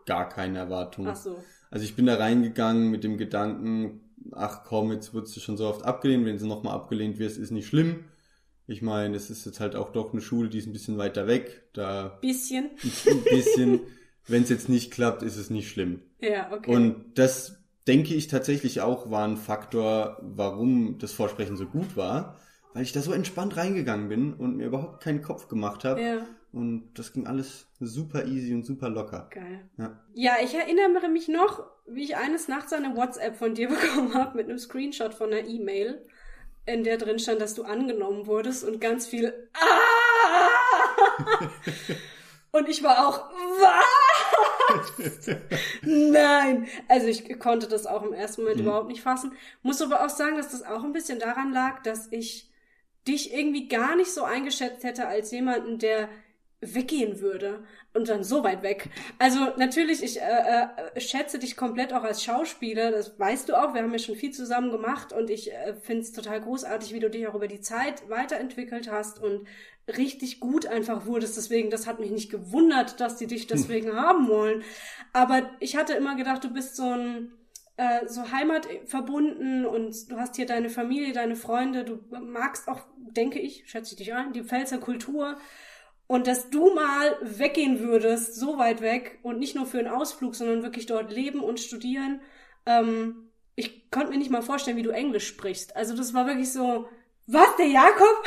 gar 0.06 0.28
keinen 0.28 0.56
Erwartungen. 0.56 1.08
Ach 1.08 1.16
so. 1.16 1.42
Also 1.70 1.84
ich 1.84 1.94
bin 1.94 2.06
da 2.06 2.14
reingegangen 2.14 2.90
mit 2.90 3.04
dem 3.04 3.18
Gedanken, 3.18 4.00
ach 4.32 4.64
komm, 4.64 4.92
jetzt 4.92 5.12
wurdest 5.14 5.36
du 5.36 5.40
schon 5.40 5.56
so 5.56 5.66
oft 5.66 5.84
abgelehnt, 5.84 6.24
wenn 6.24 6.38
du 6.38 6.46
nochmal 6.46 6.74
abgelehnt 6.74 7.18
wirst, 7.18 7.38
ist 7.38 7.50
nicht 7.50 7.66
schlimm. 7.66 8.04
Ich 8.66 8.82
meine, 8.82 9.16
es 9.16 9.30
ist 9.30 9.46
jetzt 9.46 9.60
halt 9.60 9.76
auch 9.76 9.90
doch 9.92 10.12
eine 10.12 10.20
Schule, 10.20 10.48
die 10.48 10.58
ist 10.58 10.66
ein 10.66 10.72
bisschen 10.72 10.98
weiter 10.98 11.26
weg. 11.26 11.68
Da 11.72 12.18
Bisschen. 12.20 12.70
ein 13.06 13.24
bisschen, 13.24 13.80
wenn 14.26 14.42
es 14.42 14.50
jetzt 14.50 14.68
nicht 14.68 14.90
klappt, 14.90 15.22
ist 15.22 15.36
es 15.36 15.50
nicht 15.50 15.70
schlimm. 15.70 16.02
Ja, 16.20 16.52
okay. 16.52 16.74
Und 16.74 17.18
das 17.18 17.62
denke 17.86 18.14
ich 18.14 18.28
tatsächlich 18.28 18.82
auch 18.82 19.10
war 19.10 19.26
ein 19.26 19.38
Faktor, 19.38 20.18
warum 20.22 20.98
das 20.98 21.12
Vorsprechen 21.12 21.56
so 21.56 21.66
gut 21.66 21.96
war, 21.96 22.38
weil 22.74 22.82
ich 22.82 22.92
da 22.92 23.00
so 23.00 23.12
entspannt 23.12 23.56
reingegangen 23.56 24.08
bin 24.08 24.34
und 24.34 24.56
mir 24.56 24.66
überhaupt 24.66 25.02
keinen 25.02 25.22
Kopf 25.22 25.48
gemacht 25.48 25.84
habe. 25.84 26.00
ja, 26.00 26.26
Und 26.52 26.90
das 26.94 27.12
ging 27.12 27.26
alles 27.26 27.66
super 27.80 28.24
easy 28.26 28.54
und 28.54 28.64
super 28.64 28.88
locker. 28.88 29.28
geil. 29.30 29.68
Ja. 29.76 29.98
Ja, 30.14 30.32
ich 30.42 30.54
erinnere 30.54 31.08
mich 31.08 31.28
noch, 31.28 31.64
wie 31.86 32.04
ich 32.04 32.16
eines 32.16 32.48
Nachts 32.48 32.72
eine 32.72 32.94
WhatsApp 32.96 33.36
von 33.36 33.54
dir 33.54 33.68
bekommen 33.74 34.14
habe 34.14 34.36
mit 34.36 34.48
einem 34.48 34.58
Screenshot 34.58 35.14
von 35.14 35.32
einer 35.32 35.46
E-Mail, 35.46 36.04
in 36.66 36.84
der 36.84 36.98
drin 36.98 37.18
stand, 37.18 37.40
dass 37.40 37.54
du 37.54 37.62
angenommen 37.64 38.26
wurdest 38.26 38.62
und 38.64 38.80
ganz 38.80 39.06
viel 39.06 39.32
Ah! 39.54 41.48
Und 42.50 42.68
ich 42.68 42.82
war 42.82 43.06
auch 43.06 43.30
was? 43.60 44.98
Nein. 45.82 46.66
Also 46.88 47.06
ich 47.06 47.38
konnte 47.38 47.68
das 47.68 47.86
auch 47.86 48.02
im 48.02 48.12
ersten 48.12 48.42
Moment 48.42 48.60
Mhm. 48.60 48.66
überhaupt 48.66 48.88
nicht 48.88 49.02
fassen. 49.02 49.32
Muss 49.62 49.80
aber 49.82 50.04
auch 50.04 50.08
sagen, 50.10 50.36
dass 50.36 50.50
das 50.50 50.62
auch 50.62 50.82
ein 50.84 50.92
bisschen 50.92 51.18
daran 51.18 51.52
lag, 51.52 51.82
dass 51.82 52.10
ich 52.10 52.47
dich 53.08 53.34
irgendwie 53.34 53.68
gar 53.68 53.96
nicht 53.96 54.12
so 54.12 54.22
eingeschätzt 54.22 54.84
hätte 54.84 55.08
als 55.08 55.30
jemanden, 55.30 55.78
der 55.78 56.08
weggehen 56.60 57.20
würde 57.20 57.62
und 57.94 58.08
dann 58.08 58.24
so 58.24 58.42
weit 58.42 58.62
weg. 58.62 58.90
Also 59.18 59.38
natürlich, 59.56 60.02
ich 60.02 60.20
äh, 60.20 60.66
äh, 60.94 61.00
schätze 61.00 61.38
dich 61.38 61.56
komplett 61.56 61.92
auch 61.92 62.02
als 62.02 62.24
Schauspieler, 62.24 62.90
das 62.90 63.18
weißt 63.18 63.48
du 63.48 63.54
auch, 63.54 63.74
wir 63.74 63.82
haben 63.82 63.92
ja 63.92 63.98
schon 63.98 64.16
viel 64.16 64.32
zusammen 64.32 64.72
gemacht 64.72 65.12
und 65.12 65.30
ich 65.30 65.52
äh, 65.52 65.74
finde 65.74 66.02
es 66.02 66.12
total 66.12 66.40
großartig, 66.40 66.92
wie 66.92 67.00
du 67.00 67.10
dich 67.10 67.28
auch 67.28 67.34
über 67.34 67.46
die 67.46 67.60
Zeit 67.60 68.08
weiterentwickelt 68.08 68.90
hast 68.90 69.22
und 69.22 69.46
richtig 69.96 70.40
gut 70.40 70.66
einfach 70.66 71.06
wurdest. 71.06 71.36
Deswegen, 71.36 71.70
das 71.70 71.86
hat 71.86 72.00
mich 72.00 72.10
nicht 72.10 72.30
gewundert, 72.30 73.00
dass 73.00 73.16
die 73.16 73.26
dich 73.26 73.46
deswegen 73.46 73.94
haben 73.94 74.28
wollen. 74.28 74.64
Aber 75.12 75.50
ich 75.60 75.76
hatte 75.76 75.94
immer 75.94 76.16
gedacht, 76.16 76.42
du 76.44 76.52
bist 76.52 76.76
so 76.76 76.90
ein 76.90 77.32
äh, 77.78 78.06
so 78.06 78.30
heimatverbunden 78.30 79.64
und 79.64 80.10
du 80.10 80.16
hast 80.18 80.36
hier 80.36 80.46
deine 80.46 80.68
Familie, 80.68 81.12
deine 81.12 81.36
Freunde, 81.36 81.84
du 81.84 81.98
magst 82.10 82.68
auch, 82.68 82.80
denke 82.96 83.38
ich, 83.38 83.64
schätze 83.66 83.92
ich 83.92 83.98
dich 83.98 84.12
ein, 84.12 84.32
die 84.32 84.42
Pfälzer 84.42 84.78
Kultur. 84.78 85.38
Und 86.06 86.26
dass 86.26 86.50
du 86.50 86.74
mal 86.74 87.16
weggehen 87.22 87.80
würdest, 87.80 88.34
so 88.34 88.58
weit 88.58 88.80
weg 88.80 89.18
und 89.22 89.38
nicht 89.38 89.54
nur 89.54 89.66
für 89.66 89.78
einen 89.78 89.88
Ausflug, 89.88 90.34
sondern 90.34 90.62
wirklich 90.62 90.86
dort 90.86 91.12
leben 91.12 91.40
und 91.40 91.60
studieren. 91.60 92.20
Ähm, 92.66 93.30
ich 93.54 93.90
konnte 93.90 94.10
mir 94.10 94.18
nicht 94.18 94.30
mal 94.30 94.42
vorstellen, 94.42 94.76
wie 94.76 94.82
du 94.82 94.90
Englisch 94.90 95.26
sprichst. 95.26 95.76
Also 95.76 95.94
das 95.94 96.14
war 96.14 96.26
wirklich 96.26 96.52
so, 96.52 96.88
was, 97.26 97.56
der 97.56 97.68
Jakob? 97.68 98.24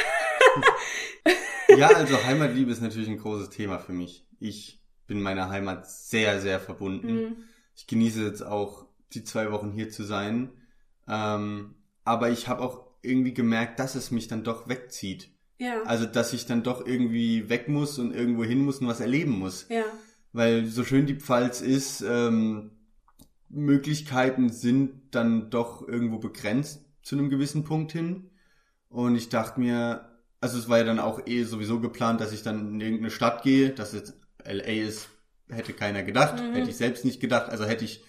Ja, 1.77 1.87
also 1.87 2.21
Heimatliebe 2.25 2.71
ist 2.71 2.81
natürlich 2.81 3.09
ein 3.09 3.17
großes 3.17 3.49
Thema 3.49 3.79
für 3.79 3.93
mich. 3.93 4.25
Ich 4.39 4.81
bin 5.07 5.21
meiner 5.21 5.49
Heimat 5.49 5.89
sehr, 5.89 6.41
sehr 6.41 6.59
verbunden. 6.59 7.13
Mhm. 7.13 7.43
Ich 7.75 7.87
genieße 7.87 8.25
jetzt 8.25 8.41
auch 8.41 8.87
die 9.13 9.23
zwei 9.23 9.51
Wochen 9.51 9.71
hier 9.71 9.89
zu 9.89 10.03
sein. 10.03 10.49
Ähm, 11.07 11.75
aber 12.03 12.29
ich 12.29 12.47
habe 12.47 12.61
auch 12.61 12.85
irgendwie 13.01 13.33
gemerkt, 13.33 13.79
dass 13.79 13.95
es 13.95 14.11
mich 14.11 14.27
dann 14.27 14.43
doch 14.43 14.67
wegzieht. 14.69 15.29
Ja, 15.57 15.83
Also, 15.83 16.05
dass 16.05 16.33
ich 16.33 16.45
dann 16.45 16.63
doch 16.63 16.85
irgendwie 16.85 17.49
weg 17.49 17.67
muss 17.67 17.99
und 17.99 18.13
irgendwo 18.13 18.43
hin 18.43 18.63
muss 18.65 18.79
und 18.79 18.87
was 18.87 18.99
erleben 18.99 19.37
muss. 19.37 19.67
ja, 19.69 19.83
Weil 20.33 20.65
so 20.65 20.83
schön 20.83 21.05
die 21.05 21.15
Pfalz 21.19 21.61
ist, 21.61 22.01
ähm, 22.01 22.71
Möglichkeiten 23.49 24.49
sind 24.49 25.13
dann 25.13 25.49
doch 25.49 25.87
irgendwo 25.87 26.17
begrenzt 26.19 26.85
zu 27.03 27.15
einem 27.17 27.29
gewissen 27.29 27.63
Punkt 27.63 27.91
hin. 27.91 28.29
Und 28.89 29.15
ich 29.15 29.29
dachte 29.29 29.59
mir, 29.59 30.09
also 30.39 30.57
es 30.57 30.69
war 30.69 30.79
ja 30.79 30.83
dann 30.83 30.99
auch 30.99 31.25
eh 31.27 31.43
sowieso 31.43 31.79
geplant, 31.79 32.21
dass 32.21 32.31
ich 32.33 32.43
dann 32.43 32.73
in 32.75 32.81
irgendeine 32.81 33.11
Stadt 33.11 33.43
gehe, 33.43 33.69
dass 33.71 33.93
jetzt 33.93 34.15
LA 34.43 34.63
ist, 34.85 35.09
hätte 35.49 35.73
keiner 35.73 36.03
gedacht, 36.03 36.41
Mhm. 36.41 36.53
hätte 36.53 36.69
ich 36.69 36.77
selbst 36.77 37.05
nicht 37.05 37.19
gedacht. 37.19 37.49
Also 37.49 37.65
hätte 37.65 37.85
ich, 37.85 38.03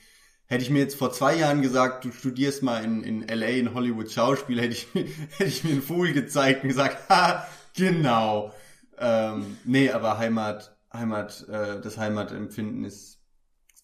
hätte 0.53 0.65
ich 0.65 0.71
mir 0.71 0.81
jetzt 0.81 0.97
vor 0.97 1.11
zwei 1.13 1.35
Jahren 1.35 1.63
gesagt, 1.63 2.05
du 2.05 2.13
studierst 2.13 2.63
mal 2.63 2.85
in, 2.85 3.03
in 3.05 3.27
LA 3.27 3.47
in 3.47 3.73
Hollywood 3.73 4.13
Schauspiel, 4.13 4.61
hätte 4.61 4.75
ich, 4.75 4.87
hätte 4.95 5.49
ich 5.49 5.65
mir 5.65 5.71
einen 5.71 5.83
Fool 5.83 6.13
gezeigt 6.13 6.63
und 6.63 6.69
gesagt, 6.69 6.99
ha, 7.09 7.47
genau. 7.75 8.53
Ähm, 8.99 9.57
nee, 9.65 9.91
aber 9.91 10.19
Heimat, 10.19 10.77
Heimat, 10.93 11.49
äh, 11.49 11.81
das 11.81 11.97
Heimatempfinden 11.97 12.85
ist 12.85 13.19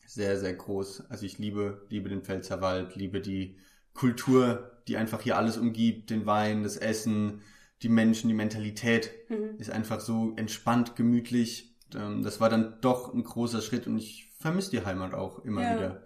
sehr, 0.06 0.38
sehr 0.38 0.52
groß. 0.52 1.04
Also 1.08 1.24
ich 1.24 1.38
liebe, 1.38 1.86
liebe 1.88 2.10
den 2.10 2.20
Pfälzerwald, 2.22 2.94
liebe 2.96 3.22
die 3.22 3.56
Kultur, 3.94 4.82
die 4.88 4.98
einfach 4.98 5.22
hier 5.22 5.38
alles 5.38 5.56
umgibt, 5.56 6.10
den 6.10 6.26
Wein, 6.26 6.64
das 6.64 6.76
Essen, 6.76 7.40
die 7.80 7.88
Menschen, 7.88 8.28
die 8.28 8.34
Mentalität 8.34 9.10
mhm. 9.30 9.56
ist 9.58 9.70
einfach 9.70 10.00
so 10.00 10.34
entspannt, 10.36 10.96
gemütlich. 10.96 11.74
Ähm, 11.94 12.22
Das 12.22 12.42
war 12.42 12.50
dann 12.50 12.76
doch 12.82 13.14
ein 13.14 13.24
großer 13.24 13.62
Schritt 13.62 13.86
und 13.86 13.96
ich 13.96 14.30
vermisse 14.38 14.70
die 14.70 14.84
Heimat 14.84 15.14
auch 15.14 15.46
immer 15.46 15.62
Ja. 15.62 15.74
wieder. 15.74 16.02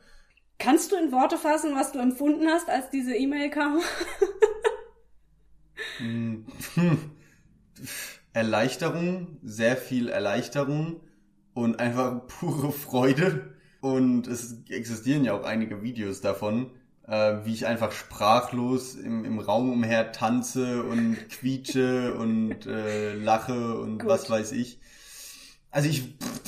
Kannst 0.62 0.92
du 0.92 0.96
in 0.96 1.10
Worte 1.10 1.38
fassen, 1.38 1.74
was 1.74 1.90
du 1.90 1.98
empfunden 1.98 2.46
hast, 2.46 2.68
als 2.68 2.88
diese 2.88 3.16
E-Mail 3.16 3.50
kam? 3.50 3.80
Erleichterung, 8.32 9.38
sehr 9.42 9.76
viel 9.76 10.08
Erleichterung 10.08 11.00
und 11.52 11.80
einfach 11.80 12.28
pure 12.28 12.70
Freude. 12.70 13.56
Und 13.80 14.28
es 14.28 14.62
existieren 14.68 15.24
ja 15.24 15.32
auch 15.34 15.42
einige 15.42 15.82
Videos 15.82 16.20
davon, 16.20 16.70
äh, 17.08 17.38
wie 17.42 17.54
ich 17.54 17.66
einfach 17.66 17.90
sprachlos 17.90 18.94
im, 18.94 19.24
im 19.24 19.40
Raum 19.40 19.72
umher 19.72 20.12
tanze 20.12 20.84
und 20.84 21.16
quietsche 21.28 22.14
und 22.14 22.66
äh, 22.66 23.14
lache 23.14 23.80
und 23.80 23.98
Gut. 23.98 24.08
was 24.08 24.30
weiß 24.30 24.52
ich. 24.52 24.78
Also 25.72 25.88
ich, 25.88 26.04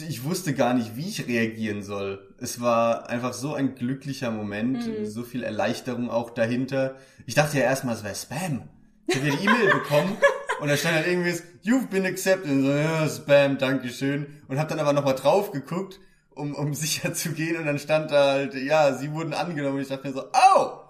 ich 0.07 0.23
wusste 0.23 0.55
gar 0.55 0.75
nicht, 0.75 0.97
wie 0.97 1.09
ich 1.09 1.27
reagieren 1.27 1.83
soll. 1.83 2.34
Es 2.45 2.61
war 2.61 3.09
einfach 3.09 3.33
so 3.33 3.55
ein 3.55 3.75
glücklicher 3.75 4.31
Moment, 4.31 4.87
Mhm. 4.87 5.07
so 5.07 5.23
viel 5.23 5.43
Erleichterung 5.43 6.11
auch 6.11 6.29
dahinter. 6.29 6.97
Ich 7.25 7.35
dachte 7.35 7.57
ja 7.57 7.65
erstmal, 7.65 7.95
es 7.95 8.05
wäre 8.05 8.15
Spam. 8.15 8.69
Ich 9.07 9.17
habe 9.17 9.29
ja 9.29 9.35
die 9.37 9.45
E-Mail 9.47 9.71
bekommen 9.73 10.15
und 10.61 10.69
da 10.69 10.77
stand 10.77 10.97
halt 10.97 11.07
irgendwie, 11.07 11.31
you've 11.65 11.87
been 11.89 12.05
accepted. 12.05 12.51
Und 12.51 12.65
so, 12.67 12.71
ja, 12.71 13.09
Spam, 13.09 13.57
Dankeschön. 13.57 14.27
Und 14.47 14.59
habe 14.59 14.69
dann 14.69 14.79
aber 14.79 14.93
nochmal 14.93 15.15
drauf 15.15 15.53
geguckt, 15.53 16.01
um, 16.35 16.55
um 16.55 16.75
sicher 16.85 17.15
zu 17.15 17.31
gehen 17.33 17.57
und 17.57 17.65
dann 17.65 17.79
stand 17.79 18.11
da 18.11 18.33
halt, 18.33 18.53
ja, 18.55 18.93
sie 18.93 19.11
wurden 19.13 19.33
angenommen. 19.33 19.77
Und 19.77 19.83
ich 19.83 19.89
dachte 19.89 20.07
mir 20.07 20.13
so, 20.13 20.25
au! 20.33 20.83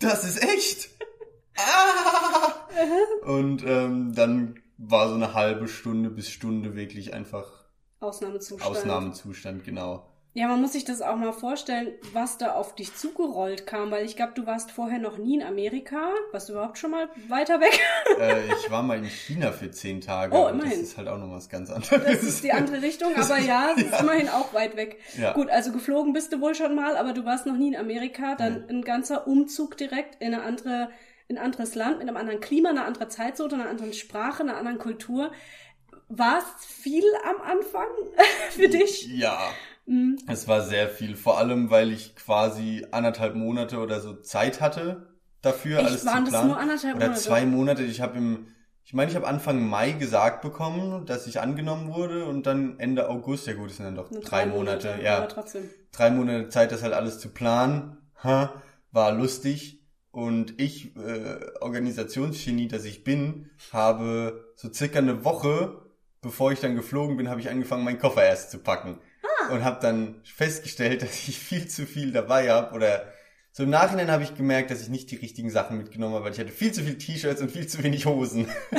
Das 0.00 0.24
ist 0.24 0.42
echt! 0.42 0.88
Ah! 1.56 2.66
Und 3.30 3.62
ähm, 3.64 4.14
dann 4.16 4.56
war 4.78 5.08
so 5.08 5.14
eine 5.14 5.32
halbe 5.34 5.68
Stunde 5.68 6.10
bis 6.10 6.28
Stunde 6.28 6.74
wirklich 6.74 7.14
einfach 7.14 7.61
Ausnahmezustand. 8.02 8.70
Ausnahmezustand, 8.76 9.64
genau. 9.64 10.06
Ja, 10.34 10.48
man 10.48 10.62
muss 10.62 10.72
sich 10.72 10.86
das 10.86 11.02
auch 11.02 11.16
mal 11.16 11.34
vorstellen, 11.34 11.88
was 12.14 12.38
da 12.38 12.52
auf 12.54 12.74
dich 12.74 12.96
zugerollt 12.96 13.66
kam, 13.66 13.90
weil 13.90 14.06
ich 14.06 14.16
glaube, 14.16 14.32
du 14.34 14.46
warst 14.46 14.70
vorher 14.70 14.98
noch 14.98 15.18
nie 15.18 15.34
in 15.34 15.42
Amerika. 15.42 16.08
Warst 16.30 16.48
du 16.48 16.54
überhaupt 16.54 16.78
schon 16.78 16.90
mal 16.90 17.10
weiter 17.28 17.60
weg? 17.60 17.78
äh, 18.18 18.46
ich 18.58 18.70
war 18.70 18.82
mal 18.82 18.96
in 18.96 19.04
China 19.04 19.52
für 19.52 19.70
zehn 19.70 20.00
Tage. 20.00 20.34
Oh, 20.34 20.48
immerhin. 20.48 20.70
Das 20.70 20.78
ist 20.80 20.96
halt 20.96 21.08
auch 21.08 21.18
noch 21.18 21.30
was 21.32 21.50
ganz 21.50 21.68
anderes. 21.70 21.90
Das 22.02 22.22
ist 22.22 22.42
die 22.42 22.52
andere 22.52 22.80
Richtung, 22.80 23.14
aber 23.14 23.38
ja, 23.40 23.72
es 23.76 23.82
ist 23.92 24.00
immerhin 24.00 24.30
auch 24.30 24.54
weit 24.54 24.74
weg. 24.74 24.98
Ja. 25.18 25.34
Gut, 25.34 25.50
also 25.50 25.70
geflogen 25.70 26.14
bist 26.14 26.32
du 26.32 26.40
wohl 26.40 26.54
schon 26.54 26.74
mal, 26.74 26.96
aber 26.96 27.12
du 27.12 27.26
warst 27.26 27.44
noch 27.44 27.58
nie 27.58 27.68
in 27.68 27.76
Amerika. 27.76 28.34
Dann 28.34 28.64
Nee. 28.66 28.72
ein 28.76 28.82
ganzer 28.84 29.26
Umzug 29.26 29.76
direkt 29.76 30.22
in 30.22 30.32
eine 30.32 30.44
andere, 30.44 30.88
in 31.28 31.36
ein 31.36 31.44
anderes 31.44 31.74
Land, 31.74 31.98
mit 31.98 32.08
einem 32.08 32.16
anderen 32.16 32.40
Klima, 32.40 32.70
einer 32.70 32.86
anderen 32.86 33.10
Zeitzone, 33.10 33.52
einer 33.56 33.68
anderen 33.68 33.92
Sprache, 33.92 34.42
einer 34.42 34.56
anderen 34.56 34.78
Kultur. 34.78 35.30
War 36.14 36.38
es 36.38 36.66
viel 36.66 37.04
am 37.24 37.40
Anfang 37.42 37.86
für 38.50 38.68
dich? 38.68 39.06
Ja, 39.08 39.38
Mhm. 39.84 40.16
es 40.28 40.46
war 40.46 40.62
sehr 40.62 40.88
viel. 40.88 41.16
Vor 41.16 41.38
allem, 41.38 41.68
weil 41.70 41.90
ich 41.90 42.14
quasi 42.14 42.86
anderthalb 42.92 43.34
Monate 43.34 43.78
oder 43.78 44.00
so 44.00 44.14
Zeit 44.14 44.60
hatte 44.60 45.08
dafür, 45.40 45.78
Echt? 45.80 45.88
alles 45.88 46.06
Waren 46.06 46.18
zu 46.18 46.22
das 46.22 46.30
planen. 46.30 46.48
nur 46.50 46.58
anderthalb 46.58 46.94
oder 46.96 47.06
Monate? 47.06 47.20
zwei 47.20 47.46
Monate. 47.46 47.82
Ich 47.82 48.00
habe 48.00 48.16
im, 48.16 48.46
ich 48.84 48.94
meine, 48.94 49.10
ich 49.10 49.16
habe 49.16 49.26
Anfang 49.26 49.68
Mai 49.68 49.90
gesagt 49.90 50.40
bekommen, 50.42 51.04
dass 51.06 51.26
ich 51.26 51.40
angenommen 51.40 51.92
wurde 51.92 52.26
und 52.26 52.46
dann 52.46 52.78
Ende 52.78 53.08
August, 53.08 53.48
ja 53.48 53.54
gut, 53.54 53.70
das 53.70 53.78
sind 53.78 53.86
dann 53.86 53.96
doch 53.96 54.12
Nur 54.12 54.20
drei, 54.22 54.46
Monate, 54.46 55.00
ja. 55.02 55.16
Aber 55.18 55.28
trotzdem. 55.28 55.68
drei 55.90 56.10
Monate 56.10 56.48
Zeit, 56.48 56.70
das 56.70 56.84
halt 56.84 56.92
alles 56.94 57.18
zu 57.18 57.30
planen. 57.30 57.96
Ha, 58.22 58.62
war 58.92 59.10
lustig. 59.10 59.80
Und 60.12 60.60
ich, 60.60 60.94
äh, 60.94 61.40
Organisationsgenie, 61.60 62.68
das 62.68 62.84
ich 62.84 63.02
bin, 63.02 63.50
habe 63.72 64.52
so 64.54 64.72
circa 64.72 64.98
eine 65.00 65.24
Woche, 65.24 65.81
bevor 66.22 66.52
ich 66.52 66.60
dann 66.60 66.76
geflogen 66.76 67.16
bin, 67.16 67.28
habe 67.28 67.40
ich 67.40 67.50
angefangen, 67.50 67.84
meinen 67.84 67.98
Koffer 67.98 68.24
erst 68.24 68.50
zu 68.50 68.58
packen. 68.58 68.98
Und 69.50 69.64
habe 69.64 69.80
dann 69.82 70.22
festgestellt, 70.24 71.02
dass 71.02 71.28
ich 71.28 71.38
viel 71.38 71.68
zu 71.68 71.84
viel 71.84 72.12
dabei 72.12 72.50
habe. 72.50 72.74
Oder 72.74 73.12
so 73.50 73.64
im 73.64 73.70
Nachhinein 73.70 74.10
habe 74.10 74.22
ich 74.22 74.34
gemerkt, 74.34 74.70
dass 74.70 74.80
ich 74.80 74.88
nicht 74.88 75.10
die 75.10 75.16
richtigen 75.16 75.50
Sachen 75.50 75.76
mitgenommen 75.76 76.14
habe, 76.14 76.24
weil 76.24 76.32
ich 76.32 76.38
hatte 76.40 76.52
viel 76.52 76.72
zu 76.72 76.82
viel 76.82 76.96
T-Shirts 76.96 77.42
und 77.42 77.50
viel 77.50 77.66
zu 77.66 77.82
wenig 77.82 78.06
Hosen. 78.06 78.46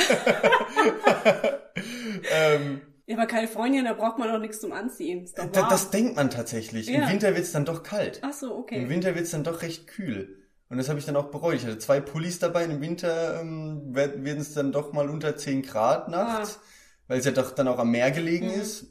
ähm, 2.34 2.82
Ja, 3.06 3.18
aber 3.18 3.28
Kalifornien, 3.28 3.86
da 3.86 3.94
braucht 3.94 4.18
man 4.18 4.30
doch 4.30 4.40
nichts 4.40 4.62
zum 4.62 4.72
Anziehen. 4.72 5.26
Ist 5.26 5.38
doch 5.38 5.52
da, 5.52 5.68
das 5.70 5.92
denkt 5.92 6.16
man 6.16 6.30
tatsächlich. 6.32 6.88
Ja. 6.88 7.04
Im 7.04 7.10
Winter 7.10 7.36
wird's 7.36 7.52
dann 7.52 7.66
doch 7.66 7.84
kalt. 7.84 8.22
Ach 8.24 8.34
so, 8.34 8.56
okay. 8.56 8.82
Im 8.82 8.90
Winter 8.90 9.14
wird's 9.16 9.32
dann 9.32 9.44
doch 9.44 9.62
recht 9.62 9.86
kühl. 9.88 10.40
Und 10.70 10.78
das 10.78 10.90
habe 10.90 10.98
ich 10.98 11.06
dann 11.06 11.18
auch 11.18 11.30
bereut. 11.30 11.56
Ich 11.56 11.66
hatte 11.66 11.78
zwei 11.78 12.00
Pullis 12.00 12.40
dabei. 12.40 12.64
Im 12.64 12.82
Winter 12.82 13.42
ähm, 13.42 13.94
werden 13.94 14.40
es 14.40 14.56
dann 14.56 14.72
doch 14.72 14.92
mal 14.92 15.08
unter 15.08 15.38
10 15.38 15.62
Grad 15.62 16.10
nachts, 16.10 16.60
weil 17.08 17.20
es 17.20 17.26
ja 17.26 17.32
doch 17.32 17.52
dann 17.52 17.68
auch 17.68 17.80
am 17.80 17.92
Meer 17.92 18.12
gelegen. 18.12 18.48
Mhm. 18.48 18.62
ist. 18.62 18.88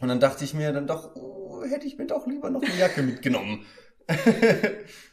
Und 0.00 0.08
dann 0.08 0.20
dachte 0.20 0.44
ich 0.44 0.52
mir 0.54 0.72
dann 0.72 0.86
doch, 0.86 1.14
oh, 1.16 1.64
hätte 1.64 1.86
ich 1.86 1.96
mir 1.98 2.06
doch 2.06 2.26
lieber 2.26 2.50
noch 2.50 2.62
eine 2.62 2.76
Jacke 2.76 3.02
mitgenommen. 3.02 3.64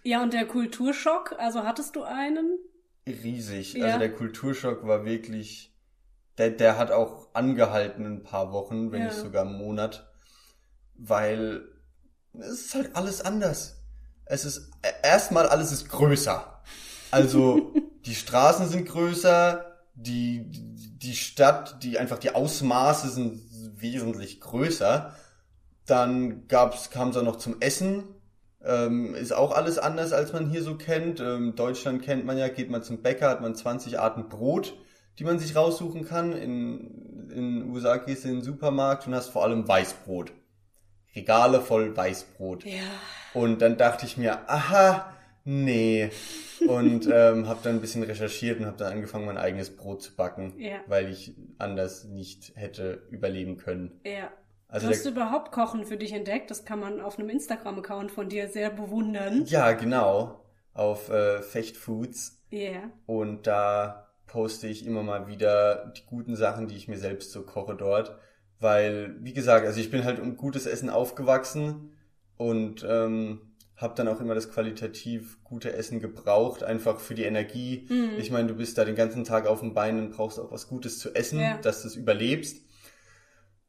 Ja, 0.04 0.22
und 0.22 0.34
der 0.34 0.46
Kulturschock, 0.46 1.34
also 1.40 1.64
hattest 1.64 1.96
du 1.96 2.04
einen? 2.04 2.60
Riesig. 3.08 3.74
Ja. 3.74 3.86
Also 3.86 4.00
der 4.00 4.14
Kulturschock 4.14 4.86
war 4.86 5.06
wirklich, 5.06 5.74
der, 6.38 6.50
der 6.52 6.78
hat 6.78 6.92
auch 6.92 7.34
angehalten 7.34 8.06
ein 8.06 8.24
paar 8.24 8.52
Wochen, 8.52 8.92
wenn 8.92 9.00
Ja. 9.02 9.06
nicht 9.08 9.18
sogar 9.18 9.46
einen 9.46 9.58
Monat, 9.58 10.12
weil 10.96 11.64
es 12.38 12.66
ist 12.66 12.76
halt 12.76 12.96
alles 12.96 13.22
anders. 13.22 13.82
Es 14.26 14.46
ist 14.46 14.70
äh, 14.82 14.92
erstmal 15.04 15.48
alles 15.48 15.72
ist 15.72 15.90
größer. 15.90 16.62
Also 17.12 17.74
die 18.06 18.16
Straßen 18.16 18.68
sind 18.68 18.88
größer, 18.88 19.73
die 19.96 20.46
die 21.04 21.16
Stadt, 21.16 21.84
die 21.84 22.00
einfach 22.00 22.18
die 22.18 22.34
Ausmaße 22.34 23.10
sind 23.10 23.42
wesentlich 23.76 24.40
größer. 24.40 25.14
Dann 25.86 26.48
gab's 26.48 26.90
kam 26.90 27.10
es 27.10 27.18
auch 27.18 27.24
noch 27.24 27.38
zum 27.38 27.62
Essen. 27.62 28.04
Ähm, 28.64 29.14
ist 29.14 29.34
auch 29.34 29.52
alles 29.52 29.78
anders, 29.78 30.14
als 30.14 30.32
man 30.32 30.50
hier 30.50 30.64
so 30.64 30.76
kennt. 30.76 31.20
Ähm, 31.20 31.56
Deutschland 31.56 32.02
kennt 32.02 32.26
man 32.26 32.38
ja, 32.38 32.48
geht 32.48 32.70
man 32.70 32.82
zum 32.82 33.02
Bäcker, 33.02 33.30
hat 33.30 33.42
man 33.42 33.56
20 33.56 34.00
Arten 34.00 34.30
Brot, 34.30 34.78
die 35.20 35.26
man 35.26 35.38
sich 35.38 35.56
raussuchen 35.56 36.06
kann. 36.06 36.32
In, 36.32 37.30
in 37.30 37.60
den 37.60 37.70
USA 37.70 37.98
gehst 37.98 38.24
du 38.24 38.30
in 38.30 38.36
den 38.36 38.44
Supermarkt 38.44 39.06
und 39.06 39.16
hast 39.16 39.30
vor 39.30 39.44
allem 39.44 39.68
Weißbrot. 39.68 40.32
Regale 41.16 41.60
voll 41.62 41.96
Weißbrot. 41.96 42.64
Ja. 42.64 42.82
Und 43.34 43.62
dann 43.62 43.78
dachte 43.78 44.06
ich 44.06 44.18
mir, 44.18 44.50
aha, 44.50 45.14
nee. 45.44 46.10
Und 46.68 47.08
ähm, 47.12 47.48
habe 47.48 47.60
dann 47.64 47.76
ein 47.76 47.82
bisschen 47.82 48.04
recherchiert 48.04 48.60
und 48.60 48.66
habe 48.66 48.78
dann 48.78 48.94
angefangen, 48.94 49.26
mein 49.26 49.38
eigenes 49.38 49.76
Brot 49.76 50.02
zu 50.02 50.16
backen, 50.16 50.54
Ja. 50.58 50.78
weil 50.88 51.10
ich 51.10 51.36
anders 51.58 52.06
nicht 52.06 52.54
hätte 52.56 53.04
überleben 53.10 53.58
können. 53.58 54.00
Ja. 54.06 54.32
Also 54.68 54.88
Hast 54.88 55.06
du 55.06 55.12
der, 55.12 55.22
überhaupt 55.24 55.52
Kochen 55.52 55.86
für 55.86 55.98
dich 55.98 56.14
entdeckt? 56.14 56.50
Das 56.50 56.66
kann 56.66 56.80
man 56.80 57.00
auf 57.02 57.20
einem 57.20 57.30
Instagram-Account 57.30 58.12
von 58.12 58.30
dir 58.30 58.48
sehr 58.48 58.70
bewundern. 58.72 59.46
ja, 59.46 59.72
genau, 59.74 60.44
auf 60.74 61.10
äh, 61.10 61.42
Fechtfoods. 61.44 62.42
Ja. 62.50 62.90
Und 63.06 63.46
da 63.48 64.08
poste 64.26 64.68
ich 64.68 64.86
immer 64.86 65.04
mal 65.04 65.28
wieder 65.28 65.94
die 65.98 66.06
guten 66.06 66.36
Sachen, 66.36 66.68
die 66.68 66.76
ich 66.76 66.88
mir 66.88 66.98
selbst 66.98 67.32
so 67.32 67.44
koche 67.44 67.76
dort. 67.76 68.18
Weil, 68.60 69.16
wie 69.20 69.34
gesagt, 69.34 69.66
also 69.66 69.80
ich 69.80 69.92
bin 69.92 70.06
halt 70.06 70.20
um 70.20 70.38
gutes 70.38 70.66
Essen 70.66 70.90
aufgewachsen 70.90 71.92
und 72.38 72.86
ähm, 72.88 73.53
habe 73.76 73.96
dann 73.96 74.08
auch 74.08 74.20
immer 74.22 74.36
das 74.36 74.52
qualitativ 74.52 75.44
gute 75.44 75.74
Essen 75.74 76.00
gebraucht, 76.00 76.64
einfach 76.64 77.00
für 77.00 77.16
die 77.16 77.24
Energie. 77.24 77.88
Mhm. 77.90 78.12
Ich 78.20 78.30
meine, 78.32 78.48
du 78.48 78.54
bist 78.56 78.78
da 78.78 78.86
den 78.86 78.96
ganzen 78.96 79.24
Tag 79.24 79.48
auf 79.48 79.62
den 79.62 79.74
Beinen 79.74 80.06
und 80.06 80.12
brauchst 80.16 80.40
auch 80.40 80.52
was 80.52 80.68
Gutes 80.68 81.00
zu 81.00 81.14
essen, 81.16 81.40
Ja. 81.40 81.58
dass 81.58 81.82
du 81.82 81.88
es 81.88 81.96
überlebst. 81.96 82.62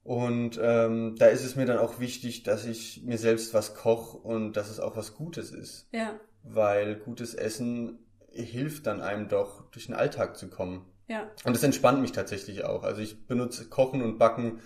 Und 0.03 0.61
ähm, 0.63 1.17
da 1.19 1.27
ist 1.29 1.45
es 1.45 1.57
mir 1.57 1.65
dann 1.65 1.79
auch 1.79 1.99
wichtig, 1.99 2.43
dass 2.43 2.67
ich 2.67 3.03
mir 3.05 3.17
selbst 3.17 3.55
was 3.55 3.75
koche 3.75 4.19
und 4.19 4.53
dass 4.53 4.69
es 4.71 4.79
auch 4.79 4.97
was 4.97 5.15
Gutes 5.15 5.51
ist 5.51 5.89
Ja. 5.93 6.21
weil 6.43 6.97
gutes 6.97 7.35
Essen 7.35 7.99
hilft 8.31 8.87
dann 8.87 9.01
einem 9.01 9.29
doch, 9.29 9.71
durch 9.71 9.87
den 9.87 9.95
Alltag 9.95 10.37
zu 10.37 10.49
kommen. 10.51 10.85
Ja. 11.09 11.31
Und 11.45 11.57
es 11.57 11.63
entspannt 11.63 12.03
mich 12.03 12.13
tatsächlich 12.13 12.65
auch. 12.65 12.83
Also 12.83 13.01
ich 13.01 13.27
benutze 13.27 13.69
Kochen 13.69 14.03
und 14.03 14.19
Backen 14.19 14.61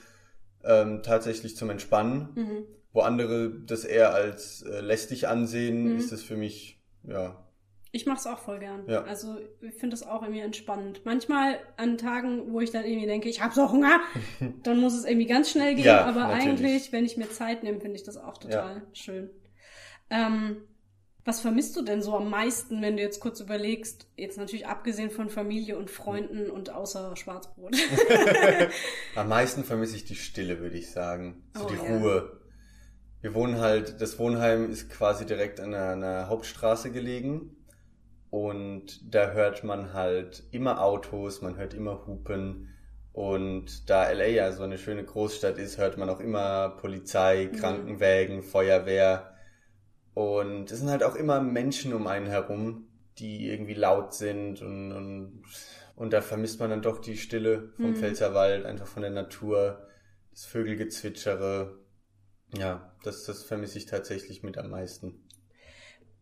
ähm, 0.65 1.03
tatsächlich 1.05 1.57
zum 1.57 1.71
Entspannen. 1.71 2.29
Mhm. 2.35 2.65
Wo 2.99 3.03
andere 3.03 3.51
das 3.65 3.85
eher 3.85 4.13
als 4.13 4.63
äh, 4.63 4.81
lästig 4.81 5.29
ansehen, 5.29 5.85
Mhm. 5.93 5.99
ist 5.99 6.11
es 6.11 6.21
für 6.25 6.37
mich, 6.37 6.81
ja, 7.05 7.45
Ich 7.93 8.07
mach's 8.07 8.27
auch 8.27 8.41
voll 8.41 8.59
gern. 8.59 8.85
Ja. 8.89 9.05
Also 9.05 9.37
ich 9.61 9.73
finde 9.75 9.91
das 9.91 10.03
auch 10.03 10.23
irgendwie 10.23 10.41
entspannend. 10.43 11.03
Manchmal 11.05 11.61
an 11.77 11.97
Tagen, 11.97 12.53
wo 12.53 12.61
ich 12.61 12.71
dann 12.73 12.85
irgendwie 12.85 13.07
denke, 13.07 13.29
ich 13.29 13.41
habe 13.41 13.55
so 13.55 13.71
Hunger, 13.71 14.01
dann 14.65 14.81
muss 14.81 14.95
es 14.95 15.05
irgendwie 15.05 15.27
ganz 15.27 15.51
schnell 15.51 15.77
gehen. 15.77 15.85
Ja, 15.85 16.05
aber 16.07 16.27
natürlich. 16.27 16.49
eigentlich, 16.49 16.93
wenn 16.93 17.05
ich 17.05 17.17
mir 17.17 17.31
Zeit 17.31 17.63
nehme, 17.63 17.81
finde 17.81 17.95
ich 17.97 18.03
das 18.03 18.17
auch 18.17 18.37
total 18.39 18.83
schön. 18.93 19.31
Ähm, 20.11 20.57
was 21.25 21.41
vermisst 21.41 21.77
du 21.77 21.83
denn 21.83 22.01
so 22.03 22.15
am 22.17 22.31
meisten, 22.31 22.81
wenn 22.81 22.97
du 22.97 23.03
jetzt 23.03 23.21
kurz 23.21 23.41
überlegst, 23.41 24.07
jetzt 24.17 24.39
natürlich 24.39 24.67
abgesehen 24.67 25.11
von 25.11 25.29
Familie 25.29 25.77
und 25.79 25.91
Freunden 25.91 26.51
und 26.51 26.71
außer 26.71 27.15
Schwarzbrot? 27.17 27.77
Am 29.15 29.29
meisten 29.29 29.63
vermisse 29.65 29.97
ich 29.97 30.05
die 30.05 30.15
Stille, 30.17 30.61
würde 30.61 30.77
ich 30.79 30.91
sagen. 30.91 31.43
So 31.55 31.65
Oh, 31.65 31.69
die 31.69 31.75
ja. 31.77 31.97
Ruhe. 31.99 32.41
Wir 33.21 33.35
wohnen 33.35 33.59
halt, 33.61 34.01
das 34.01 34.19
Wohnheim 34.19 34.71
ist 34.71 34.91
quasi 34.91 35.27
direkt 35.27 35.61
an 35.61 35.75
einer, 35.75 35.93
einer 35.93 36.29
Hauptstraße 36.29 36.91
gelegen. 36.93 37.57
Und 38.31 39.15
da 39.15 39.33
hört 39.33 39.65
man 39.65 39.93
halt 39.95 40.45
immer 40.53 40.83
Autos, 40.83 41.43
man 41.43 41.57
hört 41.57 41.75
immer 41.75 42.07
Hupen. 42.07 42.71
Und 43.13 43.91
da 43.91 44.11
LA 44.11 44.27
ja 44.29 44.53
so 44.53 44.63
eine 44.65 44.79
schöne 44.79 45.05
Großstadt 45.05 45.59
ist, 45.59 45.79
hört 45.79 45.99
man 45.99 46.11
auch 46.11 46.21
immer 46.21 46.71
Polizei, 46.71 47.51
Mhm. 47.53 47.53
Krankenwägen, 47.53 48.43
Feuerwehr. 48.43 49.35
Und 50.15 50.71
es 50.71 50.79
sind 50.81 50.91
halt 50.91 51.03
auch 51.03 51.15
immer 51.15 51.41
Menschen 51.41 51.93
um 51.95 52.07
einen 52.07 52.27
herum, 52.27 52.89
die 53.19 53.49
irgendwie 53.49 53.75
laut 53.75 54.15
sind 54.15 54.63
und, 54.63 54.93
und, 54.93 55.43
und 55.97 56.13
da 56.13 56.21
vermisst 56.23 56.61
man 56.61 56.71
dann 56.71 56.83
doch 56.83 56.99
die 57.01 57.17
Stille 57.17 57.73
vom 57.81 57.93
Mhm. 57.93 57.97
Pfälzerwald, 57.97 58.67
einfach 58.67 58.87
von 58.87 59.03
der 59.03 59.11
Natur, 59.13 59.89
das 60.31 60.45
Vögelgezwitschere. 60.47 61.79
Ja, 62.57 62.93
das, 63.05 63.25
das 63.25 63.43
vermisse 63.43 63.79
ich 63.79 63.87
tatsächlich 63.87 64.43
mit 64.43 64.57
am 64.59 64.71
meisten. 64.71 65.23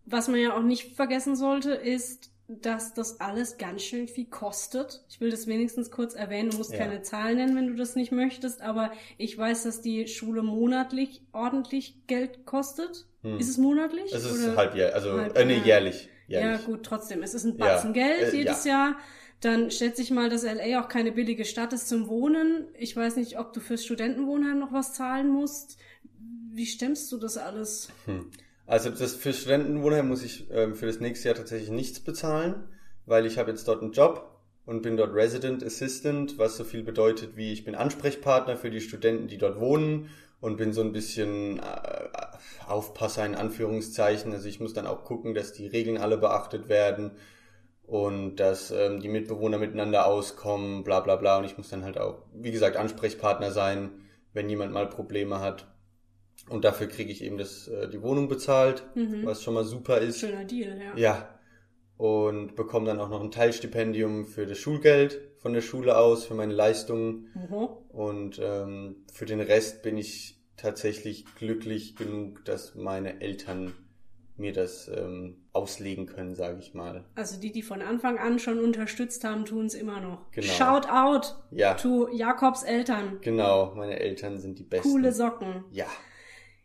Was 0.04 0.28
man 0.28 0.38
ja 0.40 0.56
auch 0.56 0.62
nicht 0.62 0.94
vergessen 0.96 1.36
sollte, 1.36 1.72
ist, 1.72 2.30
dass 2.48 2.94
das 2.94 3.20
alles 3.20 3.58
ganz 3.58 3.82
schön 3.82 4.06
viel 4.06 4.26
kostet. 4.26 5.04
Ich 5.08 5.20
will 5.20 5.30
das 5.30 5.48
wenigstens 5.48 5.90
kurz 5.90 6.14
erwähnen. 6.14 6.50
Du 6.50 6.58
musst 6.58 6.72
Ja. 6.72 6.78
keine 6.78 7.02
Zahlen 7.02 7.36
nennen, 7.38 7.56
wenn 7.56 7.66
du 7.66 7.74
das 7.74 7.96
nicht 7.96 8.12
möchtest, 8.12 8.60
aber 8.62 8.92
ich 9.18 9.36
weiß, 9.36 9.64
dass 9.64 9.80
die 9.80 10.06
Schule 10.06 10.42
monatlich 10.42 11.22
ordentlich 11.32 12.06
Geld 12.06 12.46
kostet. 12.46 13.06
Hm. 13.22 13.38
Ist 13.40 13.48
es 13.48 13.58
monatlich? 13.58 14.12
Es 14.12 14.24
ist 14.24 14.44
oder? 14.46 14.56
halbjährlich, 14.56 14.94
also 14.94 15.12
Halb- 15.18 15.36
äh, 15.36 15.44
nee, 15.44 15.58
ja. 15.58 15.64
jährlich. 15.64 16.08
Ja, 16.28 16.40
jährlich. 16.40 16.66
gut, 16.66 16.84
trotzdem. 16.84 17.22
Es 17.24 17.34
ist 17.34 17.44
ein 17.44 17.56
Ja, 17.58 17.66
Batzen 17.66 17.92
Geld 17.92 18.32
äh, 18.32 18.36
jedes 18.36 18.64
Jahr. 18.64 18.96
Dann 19.40 19.70
schätze 19.70 20.00
ich 20.00 20.10
mal, 20.12 20.30
dass 20.30 20.44
LA 20.44 20.80
auch 20.80 20.88
keine 20.88 21.12
billige 21.12 21.44
Stadt 21.44 21.72
ist 21.72 21.88
zum 21.88 22.06
Wohnen. 22.08 22.68
Ich 22.78 22.96
weiß 22.96 23.16
nicht, 23.16 23.38
ob 23.38 23.52
du 23.52 23.60
fürs 23.60 23.84
Studentenwohnheim 23.84 24.58
noch 24.58 24.72
was 24.72 24.94
zahlen 24.94 25.28
musst. 25.28 25.78
Wie 26.56 26.64
stemmst 26.64 27.12
du 27.12 27.18
das 27.18 27.36
alles? 27.36 27.90
Hm. 28.06 28.30
Also 28.66 28.88
das 28.88 29.14
für 29.14 29.34
Studentenwohnheim 29.34 30.08
muss 30.08 30.24
ich 30.24 30.50
ähm, 30.50 30.74
für 30.74 30.86
das 30.86 31.00
nächste 31.00 31.28
Jahr 31.28 31.36
tatsächlich 31.36 31.68
nichts 31.68 32.00
bezahlen, 32.00 32.64
weil 33.04 33.26
ich 33.26 33.36
habe 33.36 33.50
jetzt 33.50 33.68
dort 33.68 33.82
einen 33.82 33.92
Job 33.92 34.40
und 34.64 34.80
bin 34.80 34.96
dort 34.96 35.14
Resident 35.14 35.62
Assistant, 35.62 36.38
was 36.38 36.56
so 36.56 36.64
viel 36.64 36.82
bedeutet 36.82 37.36
wie 37.36 37.52
ich 37.52 37.66
bin 37.66 37.74
Ansprechpartner 37.74 38.56
für 38.56 38.70
die 38.70 38.80
Studenten, 38.80 39.28
die 39.28 39.36
dort 39.36 39.60
wohnen 39.60 40.08
und 40.40 40.56
bin 40.56 40.72
so 40.72 40.80
ein 40.80 40.92
bisschen 40.92 41.58
äh, 41.58 42.08
Aufpasser 42.66 43.26
in 43.26 43.34
Anführungszeichen. 43.34 44.32
Also 44.32 44.48
ich 44.48 44.58
muss 44.58 44.72
dann 44.72 44.86
auch 44.86 45.04
gucken, 45.04 45.34
dass 45.34 45.52
die 45.52 45.66
Regeln 45.66 45.98
alle 45.98 46.16
beachtet 46.16 46.70
werden 46.70 47.10
und 47.82 48.36
dass 48.36 48.70
ähm, 48.70 49.00
die 49.00 49.10
Mitbewohner 49.10 49.58
miteinander 49.58 50.06
auskommen, 50.06 50.84
bla 50.84 51.00
bla 51.00 51.16
bla. 51.16 51.36
Und 51.36 51.44
ich 51.44 51.58
muss 51.58 51.68
dann 51.68 51.84
halt 51.84 51.98
auch, 51.98 52.22
wie 52.32 52.50
gesagt, 52.50 52.78
Ansprechpartner 52.78 53.50
sein, 53.50 53.90
wenn 54.32 54.48
jemand 54.48 54.72
mal 54.72 54.88
Probleme 54.88 55.40
hat. 55.40 55.66
Und 56.48 56.64
dafür 56.64 56.86
kriege 56.86 57.10
ich 57.10 57.22
eben 57.24 57.38
das, 57.38 57.66
äh, 57.68 57.88
die 57.88 58.00
Wohnung 58.02 58.28
bezahlt, 58.28 58.84
Mhm. 58.94 59.24
was 59.26 59.42
schon 59.42 59.54
mal 59.54 59.64
super 59.64 59.98
ist. 59.98 60.20
Schöner 60.20 60.44
Deal, 60.44 60.78
ja. 60.80 60.96
Ja. 60.96 61.28
Und 61.96 62.56
bekomme 62.56 62.86
dann 62.86 63.00
auch 63.00 63.08
noch 63.08 63.22
ein 63.22 63.30
Teilstipendium 63.30 64.26
für 64.26 64.46
das 64.46 64.58
Schulgeld 64.58 65.18
von 65.38 65.54
der 65.54 65.62
Schule 65.62 65.96
aus, 65.96 66.24
für 66.26 66.34
meine 66.34 66.52
Leistungen. 66.52 67.28
Mhm. 67.34 67.68
Und 67.88 68.38
ähm, 68.42 68.96
für 69.12 69.24
den 69.24 69.40
Rest 69.40 69.82
bin 69.82 69.96
ich 69.96 70.38
tatsächlich 70.56 71.24
glücklich 71.36 71.96
genug, 71.96 72.44
dass 72.44 72.74
meine 72.74 73.20
Eltern 73.22 73.72
mir 74.38 74.52
das 74.52 74.88
ähm, 74.94 75.38
auslegen 75.54 76.04
können, 76.04 76.34
sage 76.34 76.58
ich 76.58 76.74
mal. 76.74 77.04
Also 77.14 77.40
die, 77.40 77.52
die 77.52 77.62
von 77.62 77.80
Anfang 77.80 78.18
an 78.18 78.38
schon 78.38 78.58
unterstützt 78.60 79.24
haben, 79.24 79.46
tun 79.46 79.64
es 79.64 79.72
immer 79.74 79.98
noch. 80.00 80.30
Genau. 80.32 80.46
Shout 80.52 80.88
out 80.90 81.34
Ja, 81.50 81.72
to 81.74 82.08
Jakobs 82.12 82.62
Eltern. 82.62 83.18
genau, 83.22 83.74
meine 83.74 83.98
Eltern 83.98 84.38
sind 84.38 84.58
die 84.58 84.64
besten. 84.64 84.90
Coole 84.90 85.12
Socken. 85.12 85.64
Ja. 85.70 85.86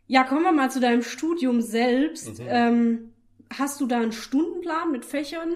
Ja, 0.08 0.24
kommen 0.24 0.44
wir 0.44 0.52
mal 0.52 0.70
zu 0.72 0.80
deinem 0.80 1.04
Studium 1.04 1.62
selbst. 1.62 2.40
Mhm. 2.40 2.48
Ähm, 2.48 3.14
hast 3.52 3.80
du 3.82 3.88
da 3.88 4.00
einen 4.00 4.12
Stundenplan 4.12 4.92
mit 4.92 5.06
Fächern, 5.06 5.54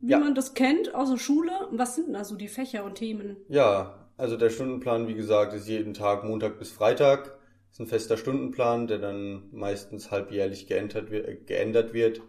wie 0.00 0.12
Ja. 0.12 0.18
man 0.18 0.34
das 0.34 0.54
kennt 0.54 0.94
aus 0.94 1.10
der 1.10 1.18
Schule? 1.18 1.52
Was 1.70 1.94
sind 1.94 2.08
denn 2.08 2.14
da 2.14 2.24
so 2.24 2.36
die 2.36 2.48
Fächer 2.48 2.84
und 2.84 2.96
Themen? 2.96 3.36
Ja, 3.48 4.08
also 4.16 4.36
der 4.36 4.50
Stundenplan, 4.50 5.08
wie 5.08 5.14
gesagt, 5.14 5.54
ist 5.54 5.68
jeden 5.68 5.94
Tag 5.94 6.24
Montag 6.24 6.58
bis 6.58 6.70
Freitag. 6.70 7.36
Ist 7.70 7.80
ein 7.80 7.86
fester 7.86 8.16
Stundenplan, 8.16 8.86
der 8.88 8.98
dann 8.98 9.44
meistens 9.52 10.10
halbjährlich 10.10 10.66
geändert 10.66 11.10
wird, 11.10 11.28
äh, 11.28 11.36
geändert 11.36 11.94
wird, 11.94 12.20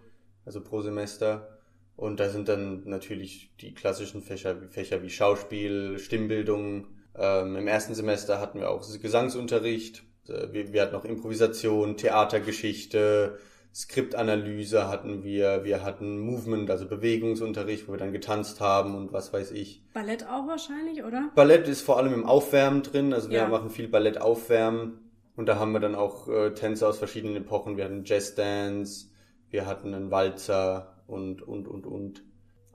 also 0.46 0.62
pro 0.62 0.82
Semester. 0.82 1.58
Und 1.96 2.20
da 2.20 2.30
sind 2.30 2.48
dann 2.48 2.84
natürlich 2.86 3.52
die 3.60 3.74
klassischen 3.74 4.22
Fächer, 4.22 4.62
wie 4.62 4.68
Fächer 4.68 5.02
wie 5.04 5.10
Schauspiel, 5.10 6.00
Stimmbildung. 6.00 6.88
Ähm, 7.16 7.56
Im 7.56 7.68
ersten 7.68 7.94
Semester 7.94 8.40
hatten 8.40 8.60
wir 8.60 8.70
auch 8.70 8.84
Gesangsunterricht. 9.02 10.04
Äh, 10.28 10.52
Wir, 10.54 10.74
wir 10.74 10.82
hatten 10.84 10.96
auch 10.96 11.06
Improvisation, 11.06 11.98
Theatergeschichte, 11.98 13.38
Skriptanalyse 13.74 14.88
hatten 14.90 15.24
wir. 15.24 15.64
Wir 15.64 15.84
hatten 15.84 16.20
Movement, 16.20 16.70
also 16.70 16.88
Bewegungsunterricht, 16.88 17.88
wo 17.88 17.94
wir 17.94 17.98
dann 18.00 18.12
getanzt 18.12 18.60
haben 18.60 18.96
und 18.96 19.14
was 19.14 19.32
weiß 19.32 19.52
ich. 19.52 19.82
Ballett 19.94 20.26
auch 20.28 20.48
wahrscheinlich, 20.48 21.04
oder? 21.04 21.30
Ballett 21.36 21.68
ist 21.68 21.82
vor 21.82 21.98
allem 21.98 22.14
im 22.14 22.26
Aufwärmen 22.26 22.84
drin, 22.84 23.14
also 23.14 23.30
wir 23.30 23.38
Ja. 23.40 23.48
machen 23.48 23.70
viel 23.70 23.88
Ballett 23.88 24.20
aufwärmen 24.20 25.00
und 25.38 25.46
da 25.48 25.58
haben 25.58 25.72
wir 25.72 25.80
dann 25.80 25.96
auch 25.96 26.28
äh, 26.28 26.54
Tänze 26.54 26.88
aus 26.88 26.98
verschiedenen 26.98 27.38
Epochen. 27.38 27.78
Wir 27.78 27.86
hatten 27.86 28.04
Jazzdance, 28.04 29.08
wir 29.50 29.66
hatten 29.66 29.94
einen 29.94 30.12
Walzer 30.12 31.02
und 31.08 31.42
und 31.42 31.68
und 31.68 31.86
und 31.86 32.24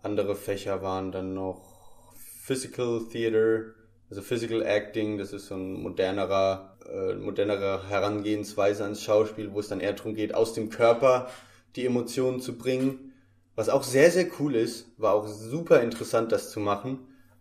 andere 0.02 0.34
Fächer 0.34 0.80
waren 0.82 1.12
dann 1.12 1.34
noch 1.34 2.12
Physical 2.42 3.02
Theater, 3.10 3.72
also 4.08 4.22
Physical 4.22 4.62
Acting, 4.62 5.18
das 5.18 5.32
ist 5.32 5.46
so 5.46 5.54
ein 5.56 5.82
modernerer 5.82 6.76
äh, 6.88 7.14
modernere 7.14 7.88
Herangehensweise 7.88 8.84
ans 8.84 9.02
Schauspiel, 9.02 9.52
wo 9.52 9.60
es 9.60 9.68
dann 9.68 9.80
eher 9.80 9.92
darum 9.92 10.14
geht, 10.14 10.34
aus 10.34 10.54
dem 10.54 10.70
Körper 10.70 11.28
die 11.74 11.86
Emotionen 11.86 12.40
zu 12.40 12.56
bringen. 12.56 13.12
Was 13.54 13.68
auch 13.68 13.82
sehr, 13.82 14.10
sehr 14.10 14.28
cool 14.38 14.54
ist, 14.54 14.86
war 14.98 15.14
auch 15.14 15.26
super 15.26 15.80
interessant, 15.80 16.32
das 16.32 16.50
zu 16.50 16.60
machen. 16.60 16.98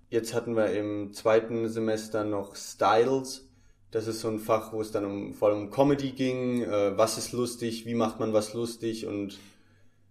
Jetzt 0.09 0.33
hatten 0.33 0.55
wir 0.55 0.71
im 0.71 1.13
zweiten 1.13 1.67
Semester 1.69 2.23
noch 2.23 2.55
Styles. 2.55 3.49
Das 3.91 4.07
ist 4.07 4.21
so 4.21 4.29
ein 4.29 4.39
Fach, 4.39 4.73
wo 4.73 4.81
es 4.81 4.91
dann 4.91 5.05
um, 5.05 5.33
vor 5.33 5.49
allem 5.49 5.63
um 5.63 5.71
Comedy 5.71 6.11
ging. 6.11 6.63
Äh, 6.63 6.97
was 6.97 7.17
ist 7.17 7.31
lustig? 7.31 7.85
Wie 7.85 7.95
macht 7.95 8.19
man 8.19 8.33
was 8.33 8.53
lustig? 8.53 9.05
Und 9.05 9.37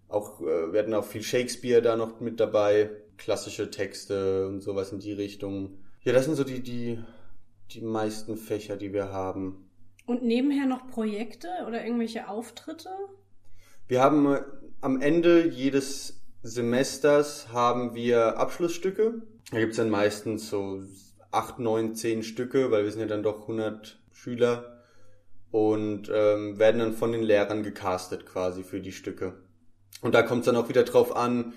auch, 0.08 0.40
äh, 0.40 0.72
wir 0.72 0.80
hatten 0.80 0.94
auch 0.94 1.04
viel 1.04 1.22
Shakespeare 1.22 1.82
da 1.82 1.96
noch 1.96 2.20
mit 2.20 2.40
dabei. 2.40 2.90
Klassische 3.16 3.70
Texte 3.70 4.46
und 4.48 4.60
sowas 4.60 4.92
in 4.92 4.98
die 4.98 5.12
Richtung. 5.12 5.78
Ja, 6.04 6.12
das 6.12 6.26
sind 6.26 6.36
so 6.36 6.44
die, 6.44 6.60
die, 6.60 6.98
die 7.70 7.80
meisten 7.80 8.36
Fächer, 8.36 8.76
die 8.76 8.92
wir 8.92 9.10
haben. 9.10 9.70
Und 10.04 10.22
nebenher 10.22 10.66
noch 10.66 10.86
Projekte 10.86 11.48
oder 11.66 11.82
irgendwelche 11.82 12.28
Auftritte? 12.28 12.90
Wir 13.88 14.02
haben 14.02 14.26
äh, 14.26 14.42
am 14.82 15.00
Ende 15.00 15.48
jedes 15.48 16.20
Semesters 16.42 17.48
haben 17.52 17.94
wir 17.94 18.36
Abschlussstücke. 18.36 19.22
Da 19.50 19.58
gibt's 19.58 19.78
dann 19.78 19.88
meistens 19.88 20.50
so 20.50 20.82
acht, 21.30 21.58
neun, 21.58 21.94
zehn 21.94 22.22
Stücke, 22.22 22.70
weil 22.70 22.84
wir 22.84 22.92
sind 22.92 23.00
ja 23.00 23.06
dann 23.06 23.22
doch 23.22 23.42
100 23.42 23.98
Schüler 24.12 24.82
und 25.50 26.10
ähm, 26.12 26.58
werden 26.58 26.80
dann 26.80 26.92
von 26.92 27.12
den 27.12 27.22
Lehrern 27.22 27.62
gecastet 27.62 28.26
quasi 28.26 28.62
für 28.62 28.80
die 28.80 28.92
Stücke. 28.92 29.34
Und 30.02 30.14
da 30.14 30.22
kommt 30.22 30.40
es 30.40 30.46
dann 30.46 30.56
auch 30.56 30.68
wieder 30.68 30.82
drauf 30.82 31.16
an, 31.16 31.54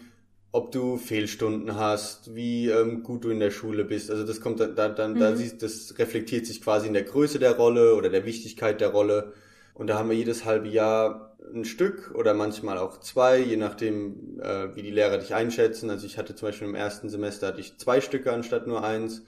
ob 0.58 0.72
du 0.72 0.98
Fehlstunden 0.98 1.76
hast, 1.76 2.34
wie 2.36 2.70
ähm, 2.70 3.04
gut 3.04 3.24
du 3.24 3.30
in 3.30 3.40
der 3.40 3.52
Schule 3.52 3.86
bist. 3.86 4.10
Also 4.10 4.26
das 4.26 4.42
kommt 4.42 4.60
dann, 4.60 4.76
da, 4.76 4.90
dann, 4.90 5.20
da 5.20 5.32
Mhm. 5.32 5.36
siehst, 5.38 5.62
das 5.62 5.94
reflektiert 6.00 6.46
sich 6.48 6.62
quasi 6.64 6.88
in 6.88 6.94
der 6.94 7.04
Größe 7.04 7.38
der 7.38 7.56
Rolle 7.58 7.94
oder 7.96 8.10
der 8.10 8.26
Wichtigkeit 8.26 8.82
der 8.82 8.90
Rolle. 8.90 9.34
Und 9.76 9.88
da 9.88 10.00
haben 10.00 10.10
wir 10.10 10.18
jedes 10.18 10.46
halbe 10.46 10.68
Jahr 10.68 11.38
ein 11.54 11.64
Stück 11.64 12.12
oder 12.16 12.34
manchmal 12.34 12.80
auch 12.80 13.00
zwei, 13.00 13.38
je 13.40 13.56
nachdem, 13.56 14.40
äh, 14.42 14.76
wie 14.76 14.82
die 14.82 14.92
Lehrer 14.92 15.20
dich 15.20 15.36
einschätzen. 15.36 15.90
Also 15.92 16.08
ich 16.08 16.18
hatte 16.18 16.34
zum 16.36 16.48
Beispiel 16.50 16.68
im 16.68 16.76
ersten 16.76 17.10
Semester 17.10 17.48
hatte 17.48 17.62
ich 17.62 17.78
zwei 17.78 18.02
Stücke 18.02 18.34
anstatt 18.34 18.66
nur 18.66 18.84
eins 18.84 19.22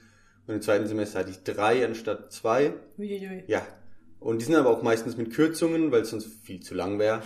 und 0.48 0.56
im 0.56 0.62
zweiten 0.62 0.88
Semester 0.88 1.20
hatte 1.20 1.30
ich 1.30 1.44
drei 1.44 1.86
anstatt 1.86 2.32
zwei. 2.34 2.74
Uiuiui. 2.98 3.44
Ja. 3.48 3.62
Und 4.20 4.40
die 4.42 4.46
sind 4.46 4.56
aber 4.56 4.72
auch 4.72 4.82
meistens 4.82 5.16
mit 5.16 5.32
Kürzungen, 5.32 5.92
weil 5.92 6.02
es 6.02 6.10
sonst 6.10 6.28
viel 6.44 6.60
zu 6.60 6.74
lang 6.74 6.98
wäre. 7.00 7.22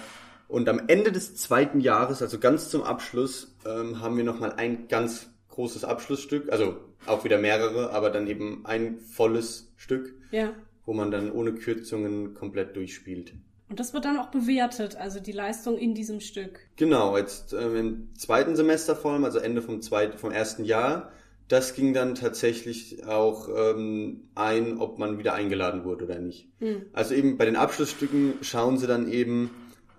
Und 0.54 0.70
am 0.70 0.84
Ende 0.86 1.12
des 1.12 1.34
zweiten 1.34 1.80
Jahres, 1.80 2.22
also 2.22 2.38
ganz 2.38 2.70
zum 2.70 2.84
Abschluss, 2.84 3.56
ähm, 3.66 4.02
haben 4.02 4.18
wir 4.18 4.24
nochmal 4.24 4.52
ein 4.52 4.88
ganz 4.88 5.32
großes 5.50 5.84
Abschlussstück, 5.84 6.52
also 6.52 6.78
auch 7.08 7.24
wieder 7.24 7.40
mehrere, 7.40 7.90
aber 7.90 8.12
dann 8.12 8.28
eben 8.28 8.64
ein 8.64 9.00
volles 9.00 9.74
Stück, 9.78 10.14
Ja. 10.30 10.54
wo 10.86 10.94
man 10.94 11.10
dann 11.10 11.32
ohne 11.32 11.56
Kürzungen 11.56 12.36
komplett 12.36 12.76
durchspielt. 12.76 13.34
Und 13.68 13.80
das 13.80 13.96
wird 13.96 14.06
dann 14.06 14.20
auch 14.20 14.28
bewertet, 14.28 14.96
also 14.96 15.20
die 15.20 15.32
Leistung 15.32 15.76
in 15.76 15.96
diesem 15.96 16.20
Stück. 16.20 16.60
Genau, 16.76 17.18
jetzt 17.18 17.54
ähm, 17.54 17.76
im 17.76 18.16
zweiten 18.16 18.56
Semester 18.56 18.96
vor 18.96 19.14
allem, 19.14 19.26
also 19.26 19.40
Ende 19.40 19.64
vom 19.64 19.82
zweiten, 19.82 20.20
vom 20.20 20.30
ersten 20.30 20.66
Jahr, 20.66 21.12
das 21.48 21.74
ging 21.74 21.96
dann 21.96 22.14
tatsächlich 22.14 23.08
auch 23.08 23.50
ähm, 23.50 24.30
ein, 24.36 24.78
ob 24.78 25.00
man 25.00 25.18
wieder 25.18 25.34
eingeladen 25.34 25.84
wurde 25.84 26.06
oder 26.06 26.20
nicht. 26.20 26.48
Hm. 26.60 26.84
Also 26.94 27.16
eben 27.16 27.38
bei 27.40 27.46
den 27.46 27.56
Abschlussstücken 27.56 28.36
schauen 28.42 28.78
sie 28.78 28.86
dann 28.86 29.12
eben, 29.12 29.50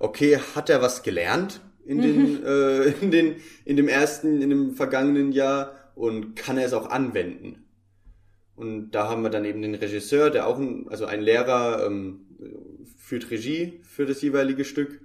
okay, 0.05 0.39
hat 0.55 0.69
er 0.71 0.83
was 0.83 1.03
gelernt 1.03 1.61
in 1.85 2.01
den, 2.01 2.45
äh, 2.47 2.91
in 3.01 3.11
den, 3.11 3.37
in 3.65 3.77
dem 3.77 3.89
ersten, 3.89 4.43
in 4.43 4.51
dem 4.51 4.75
vergangenen 4.75 5.33
Jahr 5.33 5.73
und 5.95 6.37
kann 6.37 6.59
er 6.59 6.67
es 6.67 6.73
auch 6.73 6.91
anwenden? 6.91 7.65
Und 8.55 8.93
da 8.93 9.09
haben 9.09 9.23
wir 9.23 9.31
dann 9.31 9.45
eben 9.45 9.63
den 9.63 9.75
Regisseur, 9.75 10.31
der 10.31 10.47
auch, 10.47 10.59
ein, 10.59 10.87
also 10.89 11.07
ein 11.07 11.21
Lehrer, 11.21 11.85
ähm, 11.87 12.21
führt 12.97 13.31
Regie 13.31 13.81
für 13.83 14.07
das 14.07 14.23
jeweilige 14.23 14.65
Stück. 14.65 15.01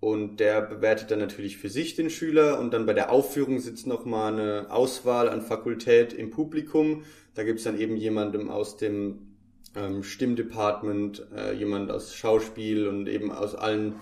Und 0.00 0.40
der 0.40 0.62
bewertet 0.62 1.10
dann 1.10 1.18
natürlich 1.18 1.58
für 1.58 1.68
sich 1.68 1.94
den 1.94 2.08
Schüler 2.08 2.58
und 2.58 2.72
dann 2.72 2.86
bei 2.86 2.94
der 2.94 3.10
Aufführung 3.10 3.60
sitzt 3.60 3.86
nochmal 3.86 4.32
eine 4.32 4.70
Auswahl 4.70 5.28
an 5.28 5.42
Fakultät 5.42 6.14
im 6.14 6.30
Publikum. 6.30 7.04
Da 7.34 7.44
gibt's 7.44 7.64
dann 7.64 7.78
eben 7.78 7.96
jemandem 7.96 8.50
aus 8.50 8.78
dem 8.78 9.29
ähm, 9.74 10.02
Stimmdepartment, 10.02 11.26
äh, 11.34 11.52
jemand 11.54 11.90
aus 11.90 12.14
Schauspiel 12.14 12.88
und 12.88 13.06
eben 13.08 13.30
aus 13.30 13.54
allen, 13.54 13.96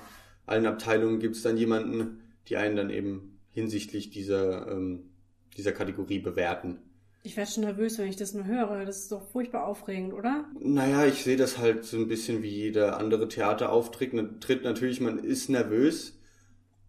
allen 0.47 0.67
Abteilungen 0.67 1.19
gibt's 1.21 1.43
dann 1.43 1.57
jemanden, 1.57 2.21
die 2.49 2.57
einen 2.57 2.77
dann 2.77 2.91
eben 2.91 3.39
hinsichtlich 3.51 4.11
dieser, 4.11 4.71
ähm, 4.71 5.11
dieser 5.57 5.73
Kategorie 5.73 6.19
bewerten. 6.21 6.79
Ich 7.25 7.37
werde 7.37 7.51
schon 7.51 7.65
nervös, 7.65 7.99
wenn 7.99 8.09
ich 8.09 8.17
das 8.17 8.33
nur 8.33 8.47
höre. 8.47 8.85
Das 8.87 8.99
ist 9.01 9.13
doch 9.13 9.23
furchtbar 9.23 9.67
aufregend, 9.67 10.15
oder? 10.15 10.47
Naja, 10.59 11.05
ich 11.05 11.25
sehe 11.25 11.37
das 11.37 11.59
halt 11.59 11.85
so 11.85 11.97
ein 11.97 12.09
bisschen 12.09 12.43
wie 12.43 12.49
jeder 12.49 12.97
andere 12.99 13.29
Theaterauftritt. 13.29 14.15
Natürlich, 14.15 15.01
man 15.01 15.19
ist 15.19 15.51
nervös, 15.51 16.19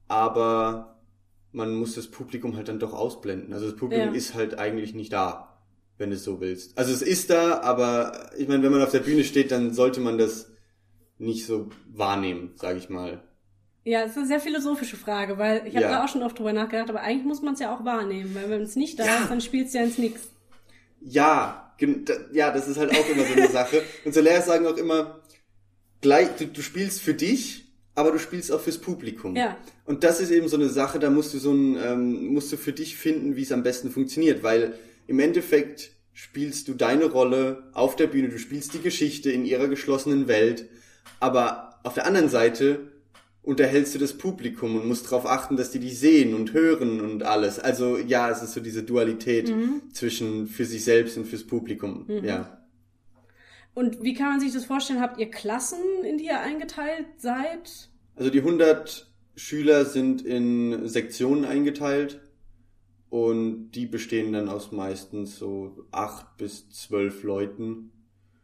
aber 0.08 1.00
man 1.52 1.74
muss 1.74 1.96
das 1.96 2.08
Publikum 2.08 2.56
halt 2.56 2.68
dann 2.68 2.80
doch 2.80 2.94
ausblenden. 2.94 3.54
Also 3.54 3.66
das 3.66 3.76
Publikum 3.76 4.10
Ja. 4.10 4.14
ist 4.14 4.36
halt 4.36 4.60
eigentlich 4.60 4.94
nicht 4.94 5.12
da, 5.12 5.49
wenn 6.00 6.10
du 6.10 6.16
es 6.16 6.24
so 6.24 6.42
willst. 6.42 6.76
Also 6.78 6.92
es 6.94 7.04
ist 7.04 7.30
da, 7.30 7.60
aber 7.60 8.32
ich 8.38 8.48
meine, 8.48 8.64
wenn 8.64 8.72
man 8.72 8.82
auf 8.82 8.90
der 8.92 9.00
Bühne 9.02 9.24
steht, 9.24 9.52
dann 9.52 9.74
sollte 9.74 10.00
man 10.00 10.18
das 10.18 10.50
nicht 11.20 11.46
so 11.46 11.70
wahrnehmen, 11.94 12.54
sage 12.56 12.80
ich 12.80 12.90
mal. 12.90 13.22
Ja, 13.84 14.02
es 14.04 14.12
ist 14.12 14.18
eine 14.18 14.28
sehr 14.28 14.40
philosophische 14.40 14.98
Frage, 14.98 15.38
weil 15.38 15.68
ich 15.68 15.76
habe 15.76 15.84
Ja. 15.86 15.92
da 15.92 16.04
auch 16.04 16.08
schon 16.10 16.24
oft 16.24 16.38
drüber 16.40 16.54
nachgedacht, 16.54 16.90
aber 16.90 17.02
eigentlich 17.02 17.26
muss 17.26 17.42
man 17.42 17.54
es 17.54 17.60
ja 17.60 17.76
auch 17.76 17.86
wahrnehmen, 17.86 18.34
weil 18.34 18.50
wenn 18.50 18.62
es 18.64 18.76
nicht 18.76 18.98
da 18.98 19.06
Ja. 19.06 19.20
ist, 19.22 19.30
dann 19.30 19.42
spielt 19.42 19.68
es 19.68 19.74
ja 19.74 19.84
ins 19.84 19.98
Nix. 19.98 20.22
Ja, 21.02 21.74
ja, 22.34 22.52
das 22.52 22.68
ist 22.68 22.78
halt 22.78 22.92
auch 22.92 23.10
immer 23.10 23.24
so 23.26 23.34
eine 23.34 23.48
Sache. 23.52 23.84
Unsere 24.04 24.26
Lehrer 24.26 24.42
sagen 24.42 24.68
auch 24.68 24.76
immer, 24.78 25.20
gleich, 26.02 26.30
du, 26.38 26.46
du 26.48 26.62
spielst 26.62 27.02
für 27.02 27.14
dich, 27.14 27.66
aber 27.96 28.12
du 28.12 28.20
spielst 28.20 28.52
auch 28.52 28.60
fürs 28.62 28.78
Publikum. 28.78 29.36
Ja. 29.36 29.58
Und 29.86 30.04
das 30.04 30.20
ist 30.20 30.32
eben 30.32 30.48
so 30.48 30.58
eine 30.58 30.70
Sache, 30.70 31.00
da 31.00 31.10
musst 31.10 31.34
du 31.34 31.40
so 31.40 31.52
ein, 31.54 31.78
ähm, 31.82 32.28
musst 32.28 32.52
du 32.52 32.58
für 32.58 32.74
dich 32.74 32.96
finden, 32.96 33.36
wie 33.36 33.42
es 33.44 33.52
am 33.52 33.64
besten 33.64 33.90
funktioniert, 33.92 34.44
weil 34.44 34.78
im 35.10 35.20
Endeffekt 35.20 35.92
spielst 36.14 36.68
du 36.68 36.76
deine 36.76 37.06
Rolle 37.06 37.64
auf 37.74 37.96
der 37.96 38.06
Bühne, 38.06 38.30
du 38.30 38.38
spielst 38.38 38.76
die 38.76 38.82
Geschichte 38.82 39.32
in 39.32 39.44
ihrer 39.44 39.68
geschlossenen 39.68 40.28
Welt, 40.28 40.70
aber 41.20 41.80
auf 41.84 41.96
der 41.96 42.06
anderen 42.06 42.30
Seite 42.30 42.92
unterhältst 43.42 43.96
du 43.96 44.00
das 44.00 44.14
Publikum 44.14 44.76
und 44.76 44.88
musst 44.88 45.06
darauf 45.06 45.26
achten, 45.26 45.58
dass 45.58 45.72
die 45.72 45.80
dich 45.80 46.00
sehen 46.00 46.36
und 46.36 46.54
hören 46.54 47.02
und 47.02 47.24
alles. 47.24 47.58
Also 47.58 47.98
ja, 47.98 48.30
es 48.30 48.44
ist 48.44 48.54
so 48.54 48.60
diese 48.60 48.84
Dualität 48.84 49.52
zwischen 49.94 50.46
für 50.46 50.66
sich 50.66 50.84
selbst 50.84 51.18
und 51.18 51.26
fürs 51.26 51.48
Publikum. 51.48 52.06
Ja. 52.24 52.62
Und 53.74 54.04
wie 54.04 54.14
kann 54.14 54.28
man 54.28 54.40
sich 54.40 54.54
das 54.54 54.66
vorstellen? 54.66 55.02
Habt 55.02 55.20
ihr 55.20 55.32
Klassen, 55.32 55.80
in 56.04 56.18
die 56.18 56.26
ihr 56.26 56.40
eingeteilt 56.40 57.08
seid? 57.18 57.90
Also 58.16 58.30
die 58.30 58.40
100 58.40 59.10
Schüler 59.36 59.86
sind 59.86 60.22
in 60.22 60.88
Sektionen 60.88 61.46
eingeteilt 61.46 62.20
und 63.10 63.72
die 63.72 63.86
bestehen 63.86 64.34
dann 64.34 64.50
aus 64.50 64.72
meistens 64.72 65.38
so 65.38 65.86
acht 65.92 66.38
bis 66.38 66.70
zwölf 66.70 67.24
Leuten. 67.24 67.92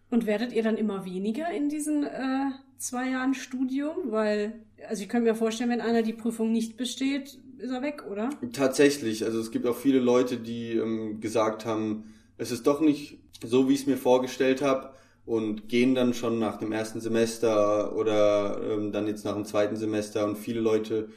Und 0.09 0.25
werdet 0.25 0.53
ihr 0.53 0.63
dann 0.63 0.77
immer 0.77 1.05
weniger 1.05 1.51
in 1.51 1.69
diesen 1.69 2.03
äh, 2.03 2.51
zwei 2.77 3.09
Jahren 3.09 3.33
Studium? 3.33 4.11
Weil, 4.11 4.65
also 4.87 5.03
ich 5.03 5.09
könnte 5.09 5.29
mir 5.29 5.35
vorstellen, 5.35 5.69
wenn 5.69 5.81
einer 5.81 6.01
die 6.01 6.13
Prüfung 6.13 6.51
nicht 6.51 6.77
besteht, 6.77 7.39
ist 7.57 7.71
er 7.71 7.81
weg, 7.81 8.03
oder? 8.09 8.29
Tatsächlich, 8.53 9.23
also 9.23 9.39
es 9.39 9.51
gibt 9.51 9.65
auch 9.67 9.77
viele 9.77 9.99
Leute, 9.99 10.37
die 10.37 10.73
ähm, 10.73 11.21
gesagt 11.21 11.65
haben, 11.65 12.13
es 12.37 12.51
ist 12.51 12.67
doch 12.67 12.81
nicht 12.81 13.19
so, 13.43 13.69
wie 13.69 13.73
ich 13.73 13.81
es 13.81 13.87
mir 13.87 13.97
vorgestellt 13.97 14.61
habe 14.61 14.93
und 15.25 15.69
gehen 15.69 15.95
dann 15.95 16.13
schon 16.13 16.39
nach 16.39 16.57
dem 16.57 16.71
ersten 16.71 16.99
Semester 16.99 17.95
oder 17.95 18.61
ähm, 18.63 18.91
dann 18.91 19.07
jetzt 19.07 19.25
nach 19.25 19.35
dem 19.35 19.45
zweiten 19.45 19.75
Semester 19.75 20.25
und 20.25 20.37
viele 20.37 20.59
Leute 20.59 21.09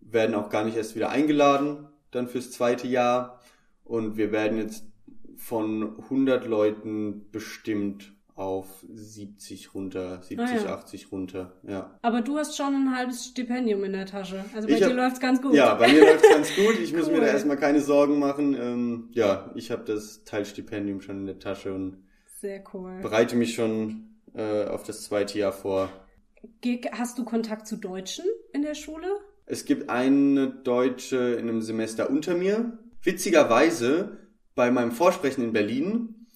werden 0.00 0.34
auch 0.34 0.50
gar 0.50 0.64
nicht 0.64 0.76
erst 0.76 0.94
wieder 0.94 1.10
eingeladen 1.10 1.88
dann 2.16 2.28
fürs 2.28 2.50
zweite 2.50 2.86
Jahr 2.88 3.40
und 3.84 4.16
wir 4.16 4.32
werden 4.32 4.58
jetzt 4.58 4.84
von 5.36 5.98
100 6.04 6.46
Leuten 6.46 7.30
bestimmt 7.30 8.12
auf 8.34 8.66
70 8.92 9.74
runter, 9.74 10.20
70, 10.22 10.38
Ah, 10.46 10.54
ja. 10.64 10.74
80 10.74 11.10
runter, 11.12 11.52
ja. 11.66 11.98
Aber 12.02 12.20
du 12.20 12.36
hast 12.36 12.54
schon 12.56 12.74
ein 12.74 12.94
halbes 12.94 13.24
Stipendium 13.26 13.82
in 13.84 13.92
der 13.92 14.04
Tasche. 14.04 14.44
Also 14.54 14.68
bei 14.68 14.74
Ich 14.74 14.80
dir 14.80 14.92
läuft's 14.92 15.20
ganz 15.20 15.40
gut. 15.40 15.54
Ja, 15.54 15.74
bei 15.74 15.90
mir 15.90 16.00
läuft's 16.00 16.28
ganz 16.28 16.54
gut. 16.54 16.78
Ich 16.82 16.92
muss 16.92 17.06
mir 17.06 17.14
Cool. 17.14 17.20
da 17.20 17.26
erstmal 17.28 17.56
keine 17.56 17.80
Sorgen 17.80 18.18
machen. 18.18 18.54
Ähm, 18.54 19.08
ja, 19.12 19.50
ich 19.54 19.70
habe 19.70 19.84
das 19.84 20.24
Teilstipendium 20.24 21.00
schon 21.00 21.20
in 21.20 21.26
der 21.26 21.38
Tasche 21.38 21.72
und 21.72 22.04
Sehr 22.40 22.62
cool. 22.74 22.98
bereite 23.00 23.36
mich 23.36 23.54
schon 23.54 24.16
äh, 24.34 24.66
auf 24.66 24.84
das 24.84 25.04
zweite 25.04 25.38
Jahr 25.38 25.52
vor. 25.52 25.88
Hast 26.92 27.16
du 27.18 27.24
Kontakt 27.24 27.66
zu 27.66 27.76
Deutschen 27.76 28.24
in 28.52 28.60
der 28.62 28.74
Schule? 28.74 29.08
Es 29.46 29.64
gibt 29.64 29.88
eine 29.88 30.48
Deutsche 30.48 31.16
in 31.34 31.48
einem 31.48 31.62
Semester 31.62 32.10
unter 32.10 32.34
mir. 32.34 32.78
Witzigerweise, 33.02 34.18
bei 34.56 34.72
meinem 34.72 34.90
Vorsprechen 34.90 35.44
in 35.44 35.52
Berlin, 35.52 36.26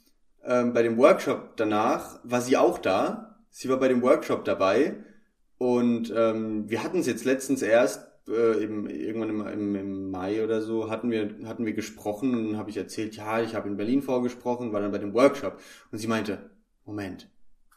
ähm, 0.45 0.73
bei 0.73 0.85
dem 0.85 0.97
Workshop 0.97 1.57
danach, 1.57 2.21
war 2.23 2.41
sie 2.41 2.57
auch 2.57 2.79
da. 2.79 3.43
Sie 3.51 3.69
war 3.69 3.79
bei 3.79 3.89
dem 3.89 4.01
Workshop 4.03 4.45
dabei. 4.45 4.95
Und 5.59 6.13
ähm, 6.17 6.71
wir 6.71 6.85
hatten 6.85 7.01
es 7.01 7.07
jetzt 7.07 7.25
letztens 7.25 7.63
erst, 7.63 8.07
äh, 8.29 8.63
im, 8.63 8.87
irgendwann 8.89 9.31
im, 9.31 9.47
im, 9.47 9.75
im 9.75 10.11
Mai 10.13 10.45
oder 10.45 10.63
so, 10.63 10.89
hatten 10.89 11.11
wir, 11.11 11.35
hatten 11.47 11.67
wir 11.67 11.73
gesprochen 11.73 12.35
und 12.35 12.59
habe 12.59 12.71
ich 12.71 12.77
erzählt, 12.77 13.17
ja, 13.17 13.43
ich 13.43 13.57
habe 13.57 13.69
in 13.69 13.77
Berlin 13.77 14.03
vorgesprochen, 14.03 14.73
war 14.73 14.81
dann 14.81 14.93
bei 14.93 14.99
dem 14.99 15.15
Workshop. 15.15 15.61
Und 15.91 15.99
sie 15.99 16.07
meinte, 16.07 16.51
Moment, 16.87 17.29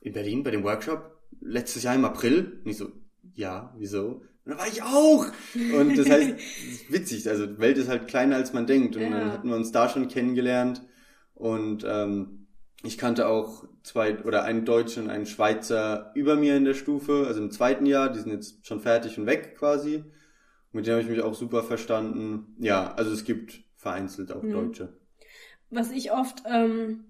in 0.01 0.13
Berlin 0.13 0.43
bei 0.43 0.51
dem 0.51 0.63
Workshop? 0.63 1.17
Letztes 1.41 1.83
Jahr 1.83 1.95
im 1.95 2.05
April? 2.05 2.61
Und 2.63 2.69
ich 2.69 2.77
so, 2.77 2.91
ja, 3.35 3.73
wieso? 3.77 4.21
Und 4.45 4.51
da 4.51 4.57
war 4.57 4.67
ich 4.67 4.81
auch! 4.83 5.25
Und 5.73 5.97
das 5.97 6.09
heißt, 6.09 6.35
witzig, 6.89 7.29
also 7.29 7.45
die 7.45 7.59
Welt 7.59 7.77
ist 7.77 7.87
halt 7.89 8.07
kleiner 8.07 8.35
als 8.35 8.53
man 8.53 8.67
denkt. 8.67 8.95
Und 8.95 9.03
Ja. 9.03 9.09
dann 9.11 9.31
hatten 9.31 9.49
wir 9.49 9.55
uns 9.55 9.71
da 9.71 9.89
schon 9.89 10.07
kennengelernt. 10.07 10.81
Und 11.35 11.85
ähm, 11.87 12.47
ich 12.83 12.97
kannte 12.97 13.27
auch 13.27 13.65
zwei 13.83 14.21
oder 14.23 14.43
einen 14.43 14.65
Deutschen 14.65 15.03
und 15.05 15.09
einen 15.09 15.25
Schweizer 15.25 16.11
über 16.15 16.35
mir 16.35 16.57
in 16.57 16.65
der 16.65 16.73
Stufe, 16.73 17.25
also 17.27 17.41
im 17.41 17.51
zweiten 17.51 17.85
Jahr, 17.85 18.11
die 18.11 18.19
sind 18.19 18.31
jetzt 18.31 18.65
schon 18.67 18.81
fertig 18.81 19.17
und 19.17 19.25
weg 19.25 19.55
quasi. 19.57 20.03
Mit 20.71 20.85
denen 20.87 20.95
habe 20.97 21.03
ich 21.03 21.09
mich 21.09 21.21
auch 21.21 21.33
super 21.35 21.63
verstanden. 21.63 22.55
Ja, 22.59 22.93
also 22.95 23.11
es 23.11 23.23
gibt 23.23 23.61
vereinzelt 23.77 24.31
auch 24.31 24.43
Mhm. 24.43 24.51
Deutsche. 24.51 24.93
Was 25.69 25.91
ich 25.91 26.11
oft 26.11 26.43
ähm, 26.45 27.05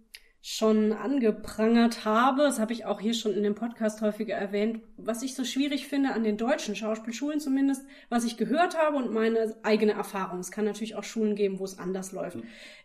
schon 0.46 0.92
angeprangert 0.92 2.04
habe, 2.04 2.42
das 2.42 2.60
habe 2.60 2.74
ich 2.74 2.84
auch 2.84 3.00
hier 3.00 3.14
schon 3.14 3.34
in 3.34 3.44
dem 3.44 3.56
Podcast 3.56 4.02
häufiger 4.02 4.36
erwähnt, 4.36 4.82
was 4.98 5.24
ich 5.24 5.36
so 5.36 5.46
schwierig 5.46 5.88
finde 5.88 6.12
an 6.12 6.26
den 6.26 6.36
deutschen 6.36 6.76
Schauspielschulen 6.76 7.40
zumindest, 7.40 7.86
was 8.10 8.26
ich 8.26 8.36
gehört 8.36 8.78
habe 8.78 8.98
und 8.98 9.14
meine 9.14 9.56
eigene 9.64 9.94
Erfahrung, 9.94 10.40
es 10.40 10.52
kann 10.52 10.66
natürlich 10.66 10.96
auch 10.96 11.06
Schulen 11.06 11.36
geben, 11.36 11.60
wo 11.60 11.64
es 11.64 11.80
anders 11.80 12.12
läuft, 12.12 12.40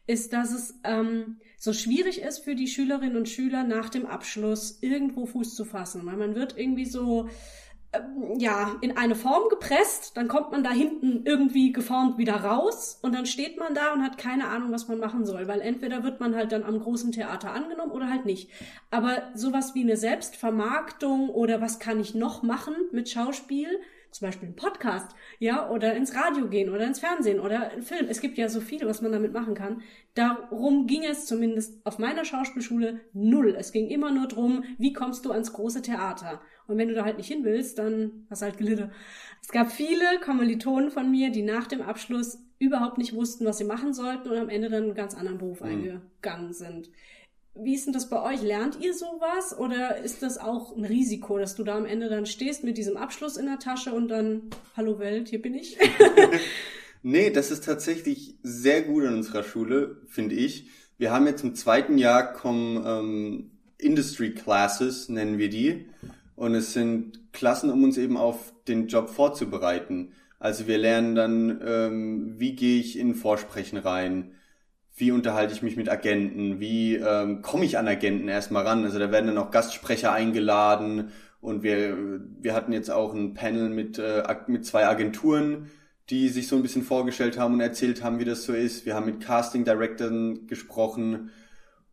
ist, 0.07 0.33
dass 0.33 0.53
es 0.53 0.79
ähm, 0.85 1.41
so 1.59 1.73
schwierig 1.73 2.23
ist 2.23 2.45
für 2.45 2.55
die 2.55 2.69
Schülerinnen 2.69 3.17
und 3.17 3.29
Schüler 3.29 3.65
nach 3.65 3.89
dem 3.89 4.07
Abschluss 4.07 4.79
irgendwo 4.81 5.27
Fuß 5.27 5.57
zu 5.57 5.65
fassen, 5.65 6.07
weil 6.07 6.17
man 6.17 6.37
wird 6.37 6.57
irgendwie 6.57 6.87
so 6.87 7.29
ähm, 7.93 8.39
ja, 8.39 8.77
in 8.83 8.97
eine 8.97 9.15
Form 9.15 9.49
gepresst, 9.49 10.17
dann 10.17 10.29
kommt 10.29 10.53
man 10.53 10.63
da 10.63 10.71
hinten 10.71 11.25
irgendwie 11.25 11.73
geformt 11.73 12.19
wieder 12.19 12.37
raus 12.37 12.99
und 13.03 13.15
dann 13.15 13.25
steht 13.25 13.59
man 13.59 13.75
da 13.75 13.93
und 13.95 14.03
hat 14.03 14.19
keine 14.19 14.49
Ahnung, 14.49 14.73
was 14.73 14.89
man 14.89 14.99
machen 14.99 15.25
soll, 15.25 15.49
weil 15.49 15.61
entweder 15.63 16.03
wird 16.03 16.21
man 16.21 16.37
halt 16.37 16.53
dann 16.53 16.65
am 16.65 16.81
großen 16.81 17.13
Theater 17.13 17.53
angenommen 17.53 17.93
oder 17.93 18.11
halt 18.11 18.27
nicht. 18.27 18.51
Aber 18.91 19.23
sowas 19.35 19.75
wie 19.75 19.83
eine 19.83 19.97
Selbstvermarktung 19.97 21.31
oder 21.31 21.63
was 21.63 21.79
kann 21.79 21.99
ich 21.99 22.15
noch 22.15 22.43
machen 22.43 22.75
mit 22.93 23.09
Schauspiel, 23.09 23.69
zum 24.11 24.29
Beispiel 24.29 24.49
ein 24.49 24.57
Podcast, 24.57 25.13
ja, 25.39 25.69
oder 25.71 25.95
ins 25.95 26.15
Radio 26.15 26.49
gehen 26.49 26.71
oder 26.71 26.87
ins 26.87 27.01
Fernsehen 27.01 27.41
oder 27.41 27.71
ein 27.71 27.83
Film. 27.83 28.07
Es 28.09 28.21
gibt 28.21 28.39
ja 28.39 28.49
so 28.49 28.61
viele, 28.61 28.87
was 28.87 29.03
man 29.03 29.13
damit 29.13 29.33
machen 29.33 29.55
kann. 29.55 29.83
Darum 30.15 30.87
ging 30.87 31.05
es 31.05 31.27
zumindest 31.27 31.85
auf 31.85 31.99
meiner 31.99 32.25
Schauspielschule 32.25 33.01
null. 33.13 33.55
Es 33.59 33.73
ging 33.73 33.89
immer 33.89 34.11
nur 34.11 34.29
drum, 34.29 34.65
wie 34.79 34.93
kommst 34.93 35.25
du 35.25 35.33
ans 35.33 35.53
große 35.53 35.83
Theater? 35.83 36.41
Und 36.67 36.79
wenn 36.79 36.89
du 36.89 36.95
da 36.95 37.05
halt 37.05 37.17
nicht 37.17 37.29
hin 37.29 37.45
willst, 37.45 37.79
dann 37.79 38.27
hast 38.31 38.43
du 38.43 38.47
halt 38.47 38.59
gelitten. 38.59 38.93
Es 39.43 39.49
gab 39.49 39.71
viele 39.71 40.05
Kommilitonen 40.23 40.91
von 40.91 41.11
mir, 41.11 41.31
die 41.31 41.43
nach 41.43 41.67
dem 41.67 41.81
Abschluss 41.81 42.39
überhaupt 42.59 42.99
nicht 42.99 43.15
wussten, 43.15 43.45
was 43.47 43.59
sie 43.59 43.65
machen 43.65 43.93
sollten 43.93 44.29
und 44.29 44.37
am 44.37 44.49
Ende 44.49 44.69
dann 44.69 44.85
einen 44.85 44.95
ganz 44.95 45.15
anderen 45.15 45.39
Beruf 45.39 45.63
eingegangen 45.63 46.53
sind. 46.53 46.91
Wie 47.55 47.75
ist 47.75 47.87
denn 47.87 47.93
das 47.93 48.09
bei 48.09 48.23
euch? 48.23 48.43
Lernt 48.43 48.79
ihr 48.81 48.95
sowas 48.95 49.57
oder 49.59 49.97
ist 49.99 50.23
das 50.23 50.39
auch 50.39 50.77
ein 50.77 50.85
Risiko, 50.85 51.39
dass 51.39 51.57
du 51.57 51.65
da 51.65 51.77
am 51.77 51.87
Ende 51.87 52.09
dann 52.09 52.27
stehst 52.27 52.63
mit 52.63 52.79
diesem 52.79 52.97
Abschluss 52.97 53.37
in 53.37 53.47
der 53.47 53.59
Tasche 53.59 53.93
und 53.93 54.09
dann, 54.09 54.51
hallo 54.77 54.99
Welt, 54.99 55.29
hier 55.29 55.43
bin 55.43 55.55
ich? 55.55 55.77
Nee, 57.03 57.31
das 57.31 57.51
ist 57.51 57.65
tatsächlich 57.65 58.37
sehr 58.43 58.83
gut 58.83 59.05
an 59.05 59.15
unserer 59.15 59.45
Schule, 59.45 60.03
finde 60.07 60.35
ich. 60.35 60.69
Wir 60.99 61.13
haben 61.13 61.27
jetzt 61.27 61.45
im 61.45 61.55
zweiten 61.55 61.97
Jahr 61.97 62.33
kommen 62.33 62.83
ähm, 62.85 63.51
Industry 63.79 64.35
Classes, 64.35 65.09
nennen 65.09 65.39
wir 65.39 65.49
die. 65.49 65.87
Und 66.35 66.55
es 66.55 66.73
sind 66.73 67.33
Klassen, 67.33 67.71
um 67.71 67.85
uns 67.85 67.99
eben 67.99 68.17
auf 68.17 68.53
den 68.67 68.89
Job 68.89 69.11
vorzubereiten. 69.11 70.13
Also 70.41 70.67
wir 70.67 70.79
lernen 70.79 71.15
dann, 71.15 71.61
ähm, 71.65 72.35
wie 72.39 72.55
gehe 72.55 72.81
ich 72.81 72.99
in 72.99 73.15
Vorsprechen 73.15 73.79
rein, 73.79 74.33
wie 74.99 75.13
unterhalte 75.13 75.55
ich 75.55 75.63
mich 75.63 75.77
mit 75.77 75.89
Agenten, 75.89 76.61
wie 76.61 76.97
ähm, 76.97 77.43
komme 77.43 77.65
ich 77.65 77.79
an 77.79 77.89
Agenten 77.89 78.29
erstmal 78.29 78.67
ran. 78.67 78.85
Also 78.85 78.99
da 78.99 79.11
werden 79.11 79.29
dann 79.29 79.39
auch 79.39 79.51
Gastsprecher 79.51 80.13
eingeladen 80.13 81.13
und 81.41 81.63
wir, 81.63 81.97
wir 82.41 82.55
hatten 82.55 82.73
jetzt 82.73 82.91
auch 82.91 83.15
ein 83.15 83.35
Panel 83.35 83.69
mit, 83.69 83.99
äh, 83.99 84.23
mit 84.49 84.67
zwei 84.67 84.87
Agenturen, 84.87 85.71
die 86.11 86.29
sich 86.29 86.49
so 86.49 86.57
ein 86.57 86.63
bisschen 86.63 86.83
vorgestellt 86.83 87.39
haben 87.39 87.55
und 87.55 87.61
erzählt 87.61 88.03
haben, 88.03 88.19
wie 88.19 88.25
das 88.25 88.45
so 88.45 88.53
ist. 88.53 88.87
Wir 88.87 88.95
haben 88.95 89.07
mit 89.07 89.21
Casting 89.21 89.65
Directoren 89.65 90.47
gesprochen 90.47 91.31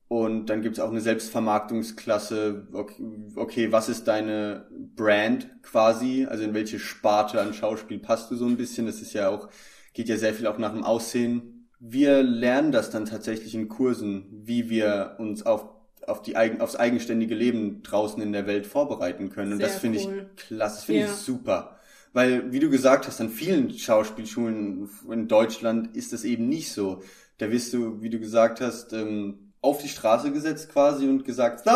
und 0.08 0.48
dann 0.48 0.62
gibt's 0.62 0.80
auch 0.80 0.90
eine 0.90 1.02
Selbstvermarktungsklasse. 1.02 2.68
Okay, 2.74 3.04
okay, 3.36 3.72
was 3.72 3.90
ist 3.90 4.08
deine 4.08 4.68
Brand 4.96 5.50
quasi? 5.64 6.26
Also 6.26 6.44
in 6.44 6.54
welche 6.54 6.80
Sparte 6.80 7.42
an 7.42 7.54
Schauspiel 7.54 8.00
passt 8.00 8.32
du 8.32 8.36
so 8.36 8.46
ein 8.46 8.58
bisschen? 8.58 8.86
Das 8.86 9.02
ist 9.02 9.14
ja 9.14 9.30
auch, 9.30 9.50
geht 9.94 10.10
ja 10.10 10.18
sehr 10.18 10.34
viel 10.34 10.48
auch 10.48 10.58
nach 10.58 10.74
dem 10.74 10.84
Aussehen. 10.84 11.55
Wir 11.80 12.24
lernen 12.24 12.72
das 12.72 12.90
dann 12.90 13.06
tatsächlich 13.06 13.54
in 13.56 13.68
Kursen, 13.68 14.26
wie 14.32 14.70
wir 14.70 15.16
uns 15.20 15.46
auf, 15.46 15.66
auf 16.08 16.22
die 16.22 16.36
eigen, 16.36 16.62
aufs 16.62 16.76
eigenständige 16.76 17.36
Leben 17.36 17.84
draußen 17.84 18.22
in 18.22 18.32
der 18.34 18.48
Welt 18.48 18.66
vorbereiten 18.66 19.30
können. 19.30 19.54
Und 19.54 19.58
Sehr 19.60 19.68
das 19.68 19.78
finde 19.78 20.00
cool. 20.06 20.30
ich 20.36 20.48
klasse, 20.48 20.76
das 20.78 20.84
finde 20.86 21.02
Ja. 21.02 21.08
ich 21.08 21.12
super. 21.14 21.78
Weil, 22.14 22.52
wie 22.54 22.60
du 22.60 22.70
gesagt 22.70 23.08
hast, 23.08 23.20
an 23.20 23.30
vielen 23.30 23.70
Schauspielschulen 23.72 24.90
in 25.12 25.28
Deutschland 25.28 25.96
ist 25.98 26.14
das 26.14 26.24
eben 26.24 26.48
nicht 26.48 26.72
so. 26.72 27.02
Da 27.40 27.52
wirst 27.52 27.74
du, 27.74 28.02
wie 28.02 28.10
du 28.10 28.20
gesagt 28.20 28.62
hast, 28.62 28.94
ähm, 28.94 29.52
auf 29.62 29.82
die 29.82 29.90
Straße 29.90 30.32
gesetzt 30.32 30.70
quasi 30.72 31.08
und 31.08 31.26
gesagt, 31.26 31.66
so, 31.66 31.72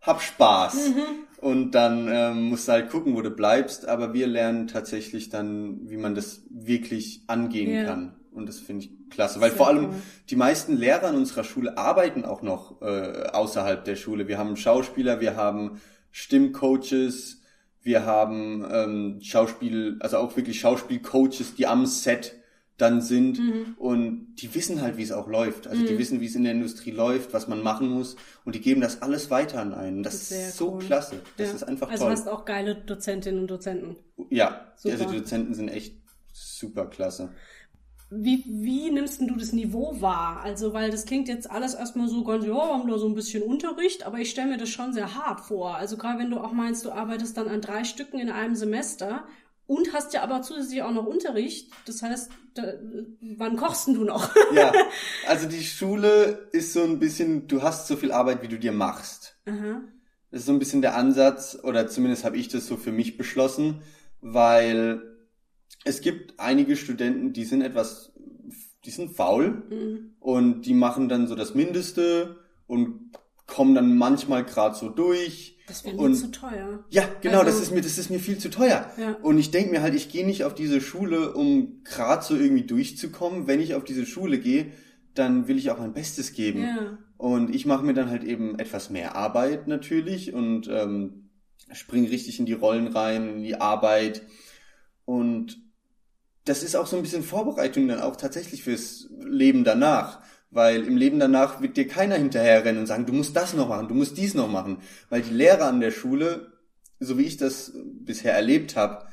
hab 0.00 0.20
Spaß. 0.22 0.88
Mhm. 0.88 1.02
Und 1.40 1.70
dann 1.72 2.08
ähm, 2.10 2.48
musst 2.48 2.66
du 2.66 2.72
halt 2.72 2.90
gucken, 2.90 3.14
wo 3.14 3.22
du 3.22 3.30
bleibst. 3.30 3.86
Aber 3.86 4.12
wir 4.12 4.26
lernen 4.26 4.66
tatsächlich 4.66 5.28
dann, 5.28 5.88
wie 5.88 5.96
man 5.96 6.16
das 6.16 6.42
wirklich 6.50 7.22
angehen 7.28 7.72
ja. 7.72 7.84
kann. 7.84 8.16
Und 8.38 8.48
das 8.48 8.58
finde 8.58 8.84
ich 8.84 9.10
klasse, 9.10 9.40
weil 9.40 9.50
Sehr 9.50 9.58
vor 9.58 9.68
allem 9.68 9.86
cool. 9.86 9.94
die 10.30 10.36
meisten 10.36 10.76
Lehrer 10.76 11.10
in 11.10 11.16
unserer 11.16 11.44
Schule 11.44 11.76
arbeiten 11.76 12.24
auch 12.24 12.42
noch 12.42 12.80
äh, 12.82 13.28
außerhalb 13.32 13.84
der 13.84 13.96
Schule. 13.96 14.28
Wir 14.28 14.38
haben 14.38 14.56
Schauspieler, 14.56 15.20
wir 15.20 15.36
haben 15.36 15.80
Stimmcoaches, 16.10 17.42
wir 17.82 18.04
haben 18.04 18.66
ähm, 18.70 19.18
Schauspiel, 19.20 19.96
also 20.00 20.18
auch 20.18 20.36
wirklich 20.36 20.60
Schauspielcoaches, 20.60 21.54
die 21.56 21.66
am 21.66 21.86
Set 21.86 22.34
dann 22.78 23.00
sind 23.00 23.40
mhm. 23.40 23.74
und 23.76 24.36
die 24.36 24.54
wissen 24.54 24.80
halt, 24.80 24.96
wie 24.96 25.02
es 25.02 25.10
auch 25.10 25.26
läuft. 25.26 25.66
Also 25.66 25.82
mhm. 25.82 25.86
die 25.88 25.98
wissen, 25.98 26.20
wie 26.20 26.26
es 26.26 26.36
in 26.36 26.44
der 26.44 26.52
Industrie 26.52 26.92
läuft, 26.92 27.34
was 27.34 27.48
man 27.48 27.62
machen 27.62 27.88
muss 27.88 28.16
und 28.44 28.54
die 28.54 28.60
geben 28.60 28.80
das 28.80 29.02
alles 29.02 29.30
weiter 29.30 29.60
an 29.60 29.74
einen. 29.74 30.02
Das, 30.04 30.28
das 30.28 30.30
ist, 30.30 30.56
so 30.56 30.74
cool. 30.74 30.78
klasse. 30.78 31.20
Das 31.36 31.48
ja. 31.48 31.54
ist 31.54 31.64
einfach 31.64 31.90
also 31.90 32.04
toll. 32.04 32.12
Also 32.12 32.24
hast 32.24 32.32
auch 32.32 32.44
geile 32.44 32.76
Dozentinnen 32.76 33.40
und 33.40 33.50
Dozenten. 33.50 33.96
Ja, 34.30 34.72
Super. 34.76 34.94
also 34.94 35.10
die 35.10 35.18
Dozenten 35.18 35.54
sind 35.54 35.68
echt 35.68 35.96
super 36.32 36.86
klasse. 36.86 37.30
Wie, 38.10 38.42
wie 38.46 38.90
nimmst 38.90 39.20
du 39.20 39.36
das 39.36 39.52
Niveau 39.52 40.00
wahr? 40.00 40.40
Also, 40.42 40.72
weil 40.72 40.90
das 40.90 41.04
klingt 41.04 41.28
jetzt 41.28 41.50
alles 41.50 41.74
erstmal 41.74 42.08
so 42.08 42.24
ganz, 42.24 42.44
ja, 42.44 42.52
wir 42.52 42.72
haben 42.72 42.88
da 42.88 42.96
so 42.96 43.06
ein 43.06 43.14
bisschen 43.14 43.42
Unterricht, 43.42 44.06
aber 44.06 44.18
ich 44.18 44.30
stelle 44.30 44.48
mir 44.48 44.56
das 44.56 44.70
schon 44.70 44.94
sehr 44.94 45.14
hart 45.14 45.40
vor. 45.40 45.76
Also 45.76 45.98
gerade 45.98 46.18
wenn 46.18 46.30
du 46.30 46.38
auch 46.38 46.52
meinst, 46.52 46.86
du 46.86 46.90
arbeitest 46.90 47.36
dann 47.36 47.48
an 47.48 47.60
drei 47.60 47.84
Stücken 47.84 48.18
in 48.18 48.30
einem 48.30 48.56
Semester 48.56 49.26
und 49.66 49.92
hast 49.92 50.14
ja 50.14 50.22
aber 50.22 50.40
zusätzlich 50.40 50.82
auch 50.82 50.92
noch 50.92 51.04
Unterricht. 51.04 51.70
Das 51.84 52.02
heißt, 52.02 52.30
da, 52.54 52.72
wann 53.36 53.56
kochst 53.56 53.88
du 53.88 54.04
noch? 54.04 54.34
ja, 54.54 54.72
also 55.26 55.46
die 55.46 55.62
Schule 55.62 56.48
ist 56.52 56.72
so 56.72 56.82
ein 56.82 56.98
bisschen, 56.98 57.46
du 57.46 57.62
hast 57.62 57.86
so 57.88 57.96
viel 57.96 58.10
Arbeit, 58.10 58.42
wie 58.42 58.48
du 58.48 58.58
dir 58.58 58.72
machst. 58.72 59.38
Aha. 59.44 59.82
Das 60.30 60.40
ist 60.40 60.46
so 60.46 60.52
ein 60.52 60.58
bisschen 60.58 60.80
der 60.80 60.96
Ansatz, 60.96 61.58
oder 61.62 61.88
zumindest 61.88 62.24
habe 62.24 62.38
ich 62.38 62.48
das 62.48 62.66
so 62.66 62.78
für 62.78 62.92
mich 62.92 63.18
beschlossen, 63.18 63.82
weil 64.22 65.17
es 65.84 66.00
gibt 66.00 66.38
einige 66.38 66.76
Studenten, 66.76 67.32
die 67.32 67.44
sind 67.44 67.62
etwas, 67.62 68.12
die 68.84 68.90
sind 68.90 69.14
faul 69.16 69.62
mhm. 69.70 70.14
und 70.20 70.62
die 70.62 70.74
machen 70.74 71.08
dann 71.08 71.26
so 71.26 71.34
das 71.34 71.54
Mindeste 71.54 72.36
und 72.66 73.12
kommen 73.46 73.74
dann 73.74 73.96
manchmal 73.96 74.44
gerade 74.44 74.76
so 74.76 74.90
durch. 74.90 75.58
Das 75.66 75.84
wäre 75.84 75.96
mir 75.96 76.12
zu 76.14 76.30
teuer. 76.30 76.84
Ja, 76.90 77.08
genau, 77.20 77.40
also, 77.40 77.50
das 77.50 77.60
ist 77.60 77.72
mir, 77.72 77.80
das 77.80 77.98
ist 77.98 78.10
mir 78.10 78.20
viel 78.20 78.38
zu 78.38 78.50
teuer. 78.50 78.90
Ja. 78.98 79.14
Und 79.22 79.38
ich 79.38 79.50
denke 79.50 79.70
mir 79.70 79.82
halt, 79.82 79.94
ich 79.94 80.10
gehe 80.10 80.24
nicht 80.24 80.44
auf 80.44 80.54
diese 80.54 80.80
Schule, 80.80 81.32
um 81.32 81.82
gerade 81.82 82.24
so 82.24 82.36
irgendwie 82.36 82.64
durchzukommen. 82.64 83.46
Wenn 83.46 83.60
ich 83.60 83.74
auf 83.74 83.84
diese 83.84 84.06
Schule 84.06 84.38
gehe, 84.38 84.72
dann 85.14 85.48
will 85.48 85.58
ich 85.58 85.70
auch 85.70 85.78
mein 85.78 85.92
Bestes 85.92 86.32
geben. 86.32 86.62
Ja. 86.62 86.98
Und 87.16 87.54
ich 87.54 87.66
mache 87.66 87.84
mir 87.84 87.94
dann 87.94 88.10
halt 88.10 88.22
eben 88.22 88.58
etwas 88.58 88.90
mehr 88.90 89.16
Arbeit 89.16 89.66
natürlich 89.66 90.32
und 90.32 90.68
ähm, 90.70 91.30
springe 91.72 92.10
richtig 92.10 92.38
in 92.38 92.46
die 92.46 92.52
Rollen 92.52 92.86
rein, 92.86 93.28
in 93.28 93.42
die 93.42 93.60
Arbeit. 93.60 94.22
Und 95.04 95.58
das 96.48 96.62
ist 96.62 96.76
auch 96.76 96.86
so 96.86 96.96
ein 96.96 97.02
bisschen 97.02 97.22
Vorbereitung 97.22 97.88
dann 97.88 98.00
auch 98.00 98.16
tatsächlich 98.16 98.62
fürs 98.62 99.08
Leben 99.20 99.64
danach. 99.64 100.20
Weil 100.50 100.84
im 100.84 100.96
Leben 100.96 101.18
danach 101.18 101.60
wird 101.60 101.76
dir 101.76 101.86
keiner 101.86 102.14
hinterherrennen 102.16 102.80
und 102.80 102.86
sagen, 102.86 103.04
du 103.04 103.12
musst 103.12 103.36
das 103.36 103.52
noch 103.52 103.68
machen, 103.68 103.88
du 103.88 103.94
musst 103.94 104.16
dies 104.16 104.32
noch 104.32 104.48
machen. 104.48 104.78
Weil 105.10 105.20
die 105.20 105.34
Lehrer 105.34 105.66
an 105.66 105.80
der 105.80 105.90
Schule, 105.90 106.52
so 107.00 107.18
wie 107.18 107.24
ich 107.24 107.36
das 107.36 107.72
bisher 108.00 108.34
erlebt 108.34 108.74
habe, 108.74 109.06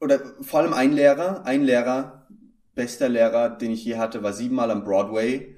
oder 0.00 0.20
vor 0.40 0.60
allem 0.60 0.72
ein 0.72 0.94
Lehrer, 0.94 1.44
ein 1.44 1.62
Lehrer, 1.62 2.26
bester 2.74 3.08
Lehrer, 3.08 3.50
den 3.50 3.72
ich 3.72 3.84
je 3.84 3.96
hatte, 3.96 4.22
war 4.22 4.32
siebenmal 4.32 4.70
am 4.70 4.84
Broadway 4.84 5.56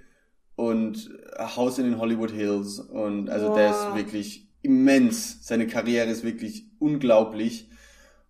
und 0.57 1.11
Haus 1.39 1.79
in 1.79 1.85
den 1.85 1.99
Hollywood 1.99 2.33
Hills. 2.33 2.81
Und 2.81 3.31
also 3.31 3.49
Boah. 3.49 3.57
der 3.57 3.71
ist 3.71 3.95
wirklich 3.95 4.49
immens. 4.63 5.47
Seine 5.47 5.69
Karriere 5.69 6.11
ist 6.11 6.25
wirklich 6.25 6.67
unglaublich. 6.81 7.69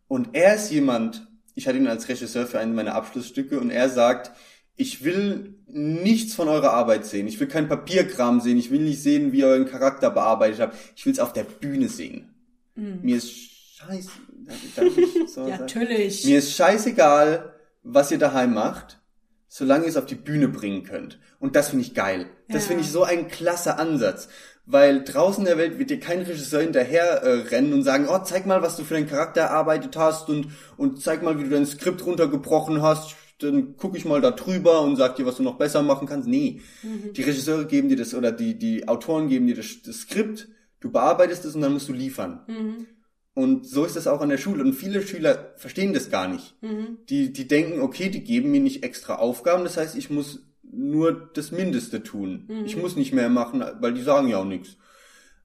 Und 0.07 0.31
er 0.33 0.57
ist 0.57 0.71
jemand, 0.71 1.30
ich 1.55 1.67
hatte 1.67 1.79
ihn 1.79 1.87
als 1.87 2.09
Regisseur 2.09 2.47
für 2.47 2.59
einen 2.59 2.75
meiner 2.75 2.95
Abschlussstücke 2.95 3.61
und 3.61 3.71
er 3.71 3.89
sagt, 3.89 4.33
ich 4.77 5.05
will 5.05 5.55
nichts 5.67 6.35
von 6.35 6.49
eurer 6.49 6.73
Arbeit 6.73 7.05
sehen. 7.05 7.27
Ich 7.27 7.39
will 7.39 7.49
kein 7.49 7.69
Papierkram 7.69 8.41
sehen. 8.41 8.59
Ich 8.59 8.71
will 8.71 8.81
nicht 8.81 9.03
sehen, 9.03 9.31
wie 9.33 9.41
ihr 9.41 9.47
euren 9.47 9.67
Charakter 9.67 10.11
bearbeitet 10.11 10.61
habt. 10.61 10.77
Ich 10.97 11.05
will 11.05 11.13
es 11.13 11.19
auf 11.19 11.35
der 11.35 11.45
Bühne 11.45 11.89
sehen. 11.89 12.35
Mhm. 12.77 13.01
Mir 13.03 13.17
ist 13.19 13.31
scheiße. 13.77 14.11
So 15.29 15.47
ja, 15.47 15.59
natürlich. 15.59 16.25
Mir 16.25 16.39
ist 16.39 16.55
scheißegal, 16.55 17.55
was 17.85 18.11
ihr 18.11 18.19
daheim 18.19 18.55
macht, 18.55 19.01
solange 19.49 19.85
ihr 19.85 19.91
es 19.91 19.97
auf 19.97 20.07
die 20.07 20.17
Bühne 20.17 20.49
bringen 20.49 20.83
könnt. 20.83 21.21
Und 21.39 21.57
das 21.57 21.69
finde 21.69 21.85
ich 21.85 21.95
geil. 21.95 22.27
Das 22.49 22.63
ja. 22.63 22.69
finde 22.69 22.83
ich 22.83 22.91
so 22.91 23.05
ein 23.05 23.29
klasse 23.29 23.79
Ansatz. 23.79 24.29
Weil 24.67 25.03
draußen 25.03 25.43
in 25.43 25.49
der 25.49 25.59
Welt 25.59 25.79
wird 25.79 25.91
dir 25.91 25.99
kein 25.99 26.21
Regisseur 26.23 26.61
hinterher 26.61 27.23
äh, 27.23 27.49
rennen 27.49 27.73
und 27.73 27.83
sagen, 27.83 28.07
oh, 28.09 28.19
zeig 28.25 28.47
mal, 28.47 28.63
was 28.63 28.77
du 28.77 28.85
für 28.85 28.95
deinen 28.95 29.09
Charakter 29.09 29.43
erarbeitet 29.43 29.97
hast 29.97 30.29
und, 30.29 30.49
und 30.77 31.03
zeig 31.03 31.23
mal, 31.23 31.39
wie 31.39 31.45
du 31.45 31.51
dein 31.51 31.67
Skript 31.67 32.05
runtergebrochen 32.05 32.83
hast. 32.83 33.17
Dann 33.39 33.77
gucke 33.77 33.97
ich 33.97 34.05
mal 34.05 34.21
da 34.21 34.31
drüber 34.31 34.83
und 34.83 34.97
sag 34.97 35.17
dir, 35.17 35.27
was 35.27 35.37
du 35.37 35.43
noch 35.43 35.57
besser 35.57 35.83
machen 35.83 36.07
kannst. 36.07 36.29
Nee. 36.29 36.61
Mhm. 36.83 37.15
Die 37.15 37.23
Regisseure 37.23 37.67
geben 37.67 37.89
dir 37.89 37.97
das 37.97 38.15
oder 38.15 38.33
die, 38.33 38.59
die 38.59 38.87
Autoren 38.87 39.29
geben 39.29 39.47
dir 39.47 39.57
das, 39.57 39.83
das 39.85 40.01
Skript, 40.01 40.49
du 40.81 40.93
bearbeitest 40.93 41.45
es 41.47 41.55
und 41.55 41.63
dann 41.63 41.73
musst 41.73 41.89
du 41.89 41.93
liefern. 41.93 42.41
Mhm. 42.47 42.87
Und 43.35 43.67
so 43.67 43.85
ist 43.85 43.97
das 43.97 44.07
auch 44.07 44.21
an 44.21 44.29
der 44.29 44.39
Schule. 44.39 44.63
Und 44.63 44.75
viele 44.75 45.01
Schüler 45.01 45.55
verstehen 45.57 45.95
das 45.95 46.11
gar 46.11 46.29
nicht. 46.29 46.55
Mhm. 46.63 46.99
Die, 47.09 47.33
die 47.33 47.49
denken, 47.49 47.81
okay, 47.81 48.11
die 48.11 48.23
geben 48.23 48.51
mir 48.51 48.61
nicht 48.61 48.83
extra 48.83 49.15
Aufgaben, 49.15 49.65
das 49.65 49.77
heißt, 49.77 49.97
ich 49.97 50.11
muss 50.11 50.50
nur 50.73 51.31
das 51.35 51.51
Mindeste 51.51 52.03
tun. 52.03 52.45
Mhm. 52.49 52.65
Ich 52.65 52.77
muss 52.77 52.97
nicht 52.97 53.13
mehr 53.13 53.29
machen, 53.29 53.63
weil 53.81 53.95
die 53.95 54.03
sagen 54.03 54.29
ja 54.29 54.39
auch 54.39 54.45
nichts. 54.45 54.77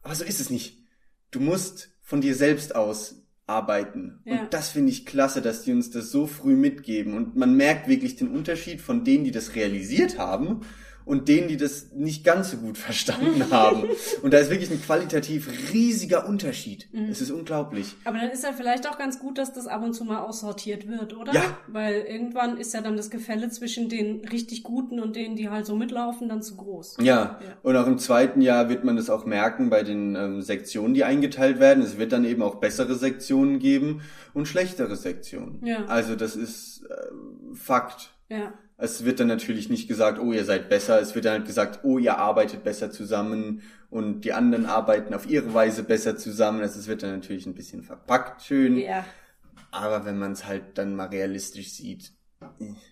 Aber 0.02 0.16
so 0.16 0.24
ist 0.24 0.40
es 0.40 0.50
nicht. 0.50 0.84
Du 1.32 1.40
musst 1.40 1.90
von 2.02 2.22
dir 2.22 2.36
selbst 2.36 2.76
aus 2.76 3.26
arbeiten. 3.48 4.22
Ja. 4.26 4.42
Und 4.42 4.54
das 4.54 4.70
finde 4.70 4.92
ich 4.92 5.06
klasse, 5.06 5.42
dass 5.42 5.64
die 5.64 5.72
uns 5.72 5.92
das 5.92 6.12
so 6.12 6.28
früh 6.28 6.56
mitgeben. 6.56 7.14
Und 7.14 7.36
man 7.36 7.56
merkt 7.56 7.88
wirklich 7.88 8.16
den 8.16 8.30
Unterschied 8.30 8.82
von 8.82 9.04
denen, 9.04 9.24
die 9.24 9.32
das 9.32 9.56
realisiert 9.56 10.18
haben 10.18 10.62
und 11.06 11.28
denen, 11.28 11.48
die 11.48 11.58
das 11.58 11.92
nicht 11.94 12.24
ganz 12.24 12.52
so 12.52 12.58
gut 12.58 12.78
verstanden 12.86 13.52
haben. 13.52 13.84
Und 14.22 14.34
da 14.34 14.40
ist 14.40 14.50
wirklich 14.50 14.72
ein 14.72 14.82
qualitativ 14.82 15.50
riesiger 15.72 16.28
Unterschied. 16.28 16.88
Mhm. 16.92 17.10
Es 17.10 17.22
ist 17.22 17.32
unglaublich. 17.32 17.96
Aber 18.04 18.18
dann 18.18 18.32
ist 18.32 18.44
ja 18.44 18.52
vielleicht 18.54 18.90
auch 18.90 18.98
ganz 18.98 19.20
gut, 19.20 19.38
dass 19.38 19.54
das 19.54 19.68
ab 19.68 19.84
und 19.84 19.94
zu 19.94 20.04
mal 20.04 20.20
aussortiert 20.20 20.88
wird, 20.88 21.16
oder? 21.16 21.34
Ja. 21.34 21.58
Weil 21.68 22.02
irgendwann 22.02 22.58
ist 22.58 22.74
ja 22.74 22.82
dann 22.82 22.98
das 22.98 23.10
Gefälle 23.10 23.50
zwischen 23.50 23.88
den 23.88 24.26
richtig 24.26 24.64
Guten 24.64 25.00
und 25.00 25.16
denen, 25.16 25.36
die 25.36 25.50
halt 25.50 25.66
so 25.66 25.76
mitlaufen, 25.76 26.28
dann 26.28 26.42
zu 26.42 26.56
groß. 26.56 26.98
Ja. 27.02 27.06
ja. 27.06 27.40
Und 27.62 27.76
auch 27.76 27.88
im 27.88 28.00
zweiten 28.00 28.42
Jahr 28.42 28.70
wird 28.70 28.84
man 28.84 28.96
das 28.96 29.10
auch 29.10 29.26
merken 29.26 29.70
bei 29.70 29.84
den 29.84 30.16
ähm, 30.16 30.42
Sektionen, 30.42 30.94
die 30.96 31.04
eingeteilt 31.04 31.60
werden. 31.60 31.84
Es 31.84 31.98
wird 31.98 32.12
dann 32.12 32.26
eben 32.26 32.42
auch 32.42 32.56
bessere 32.56 32.96
Sektionen 32.96 33.60
geben 33.60 34.02
und 34.34 34.48
schlechtere 34.48 34.96
Sektionen. 34.96 35.64
Ja. 35.64 35.86
Also 35.86 36.16
das 36.16 36.36
ist 36.36 36.84
äh, 36.90 37.56
Fakt. 37.56 38.12
Ja. 38.30 38.54
Es 38.78 39.06
wird 39.06 39.20
dann 39.20 39.28
natürlich 39.28 39.70
nicht 39.70 39.88
gesagt, 39.88 40.20
oh, 40.20 40.34
ihr 40.34 40.44
seid 40.44 40.68
besser. 40.68 41.00
Es 41.00 41.16
wird 41.16 41.26
dann 41.26 41.34
halt 41.34 41.46
gesagt, 41.46 41.80
oh, 41.84 41.98
ihr 41.98 42.18
arbeitet 42.18 42.64
besser 42.64 42.92
zusammen 42.92 43.62
und 43.90 44.22
die 44.22 44.34
anderen 44.34 44.66
arbeiten 44.66 45.14
auf 45.14 45.30
ihre 45.30 45.54
Weise 45.54 45.84
besser 45.84 46.18
zusammen. 46.18 46.62
Also 46.62 46.80
es 46.80 46.88
wird 46.88 47.04
dann 47.04 47.12
natürlich 47.12 47.46
ein 47.46 47.56
bisschen 47.56 47.84
verpackt, 47.84 48.42
schön. 48.42 48.78
Ja. 48.78 49.06
Aber 49.72 50.06
wenn 50.06 50.18
man 50.18 50.34
es 50.34 50.46
halt 50.46 50.78
dann 50.78 50.96
mal 50.96 51.08
realistisch 51.08 51.72
sieht, 51.72 52.12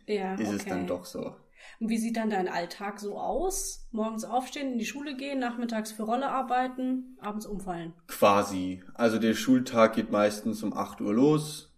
ja, 0.08 0.36
ist 0.36 0.48
okay. 0.48 0.56
es 0.58 0.66
dann 0.66 0.88
doch 0.88 1.06
so. 1.06 1.36
Und 1.80 1.90
wie 1.90 1.98
sieht 1.98 2.18
dann 2.18 2.30
dein 2.30 2.48
Alltag 2.48 3.00
so 3.00 3.18
aus? 3.18 3.88
Morgens 3.92 4.24
aufstehen, 4.24 4.74
in 4.74 4.78
die 4.78 4.86
Schule 4.86 5.16
gehen, 5.16 5.40
nachmittags 5.40 5.92
für 5.92 6.04
Rolle 6.04 6.30
arbeiten, 6.30 7.18
abends 7.20 7.46
umfallen? 7.46 7.94
Quasi. 8.08 8.84
Also 8.94 9.18
der 9.18 9.34
Schultag 9.34 9.96
geht 9.96 10.12
meistens 10.12 10.64
um 10.64 10.74
8 10.74 11.02
Uhr 11.02 11.14
los 11.14 11.73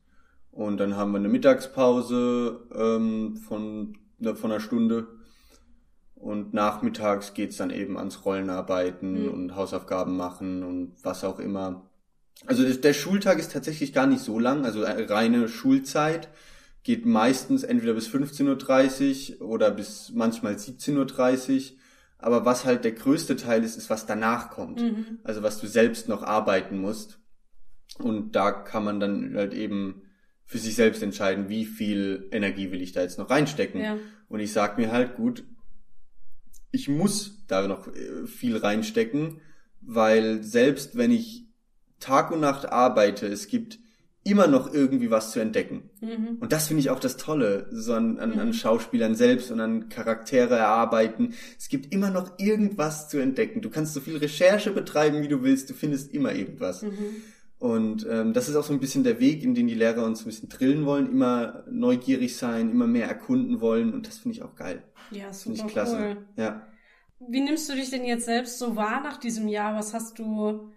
und 0.55 0.77
dann 0.77 0.95
haben 0.95 1.11
wir 1.11 1.17
eine 1.17 1.27
Mittagspause 1.27 2.61
ähm, 2.73 3.35
von, 3.35 3.97
von 4.21 4.51
einer 4.51 4.61
Stunde. 4.61 5.07
Und 6.15 6.53
nachmittags 6.53 7.33
geht's 7.33 7.57
dann 7.57 7.71
eben 7.71 7.97
ans 7.97 8.23
Rollenarbeiten 8.23 9.25
mhm. 9.25 9.31
und 9.31 9.55
Hausaufgaben 9.55 10.15
machen 10.15 10.63
und 10.63 10.93
was 11.03 11.25
auch 11.25 11.39
immer. 11.39 11.89
Also 12.45 12.63
der 12.63 12.93
Schultag 12.93 13.37
ist 13.37 13.51
tatsächlich 13.51 13.91
gar 13.91 14.07
nicht 14.07 14.21
so 14.21 14.39
lang, 14.39 14.63
also 14.63 14.81
reine 14.83 15.49
Schulzeit 15.49 16.29
geht 16.83 17.05
meistens 17.05 17.63
entweder 17.63 17.93
bis 17.93 18.07
15.30 18.07 19.41
Uhr 19.41 19.49
oder 19.49 19.71
bis 19.71 20.13
manchmal 20.13 20.53
17.30 20.53 21.71
Uhr. 21.71 21.77
Aber 22.17 22.45
was 22.45 22.63
halt 22.63 22.85
der 22.85 22.93
größte 22.93 23.35
Teil 23.35 23.63
ist, 23.63 23.75
ist, 23.75 23.89
was 23.89 24.05
danach 24.05 24.51
kommt. 24.51 24.81
Mhm. 24.81 25.19
Also 25.23 25.43
was 25.43 25.59
du 25.59 25.67
selbst 25.67 26.07
noch 26.07 26.23
arbeiten 26.23 26.77
musst. 26.77 27.19
Und 27.97 28.37
da 28.37 28.51
kann 28.51 28.85
man 28.85 29.01
dann 29.01 29.35
halt 29.35 29.53
eben 29.53 30.04
für 30.45 30.57
sich 30.57 30.75
selbst 30.75 31.01
entscheiden, 31.01 31.49
wie 31.49 31.65
viel 31.65 32.27
Energie 32.31 32.71
will 32.71 32.81
ich 32.81 32.91
da 32.91 33.01
jetzt 33.01 33.17
noch 33.17 33.29
reinstecken. 33.29 33.81
Ja. 33.81 33.97
Und 34.29 34.39
ich 34.39 34.53
sag 34.53 34.77
mir 34.77 34.91
halt, 34.91 35.15
gut, 35.15 35.43
ich 36.71 36.87
muss 36.87 37.43
da 37.47 37.67
noch 37.67 37.87
äh, 37.87 38.27
viel 38.27 38.57
reinstecken, 38.57 39.41
weil 39.81 40.43
selbst 40.43 40.97
wenn 40.97 41.11
ich 41.11 41.45
Tag 41.99 42.31
und 42.31 42.41
Nacht 42.41 42.67
arbeite, 42.71 43.27
es 43.27 43.47
gibt 43.47 43.79
immer 44.23 44.47
noch 44.47 44.73
irgendwie 44.73 45.11
was 45.11 45.31
zu 45.31 45.39
entdecken. 45.39 45.89
Mhm. 46.01 46.37
Und 46.39 46.51
das 46.51 46.67
finde 46.67 46.81
ich 46.81 46.89
auch 46.89 46.99
das 46.99 47.15
Tolle, 47.15 47.67
so 47.71 47.93
an, 47.93 48.17
an, 48.17 48.39
an 48.39 48.53
Schauspielern 48.53 49.13
selbst 49.13 49.51
und 49.51 49.59
an 49.59 49.87
Charaktere 49.87 50.55
erarbeiten. 50.55 51.35
Es 51.59 51.69
gibt 51.69 51.93
immer 51.93 52.09
noch 52.09 52.39
irgendwas 52.39 53.07
zu 53.07 53.19
entdecken. 53.19 53.61
Du 53.61 53.69
kannst 53.69 53.93
so 53.93 54.01
viel 54.01 54.17
Recherche 54.17 54.71
betreiben, 54.71 55.21
wie 55.21 55.27
du 55.27 55.43
willst, 55.43 55.69
du 55.69 55.75
findest 55.75 56.11
immer 56.11 56.33
irgendwas. 56.33 56.81
Mhm. 56.81 57.21
Und 57.65 58.05
ähm, 58.07 58.33
das 58.33 58.47
ist 58.47 58.55
auch 58.55 58.63
so 58.63 58.73
ein 58.73 58.79
bisschen 58.79 59.03
der 59.03 59.19
Weg, 59.19 59.41
in 59.41 59.55
den 59.55 59.65
die 59.65 59.73
Lehrer 59.73 60.05
uns 60.05 60.21
ein 60.21 60.25
bisschen 60.25 60.49
drillen 60.49 60.85
wollen, 60.85 61.09
immer 61.09 61.63
neugierig 61.67 62.37
sein, 62.37 62.69
immer 62.69 62.85
mehr 62.85 63.07
erkunden 63.07 63.59
wollen. 63.59 63.91
Und 63.91 64.05
das 64.05 64.19
finde 64.19 64.37
ich 64.37 64.43
auch 64.43 64.55
geil. 64.55 64.83
Ja, 65.09 65.33
Finde 65.33 65.57
super 65.57 65.67
ich 65.67 65.73
klasse. 65.73 65.97
cool. 65.97 66.17
Ja. 66.37 66.61
Wie 67.27 67.41
nimmst 67.41 67.67
du 67.67 67.73
dich 67.73 67.89
denn 67.89 68.05
jetzt 68.05 68.25
selbst 68.25 68.59
so 68.59 68.75
wahr 68.75 69.01
nach 69.01 69.17
diesem 69.17 69.47
Jahr? 69.47 69.75
Was 69.75 69.95
hast 69.95 70.19
du 70.19 70.69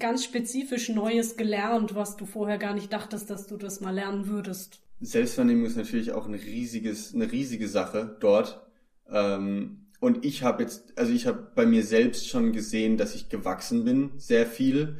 ganz 0.00 0.24
spezifisch 0.24 0.88
Neues 0.88 1.36
gelernt, 1.36 1.94
was 1.94 2.16
du 2.16 2.26
vorher 2.26 2.58
gar 2.58 2.74
nicht 2.74 2.92
dachtest, 2.92 3.30
dass 3.30 3.46
du 3.46 3.56
das 3.56 3.80
mal 3.80 3.94
lernen 3.94 4.26
würdest? 4.26 4.82
Selbstwahrnehmung 5.00 5.66
ist 5.66 5.76
natürlich 5.76 6.10
auch 6.10 6.26
ein 6.26 6.34
riesiges, 6.34 7.14
eine 7.14 7.30
riesige 7.30 7.68
Sache 7.68 8.16
dort. 8.18 8.66
Ähm, 9.08 9.86
und 10.00 10.24
ich 10.24 10.42
habe 10.42 10.64
jetzt, 10.64 10.98
also 10.98 11.12
ich 11.12 11.28
habe 11.28 11.52
bei 11.54 11.64
mir 11.64 11.84
selbst 11.84 12.28
schon 12.28 12.50
gesehen, 12.50 12.96
dass 12.96 13.14
ich 13.14 13.28
gewachsen 13.28 13.84
bin, 13.84 14.10
sehr 14.16 14.46
viel 14.46 14.96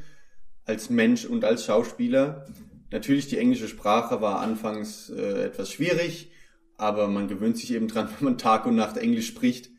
als 0.65 0.91
Mensch 0.91 1.25
und 1.25 1.45
als 1.45 1.65
Schauspieler. 1.65 2.47
Natürlich 2.91 3.27
die 3.29 3.39
englische 3.39 3.69
Sprache 3.69 4.21
war 4.21 4.41
anfangs 4.41 5.11
äh, 5.11 5.45
etwas 5.45 5.73
schwierig, 5.73 6.31
aber 6.77 7.09
man 7.09 7.29
gewöhnt 7.29 7.57
sich 7.57 7.73
eben 7.73 7.89
dran, 7.89 8.09
wenn 8.19 8.25
man 8.25 8.39
Tag 8.39 8.67
und 8.67 8.77
Nacht 8.77 8.97
Englisch 8.97 9.29
spricht. 9.29 9.71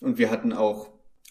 Und 0.00 0.18
wir 0.18 0.30
hatten 0.30 0.52
auch, 0.52 0.90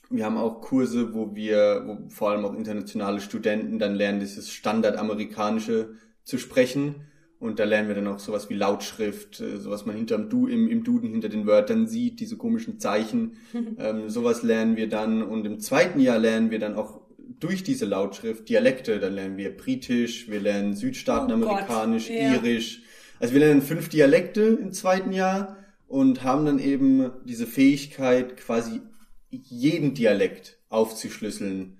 wir 0.10 0.26
haben 0.26 0.38
auch 0.38 0.62
Kurse, 0.62 1.14
wo 1.14 1.36
wir, 1.36 1.84
wo 1.86 2.10
vor 2.10 2.32
allem 2.32 2.46
auch 2.46 2.54
internationale 2.54 3.22
Studenten 3.22 3.80
dann 3.80 3.96
lernen, 3.96 4.20
dieses 4.20 4.52
Standardamerikanische 4.52 5.96
zu 6.24 6.38
sprechen. 6.38 7.08
Und 7.40 7.60
da 7.60 7.64
lernen 7.64 7.88
wir 7.88 7.96
dann 7.96 8.08
auch 8.08 8.20
sowas 8.20 8.50
wie 8.50 8.56
Lautschrift, 8.56 9.40
äh, 9.40 9.58
sowas 9.58 9.86
man 9.86 9.96
hinterm 9.96 10.30
du 10.30 10.48
im, 10.48 10.68
im 10.68 10.84
Duden 10.84 11.10
hinter 11.10 11.30
den 11.30 11.46
Wörtern 11.46 11.88
sieht, 11.88 12.20
diese 12.20 12.38
komischen 12.38 12.80
Zeichen. 12.80 13.38
ähm, 13.78 14.10
sowas 14.10 14.44
lernen 14.44 14.76
wir 14.76 14.90
dann. 14.90 15.24
Und 15.24 15.46
im 15.46 15.60
zweiten 15.60 16.00
Jahr 16.00 16.20
lernen 16.20 16.52
wir 16.52 16.60
dann 16.60 16.76
auch 16.76 17.09
durch 17.40 17.64
diese 17.64 17.86
Lautschrift 17.86 18.50
Dialekte. 18.50 19.00
Dann 19.00 19.16
lernen 19.16 19.38
wir 19.38 19.56
Britisch, 19.56 20.30
wir 20.30 20.40
lernen 20.40 20.76
Südstaatenamerikanisch, 20.76 22.10
Oh 22.10 22.14
ja. 22.14 22.34
Irisch. 22.34 22.82
Also 23.20 23.34
wir 23.34 23.42
lernen 23.42 23.62
fünf 23.62 23.90
Dialekte 23.90 24.42
im 24.42 24.72
zweiten 24.72 25.12
Jahr 25.12 25.58
und 25.88 26.24
haben 26.24 26.46
dann 26.46 26.60
eben 26.60 27.12
diese 27.26 27.48
Fähigkeit, 27.48 28.38
quasi 28.38 28.82
jeden 29.30 29.94
Dialekt 29.94 30.60
aufzuschlüsseln 30.70 31.78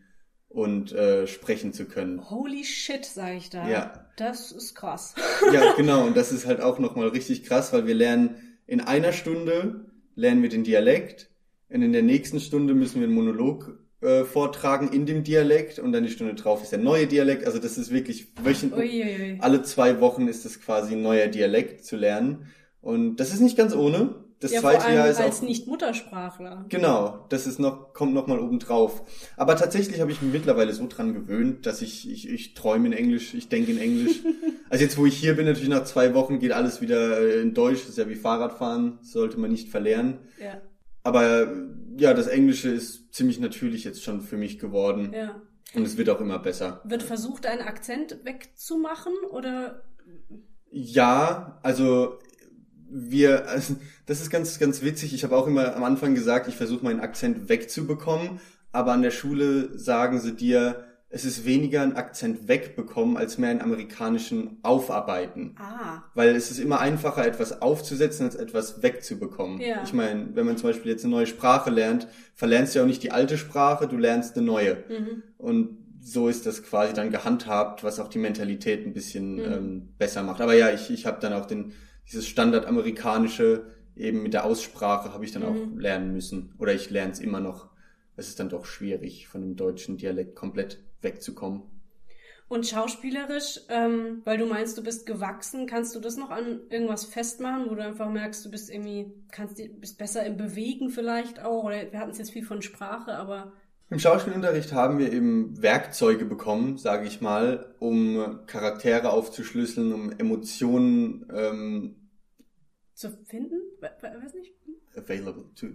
und 0.50 0.92
äh, 0.92 1.28
sprechen 1.28 1.74
zu 1.74 1.86
können. 1.86 2.30
Holy 2.30 2.64
shit, 2.64 3.06
sag 3.06 3.38
ich 3.38 3.50
da. 3.50 3.70
Ja. 3.70 4.06
Das 4.18 4.52
ist 4.52 4.76
krass. 4.76 5.16
Ja, 5.54 5.74
genau. 5.78 6.06
Und 6.06 6.18
das 6.18 6.32
ist 6.32 6.46
halt 6.46 6.60
auch 6.60 6.80
nochmal 6.80 7.10
richtig 7.10 7.44
krass, 7.44 7.72
weil 7.72 7.88
wir 7.88 7.96
lernen 7.96 8.36
in 8.66 8.82
einer 8.82 9.14
Stunde 9.14 9.86
lernen 10.16 10.42
wir 10.42 10.50
den 10.50 10.64
Dialekt 10.64 11.30
und 11.70 11.82
in 11.82 11.94
der 11.94 12.04
nächsten 12.04 12.40
Stunde 12.40 12.74
müssen 12.74 13.00
wir 13.00 13.08
einen 13.08 13.16
Monolog 13.16 13.80
äh, 14.02 14.24
vortragen 14.24 14.90
in 14.90 15.06
dem 15.06 15.24
Dialekt 15.24 15.80
und 15.80 15.92
dann 15.92 16.04
die 16.04 16.10
Stunde 16.10 16.34
drauf 16.36 16.64
ist 16.64 16.72
der 16.72 16.80
neue 16.80 17.08
Dialekt. 17.08 17.46
Also 17.46 17.60
das 17.60 17.78
ist 17.78 17.92
wirklich 17.92 18.28
wöchentlich, 18.42 19.42
alle 19.42 19.62
zwei 19.64 20.00
Wochen 20.00 20.28
ist 20.28 20.46
es 20.46 20.62
quasi 20.62 20.94
ein 20.94 21.02
neuer 21.02 21.28
Dialekt 21.28 21.86
zu 21.86 21.98
lernen. 21.98 22.48
Und 22.82 23.18
das 23.18 23.34
ist 23.34 23.42
nicht 23.42 23.58
ganz 23.58 23.76
ohne. 23.76 24.16
Das 24.40 24.54
ja, 24.54 24.62
vor 24.62 24.72
zweite 24.72 24.86
allem 24.86 24.96
Jahr 24.96 25.10
ist 25.10 25.20
als 25.20 25.40
auch 25.40 25.42
Nicht-Muttersprachler. 25.44 26.66
Genau, 26.70 27.26
das 27.28 27.46
ist 27.46 27.60
noch, 27.60 27.94
kommt 27.94 28.14
noch 28.14 28.28
mal 28.28 28.40
oben 28.40 28.60
drauf. 28.60 29.04
Aber 29.36 29.58
tatsächlich 29.58 30.00
habe 30.00 30.12
ich 30.12 30.22
mich 30.22 30.32
mittlerweile 30.32 30.72
so 30.74 30.88
dran 30.88 31.14
gewöhnt, 31.14 31.66
dass 31.66 31.82
ich, 31.82 32.10
ich, 32.10 32.30
ich 32.30 32.54
träume 32.54 32.88
in 32.88 32.94
Englisch, 32.94 33.34
ich 33.34 33.50
denke 33.50 33.72
in 33.72 33.80
Englisch. 33.80 34.22
also 34.70 34.82
jetzt, 34.82 34.98
wo 34.98 35.06
ich 35.06 35.18
hier 35.18 35.36
bin, 35.36 35.46
natürlich 35.46 35.68
nach 35.68 35.84
zwei 35.84 36.14
Wochen 36.14 36.40
geht 36.40 36.54
alles 36.54 36.80
wieder 36.80 37.20
äh, 37.20 37.42
in 37.42 37.54
Deutsch. 37.54 37.82
Das 37.82 37.90
ist 37.90 37.98
ja 37.98 38.08
wie 38.08 38.16
Fahrradfahren, 38.16 39.00
sollte 39.02 39.38
man 39.38 39.52
nicht 39.52 39.68
verlernen. 39.68 40.20
Ja, 40.42 40.62
Aber 41.04 41.52
ja, 42.00 42.14
das 42.14 42.28
Englische 42.28 42.70
ist 42.70 43.14
ziemlich 43.14 43.40
natürlich 43.40 43.84
jetzt 43.84 44.04
schon 44.04 44.22
für 44.22 44.38
mich 44.38 44.60
geworden. 44.60 45.14
ja. 45.14 45.42
Und 45.76 45.86
es 45.86 45.98
wird 45.98 46.10
auch 46.10 46.20
immer 46.20 46.40
besser. 46.40 46.82
Wird 46.84 47.04
versucht, 47.04 47.46
einen 47.46 47.62
Akzent 47.62 48.26
wegzumachen 48.26 49.14
oder? 49.30 49.84
Ja, 50.72 51.60
also 51.62 52.18
wir, 52.90 53.48
also 53.48 53.76
das 54.08 54.20
ist 54.20 54.32
ganz, 54.32 54.58
ganz 54.58 54.82
witzig. 54.82 55.14
Ich 55.14 55.24
habe 55.24 55.36
auch 55.38 55.46
immer 55.46 55.76
am 55.76 55.84
Anfang 55.84 56.16
gesagt, 56.16 56.48
ich 56.48 56.56
versuche 56.56 56.84
meinen 56.84 57.02
Akzent 57.02 57.50
wegzubekommen, 57.50 58.40
aber 58.72 58.94
an 58.94 59.04
der 59.04 59.12
Schule 59.12 59.78
sagen 59.78 60.20
sie 60.20 60.36
dir, 60.36 60.89
es 61.12 61.26
ist 61.26 61.44
weniger 61.46 61.82
ein 61.82 61.96
Akzent 61.96 62.48
wegbekommen, 62.48 63.18
als 63.18 63.38
mehr 63.40 63.50
einen 63.50 63.62
amerikanischen 63.62 64.60
aufarbeiten. 64.64 65.56
Ah, 65.58 66.04
Weil 66.14 66.36
es 66.36 66.52
ist 66.52 66.60
immer 66.60 66.80
einfacher, 66.80 67.26
etwas 67.26 67.62
aufzusetzen, 67.64 68.26
als 68.26 68.36
etwas 68.36 68.84
wegzubekommen. 68.84 69.60
Ja. 69.60 69.82
Ich 69.84 69.94
meine, 69.94 70.36
wenn 70.36 70.46
man 70.46 70.58
zum 70.58 70.70
Beispiel 70.70 70.92
jetzt 70.92 71.04
eine 71.06 71.16
neue 71.16 71.26
Sprache 71.28 71.72
lernt, 71.72 72.08
verlernst 72.36 72.74
du 72.76 72.80
ja 72.80 72.84
auch 72.84 72.88
nicht 72.88 73.02
die 73.04 73.12
alte 73.12 73.38
Sprache, 73.38 73.88
du 73.88 73.98
lernst 73.98 74.38
eine 74.38 74.46
neue. 74.46 74.76
mhm. 74.88 75.24
Und 75.38 75.78
so 76.02 76.30
ist 76.30 76.46
das 76.46 76.64
quasi 76.64 76.94
dann 76.94 77.10
gehandhabt, 77.12 77.84
was 77.84 78.00
auch 78.00 78.08
die 78.08 78.20
Mentalität 78.20 78.86
ein 78.86 78.94
bisschen 78.94 79.36
Mhm. 79.36 79.44
ähm, 79.46 79.90
besser 79.98 80.24
macht. 80.24 80.42
Aber 80.42 80.54
ja, 80.54 80.72
ich, 80.72 80.90
ich 80.92 81.06
habe 81.06 81.20
dann 81.20 81.34
auch 81.34 81.46
den, 81.46 81.74
dieses 82.08 82.28
Standardamerikanische 82.28 83.64
eben 83.96 84.24
mit 84.24 84.34
der 84.34 84.46
Aussprache 84.46 85.14
habe 85.14 85.26
ich 85.26 85.32
dann 85.32 85.42
Mhm. 85.44 85.48
auch 85.50 85.78
lernen 85.80 86.14
müssen. 86.14 86.54
Oder 86.58 86.74
ich 86.74 86.90
lerne 86.90 87.12
es 87.12 87.20
immer 87.20 87.40
noch. 87.40 87.68
Es 88.16 88.28
ist 88.30 88.40
dann 88.40 88.50
doch 88.50 88.66
schwierig, 88.66 89.28
von 89.28 89.42
dem 89.42 89.56
deutschen 89.56 89.98
Dialekt 89.98 90.36
komplett 90.36 90.80
wegzukommen. 91.02 91.64
Und 92.48 92.66
schauspielerisch, 92.66 93.60
ähm, 93.70 94.24
weil 94.26 94.40
du 94.40 94.48
meinst, 94.48 94.76
du 94.76 94.84
bist 94.84 95.06
gewachsen, 95.06 95.68
kannst 95.68 95.96
du 95.96 96.00
das 96.00 96.18
noch 96.18 96.32
an 96.32 96.62
irgendwas 96.72 97.06
festmachen, 97.06 97.70
wo 97.70 97.76
du 97.76 97.84
einfach 97.84 98.10
merkst, 98.10 98.44
du 98.44 98.50
bist 98.50 98.72
irgendwie, 98.72 99.14
kannst 99.32 99.62
bist 99.80 100.00
besser 100.00 100.26
im 100.26 100.36
Bewegen 100.36 100.90
vielleicht 100.90 101.44
auch, 101.44 101.64
oder 101.66 101.92
wir 101.92 102.00
hatten 102.00 102.10
es 102.10 102.18
jetzt 102.18 102.32
viel 102.32 102.44
von 102.44 102.64
Sprache, 102.64 103.14
aber 103.14 103.54
Im 103.92 104.00
Schauspielunterricht 104.00 104.74
haben 104.74 104.98
wir 104.98 105.14
eben 105.14 105.62
Werkzeuge 105.62 106.26
bekommen, 106.26 106.80
sage 106.80 107.06
ich 107.06 107.22
mal, 107.22 107.76
um 107.78 108.40
Charaktere 108.48 109.12
aufzuschlüsseln, 109.12 109.94
um 109.94 110.12
Emotionen 110.12 111.28
ähm, 111.32 112.10
zu 112.96 113.12
finden? 113.26 113.62
We 113.80 113.92
we 114.02 114.24
weiß 114.24 114.34
nicht. 114.34 114.54
available 114.96 115.46
to. 115.56 115.68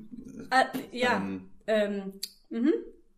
Ah, 0.51 0.67
ja, 0.93 1.17
Ähm, 1.17 1.51
ähm, 1.67 2.13
mhm. 2.51 2.73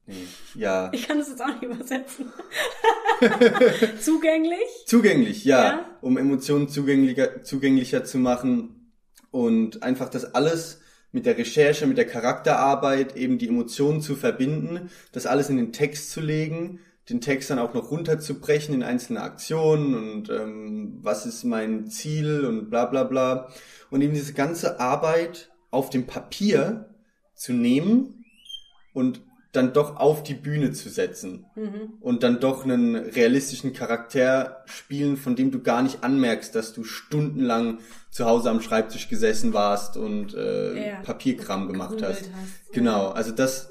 Nee, 0.06 0.26
ja. 0.54 0.90
Ich 0.92 1.06
kann 1.08 1.18
das 1.18 1.28
jetzt 1.28 1.42
auch 1.42 1.48
nicht 1.48 1.62
übersetzen. 1.62 2.32
Zugänglich? 4.00 4.58
Zugänglich, 4.86 5.44
ja, 5.44 5.64
Ja. 5.64 5.98
um 6.00 6.16
Emotionen 6.16 6.68
zugänglicher, 6.68 7.42
zugänglicher 7.42 8.04
zu 8.04 8.18
machen 8.18 8.92
und 9.30 9.82
einfach 9.82 10.08
das 10.08 10.34
alles 10.34 10.80
mit 11.12 11.26
der 11.26 11.38
Recherche, 11.38 11.86
mit 11.86 11.98
der 11.98 12.06
Charakterarbeit, 12.06 13.16
eben 13.16 13.38
die 13.38 13.48
Emotionen 13.48 14.00
zu 14.00 14.14
verbinden, 14.16 14.90
das 15.12 15.26
alles 15.26 15.48
in 15.48 15.56
den 15.56 15.72
Text 15.72 16.10
zu 16.10 16.20
legen, 16.20 16.80
den 17.08 17.20
Text 17.20 17.50
dann 17.50 17.58
auch 17.60 17.72
noch 17.72 17.90
runterzubrechen 17.90 18.74
in 18.74 18.82
einzelne 18.82 19.22
Aktionen 19.22 19.94
und 19.94 20.28
ähm, 20.28 20.98
was 21.02 21.24
ist 21.24 21.44
mein 21.44 21.86
Ziel 21.86 22.44
und 22.44 22.68
bla 22.68 22.84
bla 22.86 23.04
bla. 23.04 23.48
Und 23.90 24.02
eben 24.02 24.12
diese 24.12 24.34
ganze 24.34 24.80
Arbeit 24.80 25.50
auf 25.70 25.88
dem 25.90 26.06
Papier 26.06 26.90
zu 27.34 27.52
nehmen 27.52 28.24
und 28.92 29.20
dann 29.56 29.72
doch 29.72 29.96
auf 29.96 30.22
die 30.22 30.34
Bühne 30.34 30.72
zu 30.72 30.88
setzen 30.88 31.46
Mhm. 31.56 31.94
und 32.00 32.22
dann 32.22 32.38
doch 32.40 32.64
einen 32.64 32.94
realistischen 32.96 33.72
Charakter 33.72 34.62
spielen, 34.66 35.16
von 35.16 35.34
dem 35.36 35.50
du 35.50 35.60
gar 35.62 35.82
nicht 35.82 36.04
anmerkst, 36.04 36.54
dass 36.54 36.72
du 36.72 36.84
stundenlang 36.84 37.78
zu 38.10 38.26
Hause 38.26 38.50
am 38.50 38.60
Schreibtisch 38.60 39.08
gesessen 39.08 39.52
warst 39.52 39.96
und 39.96 40.34
äh, 40.34 40.88
Ja. 40.90 41.00
Papierkram 41.02 41.66
gemacht 41.68 42.02
hast. 42.02 42.22
hast. 42.30 42.72
Genau, 42.72 43.08
also 43.08 43.32
das, 43.32 43.70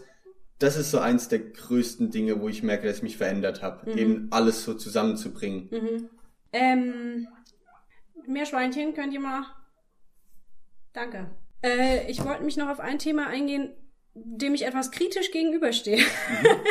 das 0.60 0.78
ist 0.78 0.92
so 0.92 1.00
eins 1.00 1.28
der 1.30 1.40
größten 1.40 2.12
Dinge, 2.12 2.40
wo 2.42 2.50
ich 2.50 2.64
merke, 2.64 2.88
dass 2.88 2.98
ich 2.98 3.04
mich 3.04 3.18
verändert 3.18 3.62
habe, 3.62 3.92
Mhm. 3.92 3.98
eben 3.98 4.28
alles 4.32 4.64
so 4.64 4.74
zusammenzubringen. 4.74 5.70
Mhm. 5.72 6.10
Ähm, 6.54 7.28
Meerschweinchen, 8.28 8.94
könnt 8.94 9.14
ihr 9.14 9.20
mal. 9.20 9.44
Danke. 10.94 11.30
Äh, 11.62 12.10
ich 12.10 12.24
wollte 12.24 12.44
mich 12.44 12.58
noch 12.58 12.70
auf 12.70 12.80
ein 12.80 13.00
Thema 13.00 13.28
eingehen, 13.28 13.74
dem 14.16 14.55
ich 14.55 14.66
etwas 14.66 14.91
kritisch 14.91 15.32
gegenüberstehe. 15.32 16.03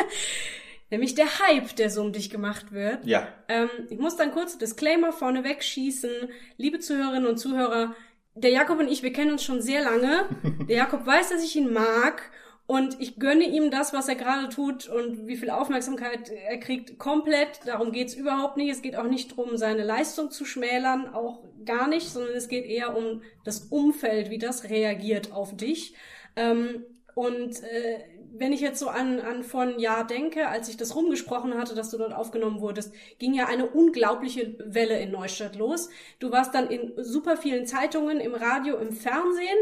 Nämlich 0.89 1.15
der 1.15 1.39
Hype, 1.39 1.75
der 1.75 1.89
so 1.89 2.01
um 2.01 2.13
dich 2.13 2.29
gemacht 2.29 2.71
wird. 2.71 3.05
Ja, 3.05 3.27
Ähm, 3.47 3.69
ich 3.89 3.97
muss 3.97 4.17
dann 4.17 4.31
kurz 4.31 4.57
Disclaimer 4.57 5.11
vorneweg 5.11 5.63
schießen. 5.63 6.11
Liebe 6.57 6.79
Zuhörerinnen 6.79 7.27
und 7.27 7.37
Zuhörer, 7.37 7.95
der 8.35 8.51
Jakob 8.51 8.79
und 8.79 8.87
ich, 8.87 9.01
wir 9.01 9.13
kennen 9.13 9.31
uns 9.31 9.43
schon 9.43 9.61
sehr 9.61 9.81
lange. 9.81 10.25
Der 10.67 10.77
Jakob 10.77 11.05
weiß, 11.05 11.29
dass 11.29 11.43
ich 11.43 11.55
ihn 11.55 11.71
mag 11.71 12.31
und 12.67 12.99
ich 12.99 13.17
gönne 13.17 13.45
ihm 13.47 13.69
das, 13.69 13.93
was 13.93 14.07
er 14.09 14.15
gerade 14.15 14.49
tut 14.49 14.89
und 14.89 15.27
wie 15.27 15.37
viel 15.37 15.51
Aufmerksamkeit 15.51 16.29
er 16.29 16.57
kriegt, 16.57 16.97
komplett. 16.97 17.59
Darum 17.65 17.91
geht's 17.91 18.15
überhaupt 18.15 18.57
nicht. 18.57 18.71
Es 18.71 18.81
geht 18.81 18.95
auch 18.95 19.05
nicht 19.05 19.31
darum, 19.31 19.57
seine 19.57 19.83
Leistung 19.83 20.31
zu 20.31 20.45
schmälern, 20.45 21.13
auch 21.13 21.43
gar 21.63 21.87
nicht, 21.87 22.09
sondern 22.09 22.33
es 22.33 22.47
geht 22.47 22.65
eher 22.65 22.97
um 22.97 23.21
das 23.43 23.59
Umfeld, 23.69 24.31
wie 24.31 24.39
das 24.39 24.65
reagiert 24.65 25.31
auf 25.31 25.55
dich. 25.55 25.93
Ähm, 26.35 26.83
und 27.15 27.63
äh, 27.63 27.99
wenn 28.37 28.51
ich 28.51 28.59
jetzt 28.59 28.79
so 28.79 28.89
an, 28.89 29.21
an 29.21 29.43
vor 29.43 29.61
ein 29.61 29.79
Jahr 29.79 30.05
denke, 30.05 30.49
als 30.49 30.67
ich 30.67 30.75
das 30.75 30.95
rumgesprochen 30.95 31.57
hatte, 31.57 31.73
dass 31.73 31.89
du 31.89 31.97
dort 31.97 32.13
aufgenommen 32.13 32.59
wurdest, 32.59 32.93
ging 33.17 33.33
ja 33.33 33.47
eine 33.47 33.67
unglaubliche 33.67 34.55
Welle 34.59 34.99
in 34.99 35.11
Neustadt 35.11 35.55
los. 35.55 35.89
Du 36.19 36.33
warst 36.33 36.53
dann 36.53 36.69
in 36.69 36.91
super 36.97 37.37
vielen 37.37 37.65
Zeitungen, 37.65 38.19
im 38.19 38.35
Radio, 38.35 38.77
im 38.77 38.91
Fernsehen 38.91 39.57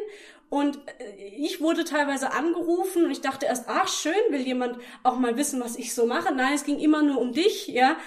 und 0.49 0.77
äh, 0.99 1.27
ich 1.37 1.61
wurde 1.61 1.83
teilweise 1.83 2.31
angerufen 2.31 3.05
und 3.05 3.11
ich 3.11 3.21
dachte 3.21 3.45
erst, 3.45 3.65
ach 3.67 3.87
schön, 3.87 4.13
will 4.29 4.41
jemand 4.41 4.77
auch 5.03 5.17
mal 5.17 5.37
wissen, 5.37 5.61
was 5.61 5.77
ich 5.77 5.93
so 5.93 6.05
mache. 6.05 6.33
Nein, 6.33 6.53
es 6.53 6.63
ging 6.63 6.79
immer 6.79 7.03
nur 7.03 7.19
um 7.19 7.33
dich, 7.33 7.67
ja. 7.67 7.97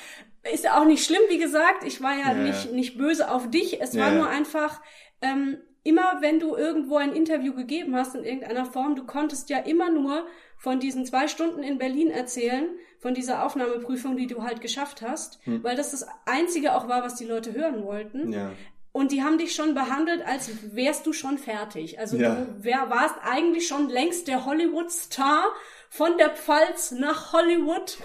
Ist 0.52 0.62
ja 0.62 0.80
auch 0.80 0.84
nicht 0.84 1.04
schlimm, 1.04 1.22
wie 1.28 1.38
gesagt. 1.38 1.84
Ich 1.84 2.02
war 2.02 2.12
ja, 2.12 2.32
ja. 2.32 2.34
nicht, 2.34 2.72
nicht 2.72 2.98
böse 2.98 3.30
auf 3.30 3.50
dich. 3.50 3.80
Es 3.80 3.94
ja. 3.94 4.02
war 4.02 4.10
nur 4.12 4.28
einfach, 4.28 4.80
ähm, 5.22 5.58
immer 5.86 6.18
wenn 6.20 6.40
du 6.40 6.56
irgendwo 6.56 6.96
ein 6.96 7.14
Interview 7.14 7.54
gegeben 7.54 7.94
hast 7.94 8.14
in 8.14 8.24
irgendeiner 8.24 8.66
Form, 8.66 8.96
du 8.96 9.04
konntest 9.04 9.48
ja 9.50 9.58
immer 9.58 9.90
nur 9.90 10.26
von 10.58 10.80
diesen 10.80 11.06
zwei 11.06 11.28
Stunden 11.28 11.62
in 11.62 11.78
Berlin 11.78 12.10
erzählen, 12.10 12.68
von 12.98 13.14
dieser 13.14 13.44
Aufnahmeprüfung, 13.44 14.16
die 14.16 14.26
du 14.26 14.42
halt 14.42 14.60
geschafft 14.60 15.02
hast, 15.02 15.38
hm. 15.44 15.62
weil 15.62 15.76
das 15.76 15.92
das 15.92 16.06
Einzige 16.24 16.74
auch 16.74 16.88
war, 16.88 17.02
was 17.04 17.14
die 17.14 17.24
Leute 17.24 17.52
hören 17.52 17.84
wollten. 17.84 18.32
Ja. 18.32 18.52
Und 18.90 19.12
die 19.12 19.22
haben 19.22 19.36
dich 19.36 19.54
schon 19.54 19.74
behandelt, 19.74 20.26
als 20.26 20.50
wärst 20.74 21.06
du 21.06 21.12
schon 21.12 21.36
fertig. 21.36 21.98
Also 21.98 22.16
ja. 22.16 22.34
du 22.34 22.64
wär, 22.64 22.88
warst 22.88 23.14
eigentlich 23.22 23.66
schon 23.66 23.90
längst 23.90 24.26
der 24.26 24.46
Hollywood-Star 24.46 25.52
von 25.90 26.16
der 26.16 26.30
Pfalz 26.30 26.92
nach 26.92 27.34
Hollywood 27.34 27.98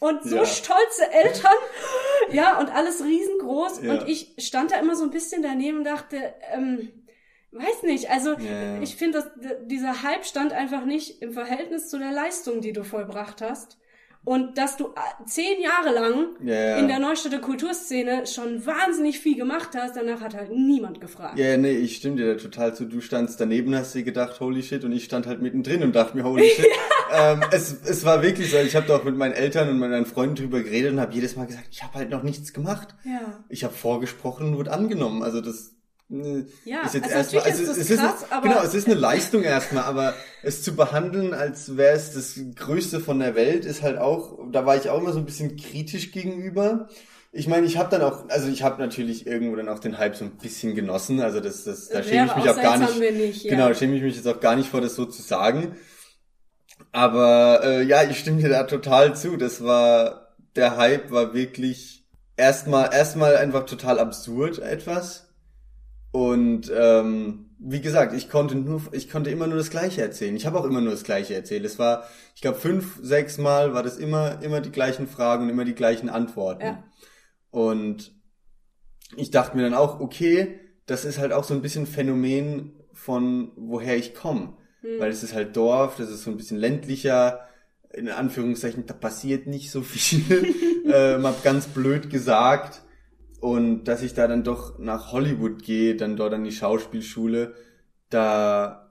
und 0.00 0.24
so 0.24 0.36
ja. 0.36 0.44
stolze 0.44 1.10
Eltern, 1.12 1.54
ja, 2.32 2.58
und 2.58 2.74
alles 2.74 3.04
riesengroß. 3.04 3.82
Ja. 3.82 3.92
Und 3.92 4.08
ich 4.08 4.34
stand 4.38 4.72
da 4.72 4.80
immer 4.80 4.96
so 4.96 5.04
ein 5.04 5.10
bisschen 5.10 5.42
daneben 5.42 5.78
und 5.78 5.84
dachte, 5.84 6.34
ähm, 6.52 6.90
weiß 7.52 7.82
nicht, 7.84 8.10
also 8.10 8.30
yeah. 8.38 8.80
ich 8.80 8.96
finde, 8.96 9.18
dass 9.18 9.30
dieser 9.66 10.02
Hype 10.02 10.24
stand 10.24 10.52
einfach 10.52 10.84
nicht 10.84 11.22
im 11.22 11.32
Verhältnis 11.32 11.88
zu 11.88 11.98
der 11.98 12.12
Leistung, 12.12 12.60
die 12.60 12.72
du 12.72 12.82
vollbracht 12.82 13.42
hast. 13.42 13.78
Und 14.24 14.56
dass 14.56 14.76
du 14.76 14.86
äh, 14.86 15.24
zehn 15.26 15.60
Jahre 15.60 15.92
lang 15.92 16.36
yeah. 16.46 16.78
in 16.78 16.86
der 16.86 17.00
Neustädter 17.00 17.40
Kulturszene 17.40 18.24
schon 18.28 18.64
wahnsinnig 18.64 19.18
viel 19.18 19.36
gemacht 19.36 19.70
hast, 19.74 19.96
danach 19.96 20.20
hat 20.20 20.36
halt 20.36 20.52
niemand 20.52 21.00
gefragt. 21.00 21.36
Ja, 21.36 21.46
yeah, 21.46 21.56
nee, 21.56 21.72
ich 21.72 21.96
stimme 21.96 22.16
dir 22.16 22.34
da 22.34 22.40
total 22.40 22.72
zu. 22.72 22.84
Du 22.84 23.00
standst 23.00 23.40
daneben, 23.40 23.74
hast 23.74 23.96
dir 23.96 24.04
gedacht, 24.04 24.38
holy 24.38 24.62
shit, 24.62 24.84
und 24.84 24.92
ich 24.92 25.04
stand 25.04 25.26
halt 25.26 25.42
mittendrin 25.42 25.82
und 25.82 25.96
dachte 25.96 26.16
mir, 26.16 26.22
holy 26.22 26.48
shit. 26.56 26.68
ähm, 27.12 27.40
es, 27.50 27.72
es 27.84 28.04
war 28.04 28.22
wirklich 28.22 28.52
so, 28.52 28.58
ich 28.58 28.76
habe 28.76 28.86
da 28.86 28.96
auch 28.96 29.04
mit 29.04 29.16
meinen 29.16 29.34
Eltern 29.34 29.68
und 29.68 29.80
meinen 29.80 30.06
Freunden 30.06 30.36
drüber 30.36 30.62
geredet 30.62 30.92
und 30.92 31.00
habe 31.00 31.12
jedes 31.12 31.34
Mal 31.34 31.48
gesagt, 31.48 31.66
ich 31.72 31.82
habe 31.82 31.94
halt 31.94 32.10
noch 32.10 32.22
nichts 32.22 32.52
gemacht. 32.52 32.94
Ja. 33.02 33.42
Ich 33.48 33.64
habe 33.64 33.74
vorgesprochen 33.74 34.46
und 34.46 34.56
wurde 34.56 34.70
angenommen. 34.70 35.24
Also 35.24 35.40
das 35.40 35.74
ja, 36.64 36.82
ist 36.82 36.94
jetzt 36.94 37.04
also 37.04 37.36
erstmal, 37.36 37.42
also 37.44 37.62
ist 37.62 37.90
es 37.90 37.98
krass, 37.98 38.22
ist, 38.22 38.42
genau, 38.42 38.62
es 38.62 38.74
ist 38.74 38.86
eine 38.86 38.96
Leistung 38.96 39.42
erstmal, 39.44 39.84
aber 39.84 40.14
es 40.42 40.62
zu 40.62 40.76
behandeln, 40.76 41.32
als 41.32 41.78
wäre 41.78 41.96
es 41.96 42.12
das 42.12 42.38
Größte 42.54 43.00
von 43.00 43.18
der 43.18 43.34
Welt, 43.34 43.64
ist 43.64 43.82
halt 43.82 43.96
auch, 43.96 44.38
da 44.50 44.66
war 44.66 44.76
ich 44.76 44.90
auch 44.90 44.98
immer 44.98 45.12
so 45.12 45.18
ein 45.18 45.24
bisschen 45.24 45.56
kritisch 45.56 46.12
gegenüber. 46.12 46.88
Ich 47.32 47.48
meine, 47.48 47.66
ich 47.66 47.78
habe 47.78 47.88
dann 47.88 48.02
auch, 48.02 48.28
also 48.28 48.48
ich 48.48 48.62
habe 48.62 48.82
natürlich 48.82 49.26
irgendwo 49.26 49.56
dann 49.56 49.70
auch 49.70 49.78
den 49.78 49.96
Hype 49.96 50.14
so 50.14 50.26
ein 50.26 50.36
bisschen 50.36 50.74
genossen, 50.74 51.20
also 51.20 51.40
das, 51.40 51.64
das, 51.64 51.88
da 51.88 52.02
schäme 52.02 52.26
ich 52.26 52.36
mich 52.36 52.50
auch 52.50 52.60
gar 52.60 52.76
nicht, 52.76 53.00
nicht 53.00 53.44
ja. 53.44 53.50
genau, 53.50 53.72
schäme 53.72 53.96
ich 53.96 54.02
mich 54.02 54.16
jetzt 54.16 54.28
auch 54.28 54.40
gar 54.40 54.54
nicht 54.54 54.68
vor, 54.68 54.82
das 54.82 54.94
so 54.94 55.06
zu 55.06 55.22
sagen. 55.22 55.76
Aber 56.90 57.62
äh, 57.64 57.82
ja, 57.84 58.02
ich 58.02 58.18
stimme 58.18 58.42
dir 58.42 58.50
da 58.50 58.64
total 58.64 59.16
zu. 59.16 59.38
Das 59.38 59.64
war, 59.64 60.34
der 60.56 60.76
Hype 60.76 61.10
war 61.10 61.32
wirklich 61.32 62.04
erstmal, 62.36 62.92
erstmal 62.92 63.36
einfach 63.36 63.64
total 63.64 63.98
absurd 63.98 64.58
etwas 64.58 65.31
und 66.12 66.70
ähm, 66.74 67.50
wie 67.58 67.80
gesagt, 67.80 68.12
ich 68.12 68.28
konnte 68.28 68.54
nur, 68.54 68.82
ich 68.92 69.08
konnte 69.08 69.30
immer 69.30 69.46
nur 69.46 69.56
das 69.56 69.70
Gleiche 69.70 70.02
erzählen. 70.02 70.36
Ich 70.36 70.46
habe 70.46 70.58
auch 70.58 70.64
immer 70.64 70.80
nur 70.80 70.90
das 70.92 71.04
Gleiche 71.04 71.34
erzählt. 71.34 71.64
Es 71.64 71.78
war, 71.78 72.04
ich 72.34 72.42
glaube, 72.42 72.58
fünf, 72.58 72.98
sechs 73.00 73.38
Mal 73.38 73.72
war 73.72 73.82
das 73.82 73.96
immer, 73.96 74.42
immer 74.42 74.60
die 74.60 74.72
gleichen 74.72 75.06
Fragen 75.06 75.44
und 75.44 75.50
immer 75.50 75.64
die 75.64 75.74
gleichen 75.74 76.10
Antworten. 76.10 76.64
Ja. 76.64 76.84
Und 77.50 78.12
ich 79.16 79.30
dachte 79.30 79.56
mir 79.56 79.62
dann 79.62 79.74
auch, 79.74 80.00
okay, 80.00 80.60
das 80.86 81.04
ist 81.04 81.18
halt 81.18 81.32
auch 81.32 81.44
so 81.44 81.54
ein 81.54 81.62
bisschen 81.62 81.86
Phänomen 81.86 82.72
von 82.92 83.52
woher 83.56 83.96
ich 83.96 84.14
komme. 84.14 84.56
Hm. 84.80 85.00
Weil 85.00 85.10
es 85.10 85.22
ist 85.22 85.34
halt 85.34 85.56
Dorf, 85.56 85.96
das 85.96 86.10
ist 86.10 86.24
so 86.24 86.30
ein 86.30 86.36
bisschen 86.36 86.58
ländlicher, 86.58 87.40
in 87.92 88.08
Anführungszeichen, 88.08 88.86
da 88.86 88.94
passiert 88.94 89.46
nicht 89.46 89.70
so 89.70 89.82
viel, 89.82 90.54
äh, 90.92 91.18
mal 91.18 91.34
ganz 91.42 91.66
blöd 91.66 92.10
gesagt. 92.10 92.82
Und 93.42 93.84
dass 93.88 94.02
ich 94.02 94.14
da 94.14 94.28
dann 94.28 94.44
doch 94.44 94.78
nach 94.78 95.10
Hollywood 95.10 95.64
gehe, 95.64 95.96
dann 95.96 96.16
dort 96.16 96.32
an 96.32 96.44
die 96.44 96.52
Schauspielschule, 96.52 97.54
da 98.08 98.88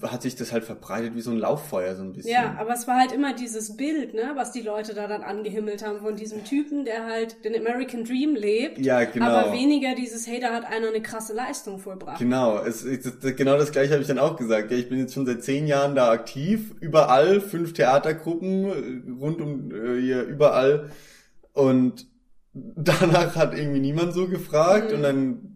hat 0.00 0.22
sich 0.22 0.36
das 0.36 0.52
halt 0.52 0.62
verbreitet 0.62 1.16
wie 1.16 1.22
so 1.22 1.32
ein 1.32 1.38
Lauffeuer 1.38 1.96
so 1.96 2.04
ein 2.04 2.12
bisschen. 2.12 2.30
Ja, 2.30 2.54
aber 2.60 2.72
es 2.72 2.86
war 2.86 3.00
halt 3.00 3.10
immer 3.10 3.34
dieses 3.34 3.76
Bild, 3.76 4.14
ne, 4.14 4.30
was 4.36 4.52
die 4.52 4.60
Leute 4.60 4.94
da 4.94 5.08
dann 5.08 5.24
angehimmelt 5.24 5.84
haben 5.84 5.98
von 6.02 6.14
diesem 6.14 6.44
Typen, 6.44 6.84
der 6.84 7.04
halt 7.04 7.44
den 7.44 7.56
American 7.56 8.04
Dream 8.04 8.36
lebt. 8.36 8.78
Ja, 8.78 9.02
genau. 9.02 9.26
Aber 9.26 9.52
weniger 9.52 9.96
dieses, 9.96 10.28
hey, 10.28 10.38
da 10.38 10.54
hat 10.54 10.64
einer 10.64 10.86
eine 10.86 11.02
krasse 11.02 11.34
Leistung 11.34 11.80
vollbracht. 11.80 12.20
Genau, 12.20 12.58
es, 12.58 12.84
es, 12.84 13.10
genau 13.34 13.58
das 13.58 13.72
gleiche 13.72 13.90
habe 13.90 14.02
ich 14.02 14.08
dann 14.08 14.20
auch 14.20 14.36
gesagt. 14.36 14.70
Ja, 14.70 14.76
ich 14.76 14.88
bin 14.88 15.00
jetzt 15.00 15.14
schon 15.14 15.26
seit 15.26 15.42
zehn 15.42 15.66
Jahren 15.66 15.96
da 15.96 16.12
aktiv, 16.12 16.76
überall, 16.78 17.40
fünf 17.40 17.72
Theatergruppen, 17.72 19.18
rund 19.20 19.40
um 19.40 19.72
äh, 19.72 20.00
hier 20.00 20.22
überall 20.22 20.90
und 21.54 22.06
danach 22.54 23.36
hat 23.36 23.54
irgendwie 23.54 23.80
niemand 23.80 24.12
so 24.12 24.28
gefragt 24.28 24.90
mhm. 24.90 24.96
und 24.96 25.02
dann 25.02 25.52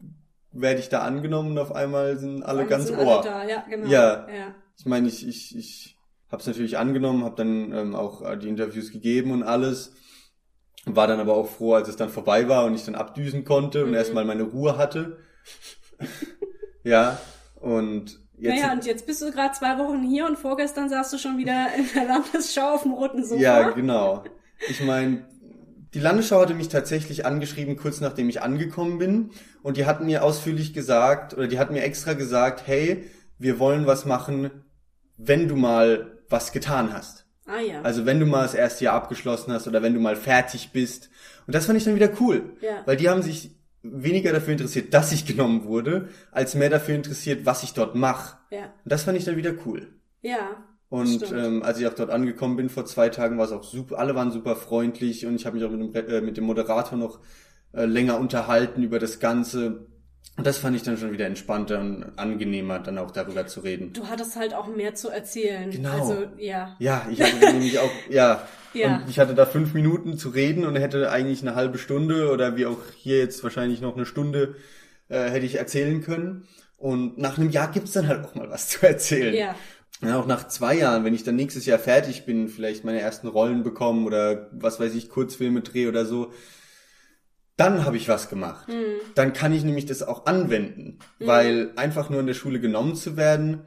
werde 0.52 0.80
ich 0.80 0.88
da 0.88 1.02
angenommen 1.02 1.52
und 1.52 1.58
auf 1.58 1.74
einmal 1.74 2.16
sind 2.16 2.42
alle 2.42 2.60
Dann 2.60 2.68
ganz 2.68 2.86
sind 2.86 2.98
Ohr. 2.98 3.20
Alle 3.20 3.28
da. 3.28 3.44
Ja, 3.46 3.64
genau. 3.68 3.88
Ja. 3.88 4.26
ja. 4.28 4.54
Ich 4.78 4.86
meine, 4.86 5.08
ich, 5.08 5.26
ich, 5.26 5.56
ich 5.56 5.98
habe 6.30 6.40
es 6.40 6.46
natürlich 6.46 6.78
angenommen, 6.78 7.24
habe 7.24 7.36
dann 7.36 7.72
ähm, 7.72 7.94
auch 7.94 8.22
äh, 8.22 8.36
die 8.36 8.48
Interviews 8.48 8.90
gegeben 8.90 9.30
und 9.32 9.42
alles. 9.42 9.92
War 10.86 11.08
dann 11.08 11.18
aber 11.18 11.34
auch 11.34 11.48
froh, 11.48 11.74
als 11.74 11.88
es 11.88 11.96
dann 11.96 12.10
vorbei 12.10 12.48
war 12.48 12.64
und 12.64 12.74
ich 12.74 12.84
dann 12.84 12.94
abdüsen 12.94 13.44
konnte 13.44 13.82
mhm. 13.82 13.88
und 13.88 13.94
erstmal 13.94 14.24
meine 14.24 14.44
Ruhe 14.44 14.78
hatte. 14.78 15.18
ja, 16.84 17.18
und 17.56 18.20
jetzt. 18.38 18.60
Naja, 18.60 18.72
und 18.72 18.86
jetzt 18.86 19.06
bist 19.06 19.20
du 19.20 19.30
gerade 19.32 19.52
zwei 19.54 19.78
Wochen 19.78 20.02
hier 20.02 20.26
und 20.26 20.38
vorgestern 20.38 20.88
saßt 20.88 21.12
du 21.12 21.18
schon 21.18 21.38
wieder 21.38 21.68
in 21.76 21.86
der 21.94 22.04
Landesschau 22.04 22.74
auf 22.74 22.82
dem 22.82 22.92
roten 22.92 23.24
Sofa. 23.24 23.40
Ja, 23.40 23.70
genau. 23.70 24.24
Ich 24.68 24.82
meine, 24.82 25.26
die 25.94 26.00
Landesschau 26.00 26.40
hatte 26.40 26.54
mich 26.54 26.68
tatsächlich 26.68 27.24
angeschrieben, 27.24 27.76
kurz 27.76 28.00
nachdem 28.00 28.28
ich 28.28 28.42
angekommen 28.42 28.98
bin. 28.98 29.30
Und 29.62 29.76
die 29.76 29.86
hatten 29.86 30.06
mir 30.06 30.22
ausführlich 30.24 30.74
gesagt, 30.74 31.34
oder 31.34 31.46
die 31.46 31.58
hatten 31.58 31.74
mir 31.74 31.82
extra 31.82 32.14
gesagt, 32.14 32.66
hey, 32.66 33.04
wir 33.38 33.58
wollen 33.58 33.86
was 33.86 34.04
machen, 34.04 34.50
wenn 35.16 35.48
du 35.48 35.56
mal 35.56 36.22
was 36.28 36.52
getan 36.52 36.92
hast. 36.92 37.26
Ah 37.46 37.60
ja. 37.60 37.82
Also 37.82 38.06
wenn 38.06 38.18
du 38.18 38.26
mal 38.26 38.42
das 38.42 38.54
erste 38.54 38.84
Jahr 38.84 38.94
abgeschlossen 38.94 39.52
hast 39.52 39.68
oder 39.68 39.82
wenn 39.82 39.94
du 39.94 40.00
mal 40.00 40.16
fertig 40.16 40.70
bist. 40.72 41.10
Und 41.46 41.54
das 41.54 41.66
fand 41.66 41.78
ich 41.78 41.84
dann 41.84 41.94
wieder 41.94 42.10
cool. 42.20 42.56
Ja. 42.60 42.82
Weil 42.86 42.96
die 42.96 43.08
haben 43.08 43.22
sich 43.22 43.56
weniger 43.82 44.32
dafür 44.32 44.52
interessiert, 44.52 44.92
dass 44.92 45.12
ich 45.12 45.26
genommen 45.26 45.64
wurde, 45.64 46.08
als 46.32 46.54
mehr 46.56 46.70
dafür 46.70 46.96
interessiert, 46.96 47.46
was 47.46 47.62
ich 47.62 47.72
dort 47.72 47.94
mache. 47.94 48.36
Ja. 48.50 48.64
Und 48.64 48.92
das 48.92 49.04
fand 49.04 49.16
ich 49.16 49.24
dann 49.24 49.36
wieder 49.36 49.54
cool. 49.64 49.86
Ja. 50.22 50.64
Und 50.88 51.32
ähm, 51.32 51.62
als 51.62 51.80
ich 51.80 51.86
auch 51.86 51.94
dort 51.94 52.10
angekommen 52.10 52.56
bin 52.56 52.68
vor 52.68 52.84
zwei 52.84 53.08
Tagen, 53.08 53.38
war 53.38 53.46
es 53.46 53.52
auch 53.52 53.64
super, 53.64 53.98
alle 53.98 54.14
waren 54.14 54.30
super 54.30 54.54
freundlich 54.54 55.26
und 55.26 55.34
ich 55.34 55.44
habe 55.44 55.56
mich 55.56 55.64
auch 55.64 55.70
mit 55.70 55.94
dem, 55.94 56.08
äh, 56.08 56.20
mit 56.20 56.36
dem 56.36 56.44
Moderator 56.44 56.96
noch 56.96 57.18
äh, 57.72 57.86
länger 57.86 58.18
unterhalten 58.20 58.82
über 58.84 59.00
das 59.00 59.18
Ganze. 59.18 59.86
Und 60.36 60.46
das 60.46 60.58
fand 60.58 60.76
ich 60.76 60.82
dann 60.82 60.96
schon 60.98 61.12
wieder 61.12 61.26
entspannter 61.26 61.80
und 61.80 62.04
angenehmer, 62.16 62.78
dann 62.78 62.98
auch 62.98 63.10
darüber 63.10 63.46
zu 63.46 63.60
reden. 63.60 63.94
Du 63.94 64.06
hattest 64.06 64.36
halt 64.36 64.54
auch 64.54 64.68
mehr 64.68 64.94
zu 64.94 65.08
erzählen. 65.08 65.70
Genau. 65.70 65.90
Also, 65.90 66.26
ja. 66.36 66.76
Ja, 66.78 67.06
ich 67.10 67.20
hatte 67.20 67.38
nämlich 67.52 67.78
auch, 67.78 67.90
ja. 68.10 68.46
ja. 68.72 68.98
Und 68.98 69.08
ich 69.08 69.18
hatte 69.18 69.34
da 69.34 69.46
fünf 69.46 69.74
Minuten 69.74 70.18
zu 70.18 70.28
reden 70.28 70.66
und 70.66 70.76
hätte 70.76 71.10
eigentlich 71.10 71.42
eine 71.42 71.54
halbe 71.54 71.78
Stunde 71.78 72.30
oder 72.30 72.56
wie 72.56 72.66
auch 72.66 72.78
hier 72.96 73.18
jetzt 73.18 73.42
wahrscheinlich 73.42 73.80
noch 73.80 73.96
eine 73.96 74.06
Stunde 74.06 74.56
äh, 75.08 75.30
hätte 75.30 75.46
ich 75.46 75.56
erzählen 75.56 76.02
können. 76.02 76.46
Und 76.76 77.16
nach 77.16 77.38
einem 77.38 77.50
Jahr 77.50 77.72
gibt's 77.72 77.92
dann 77.92 78.06
halt 78.06 78.26
auch 78.26 78.34
mal 78.34 78.50
was 78.50 78.68
zu 78.68 78.86
erzählen. 78.86 79.34
Ja 79.34 79.54
ja, 80.02 80.18
auch 80.18 80.26
nach 80.26 80.48
zwei 80.48 80.76
Jahren, 80.76 81.04
wenn 81.04 81.14
ich 81.14 81.24
dann 81.24 81.36
nächstes 81.36 81.64
Jahr 81.66 81.78
fertig 81.78 82.26
bin, 82.26 82.48
vielleicht 82.48 82.84
meine 82.84 83.00
ersten 83.00 83.28
Rollen 83.28 83.62
bekommen 83.62 84.06
oder 84.06 84.50
was 84.52 84.78
weiß 84.78 84.94
ich, 84.94 85.08
Kurzfilme 85.08 85.62
drehe 85.62 85.88
oder 85.88 86.04
so, 86.04 86.32
dann 87.56 87.84
habe 87.84 87.96
ich 87.96 88.08
was 88.08 88.28
gemacht. 88.28 88.68
Mhm. 88.68 89.00
Dann 89.14 89.32
kann 89.32 89.52
ich 89.52 89.64
nämlich 89.64 89.86
das 89.86 90.02
auch 90.02 90.26
anwenden, 90.26 90.98
mhm. 91.18 91.26
weil 91.26 91.72
einfach 91.76 92.10
nur 92.10 92.20
in 92.20 92.26
der 92.26 92.34
Schule 92.34 92.60
genommen 92.60 92.94
zu 92.94 93.16
werden, 93.16 93.62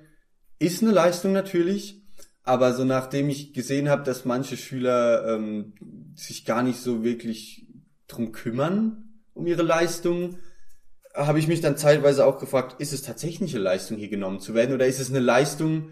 ist 0.60 0.84
eine 0.84 0.92
Leistung 0.92 1.32
natürlich, 1.32 2.04
aber 2.44 2.74
so 2.74 2.84
nachdem 2.84 3.30
ich 3.30 3.54
gesehen 3.54 3.90
habe, 3.90 4.04
dass 4.04 4.26
manche 4.26 4.58
Schüler 4.58 5.36
ähm, 5.36 5.74
sich 6.16 6.46
gar 6.46 6.62
nicht 6.62 6.80
so 6.80 7.04
wirklich 7.04 7.68
drum 8.08 8.32
kümmern 8.32 9.06
um 9.34 9.48
ihre 9.48 9.64
Leistung, 9.64 10.38
habe 11.16 11.40
ich 11.40 11.48
mich 11.48 11.62
dann 11.62 11.78
zeitweise 11.78 12.26
auch 12.26 12.40
gefragt, 12.40 12.80
ist 12.80 12.94
es 12.94 13.02
tatsächlich 13.02 13.54
eine 13.54 13.64
Leistung, 13.64 13.98
hier 13.98 14.10
genommen 14.10 14.40
zu 14.40 14.54
werden 14.54 14.76
oder 14.76 14.86
ist 14.86 15.00
es 15.00 15.10
eine 15.10 15.20
Leistung, 15.20 15.92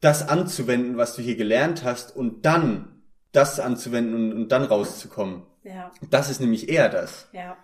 das 0.00 0.28
anzuwenden, 0.28 0.96
was 0.96 1.16
du 1.16 1.22
hier 1.22 1.36
gelernt 1.36 1.84
hast 1.84 2.14
und 2.14 2.44
dann 2.44 3.02
das 3.32 3.60
anzuwenden 3.60 4.14
und, 4.14 4.32
und 4.32 4.52
dann 4.52 4.64
rauszukommen. 4.64 5.42
Ja. 5.64 5.90
Das 6.10 6.30
ist 6.30 6.40
nämlich 6.40 6.68
eher 6.68 6.88
das. 6.88 7.28
Ja. 7.32 7.56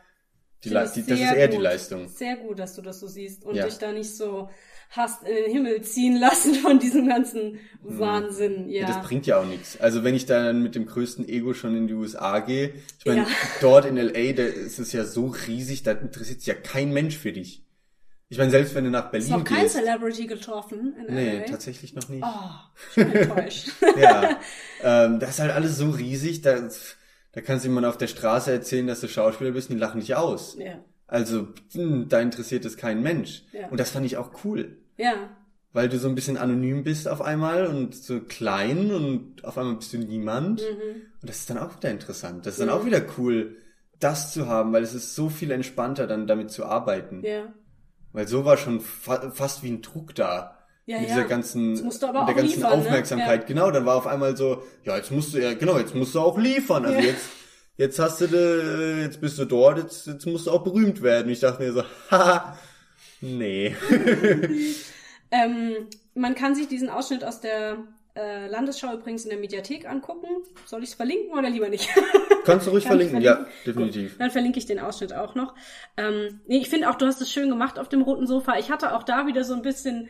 Die 0.64 0.70
die, 0.70 0.74
das 0.74 0.96
ist 0.96 1.08
eher 1.08 1.48
gut. 1.48 1.58
die 1.58 1.62
Leistung. 1.62 2.08
Sehr 2.08 2.36
gut, 2.36 2.58
dass 2.58 2.74
du 2.74 2.82
das 2.82 2.98
so 2.98 3.06
siehst 3.06 3.44
und 3.44 3.54
ja. 3.54 3.66
dich 3.66 3.78
da 3.78 3.92
nicht 3.92 4.14
so 4.16 4.48
hast 4.90 5.22
in 5.24 5.34
den 5.34 5.50
Himmel 5.50 5.82
ziehen 5.82 6.16
lassen 6.20 6.54
von 6.54 6.78
diesem 6.78 7.08
ganzen 7.08 7.58
hm. 7.82 7.98
Wahnsinn. 7.98 8.68
Ja. 8.70 8.82
ja. 8.82 8.86
das 8.86 9.02
bringt 9.06 9.26
ja 9.26 9.38
auch 9.38 9.46
nichts. 9.46 9.80
Also 9.80 10.04
wenn 10.04 10.14
ich 10.14 10.26
dann 10.26 10.62
mit 10.62 10.74
dem 10.74 10.86
größten 10.86 11.28
Ego 11.28 11.52
schon 11.54 11.76
in 11.76 11.86
die 11.86 11.94
USA 11.94 12.40
gehe, 12.40 12.74
ich 12.98 13.04
meine, 13.04 13.22
ja. 13.22 13.26
dort 13.60 13.84
in 13.84 13.96
LA, 13.96 14.32
da 14.32 14.44
ist 14.44 14.78
es 14.78 14.92
ja 14.92 15.04
so 15.04 15.26
riesig, 15.26 15.82
da 15.82 15.92
interessiert 15.92 16.40
sich 16.40 16.46
ja 16.46 16.54
kein 16.54 16.92
Mensch 16.92 17.16
für 17.18 17.32
dich. 17.32 17.63
Ich 18.34 18.38
meine, 18.38 18.50
selbst 18.50 18.74
wenn 18.74 18.82
du 18.82 18.90
nach 18.90 19.12
Berlin 19.12 19.28
gehst. 19.28 19.38
Ist 19.38 19.50
noch 19.50 19.56
kein 19.56 19.68
Celebrity 19.68 20.26
getroffen 20.26 20.92
in 20.98 21.14
Nee, 21.14 21.38
LA? 21.38 21.44
tatsächlich 21.44 21.94
noch 21.94 22.08
nicht. 22.08 22.24
Oh, 22.24 22.50
ich 22.88 22.94
bin 22.96 23.12
enttäuscht. 23.14 23.68
ja, 23.96 24.40
ähm, 24.82 25.20
das 25.20 25.30
ist 25.30 25.38
halt 25.38 25.52
alles 25.52 25.78
so 25.78 25.90
riesig, 25.90 26.42
da, 26.42 26.58
da 27.30 27.40
kannst 27.42 27.64
du 27.64 27.68
jemand 27.68 27.86
auf 27.86 27.96
der 27.96 28.08
Straße 28.08 28.50
erzählen, 28.50 28.88
dass 28.88 29.00
du 29.00 29.06
Schauspieler 29.06 29.52
bist, 29.52 29.70
und 29.70 29.76
die 29.76 29.80
lachen 29.80 30.00
dich 30.00 30.16
aus. 30.16 30.56
Ja. 30.58 30.80
Also, 31.06 31.46
hm, 31.74 32.08
da 32.08 32.18
interessiert 32.18 32.64
es 32.64 32.76
kein 32.76 33.04
Mensch. 33.04 33.44
Ja. 33.52 33.68
Und 33.68 33.78
das 33.78 33.90
fand 33.90 34.04
ich 34.04 34.16
auch 34.16 34.32
cool. 34.44 34.78
Ja. 34.96 35.14
Weil 35.72 35.88
du 35.88 36.00
so 36.00 36.08
ein 36.08 36.16
bisschen 36.16 36.36
anonym 36.36 36.82
bist 36.82 37.06
auf 37.06 37.22
einmal 37.22 37.68
und 37.68 37.94
so 37.94 38.18
klein 38.18 38.90
und 38.90 39.44
auf 39.44 39.56
einmal 39.58 39.76
bist 39.76 39.92
du 39.92 39.98
niemand. 39.98 40.60
Mhm. 40.60 41.02
Und 41.22 41.30
das 41.30 41.36
ist 41.36 41.50
dann 41.50 41.58
auch 41.58 41.76
wieder 41.76 41.92
interessant. 41.92 42.46
Das 42.46 42.54
ist 42.54 42.58
dann 42.58 42.66
mhm. 42.66 42.74
auch 42.74 42.84
wieder 42.84 43.00
cool, 43.16 43.58
das 44.00 44.32
zu 44.32 44.48
haben, 44.48 44.72
weil 44.72 44.82
es 44.82 44.92
ist 44.92 45.14
so 45.14 45.28
viel 45.28 45.52
entspannter, 45.52 46.08
dann 46.08 46.26
damit 46.26 46.50
zu 46.50 46.64
arbeiten. 46.64 47.22
Ja. 47.24 47.54
Weil 48.14 48.28
so 48.28 48.44
war 48.44 48.56
schon 48.56 48.80
fa 48.80 49.32
fast 49.32 49.64
wie 49.64 49.70
ein 49.70 49.82
Druck 49.82 50.14
da. 50.14 50.56
Ja, 50.86 51.00
mit 51.00 51.08
ja. 51.08 51.14
dieser 51.14 51.28
ganzen, 51.28 51.72
mit 51.72 52.02
der 52.02 52.12
ganzen 52.12 52.42
liefern, 52.42 52.60
ne? 52.60 52.68
Aufmerksamkeit. 52.68 53.40
Ne? 53.40 53.40
Ja. 53.40 53.46
Genau, 53.46 53.70
dann 53.70 53.86
war 53.86 53.96
auf 53.96 54.06
einmal 54.06 54.36
so, 54.36 54.62
ja, 54.84 54.96
jetzt 54.96 55.10
musst 55.10 55.34
du 55.34 55.38
ja, 55.38 55.54
genau, 55.54 55.78
jetzt 55.78 55.94
musst 55.94 56.14
du 56.14 56.20
auch 56.20 56.38
liefern. 56.38 56.84
Also 56.84 56.98
ja. 57.00 57.06
jetzt, 57.06 57.26
jetzt 57.76 57.98
hast 57.98 58.20
du, 58.20 58.28
de, 58.28 59.02
jetzt 59.02 59.20
bist 59.20 59.38
du 59.38 59.46
dort, 59.46 59.78
jetzt, 59.78 60.06
jetzt 60.06 60.26
musst 60.26 60.46
du 60.46 60.52
auch 60.52 60.62
berühmt 60.62 61.02
werden. 61.02 61.32
Ich 61.32 61.40
dachte 61.40 61.62
mir 61.62 61.72
so, 61.72 61.82
haha, 62.10 62.56
nee. 63.20 63.74
ähm, 65.30 65.88
man 66.14 66.34
kann 66.36 66.54
sich 66.54 66.68
diesen 66.68 66.90
Ausschnitt 66.90 67.24
aus 67.24 67.40
der 67.40 67.78
äh, 68.16 68.46
Landesschau 68.46 68.92
übrigens 68.94 69.24
in 69.24 69.30
der 69.30 69.38
Mediathek 69.38 69.88
angucken. 69.88 70.28
Soll 70.66 70.82
ich 70.82 70.90
es 70.90 70.94
verlinken 70.94 71.36
oder 71.36 71.50
lieber 71.50 71.68
nicht? 71.68 71.88
Kannst 72.44 72.66
du 72.66 72.70
ruhig 72.70 72.84
verlinken? 72.84 73.22
verlinken, 73.22 73.44
ja, 73.44 73.64
definitiv. 73.66 74.12
Gut, 74.12 74.20
dann 74.20 74.30
verlinke 74.30 74.58
ich 74.58 74.66
den 74.66 74.78
Ausschnitt 74.78 75.12
auch 75.12 75.34
noch. 75.34 75.54
Ähm, 75.96 76.40
nee, 76.46 76.58
ich 76.58 76.68
finde 76.68 76.90
auch, 76.90 76.94
du 76.94 77.06
hast 77.06 77.20
es 77.20 77.32
schön 77.32 77.48
gemacht 77.48 77.78
auf 77.78 77.88
dem 77.88 78.02
roten 78.02 78.26
Sofa. 78.26 78.58
Ich 78.58 78.70
hatte 78.70 78.94
auch 78.94 79.02
da 79.02 79.26
wieder 79.26 79.44
so 79.44 79.54
ein 79.54 79.62
bisschen 79.62 80.08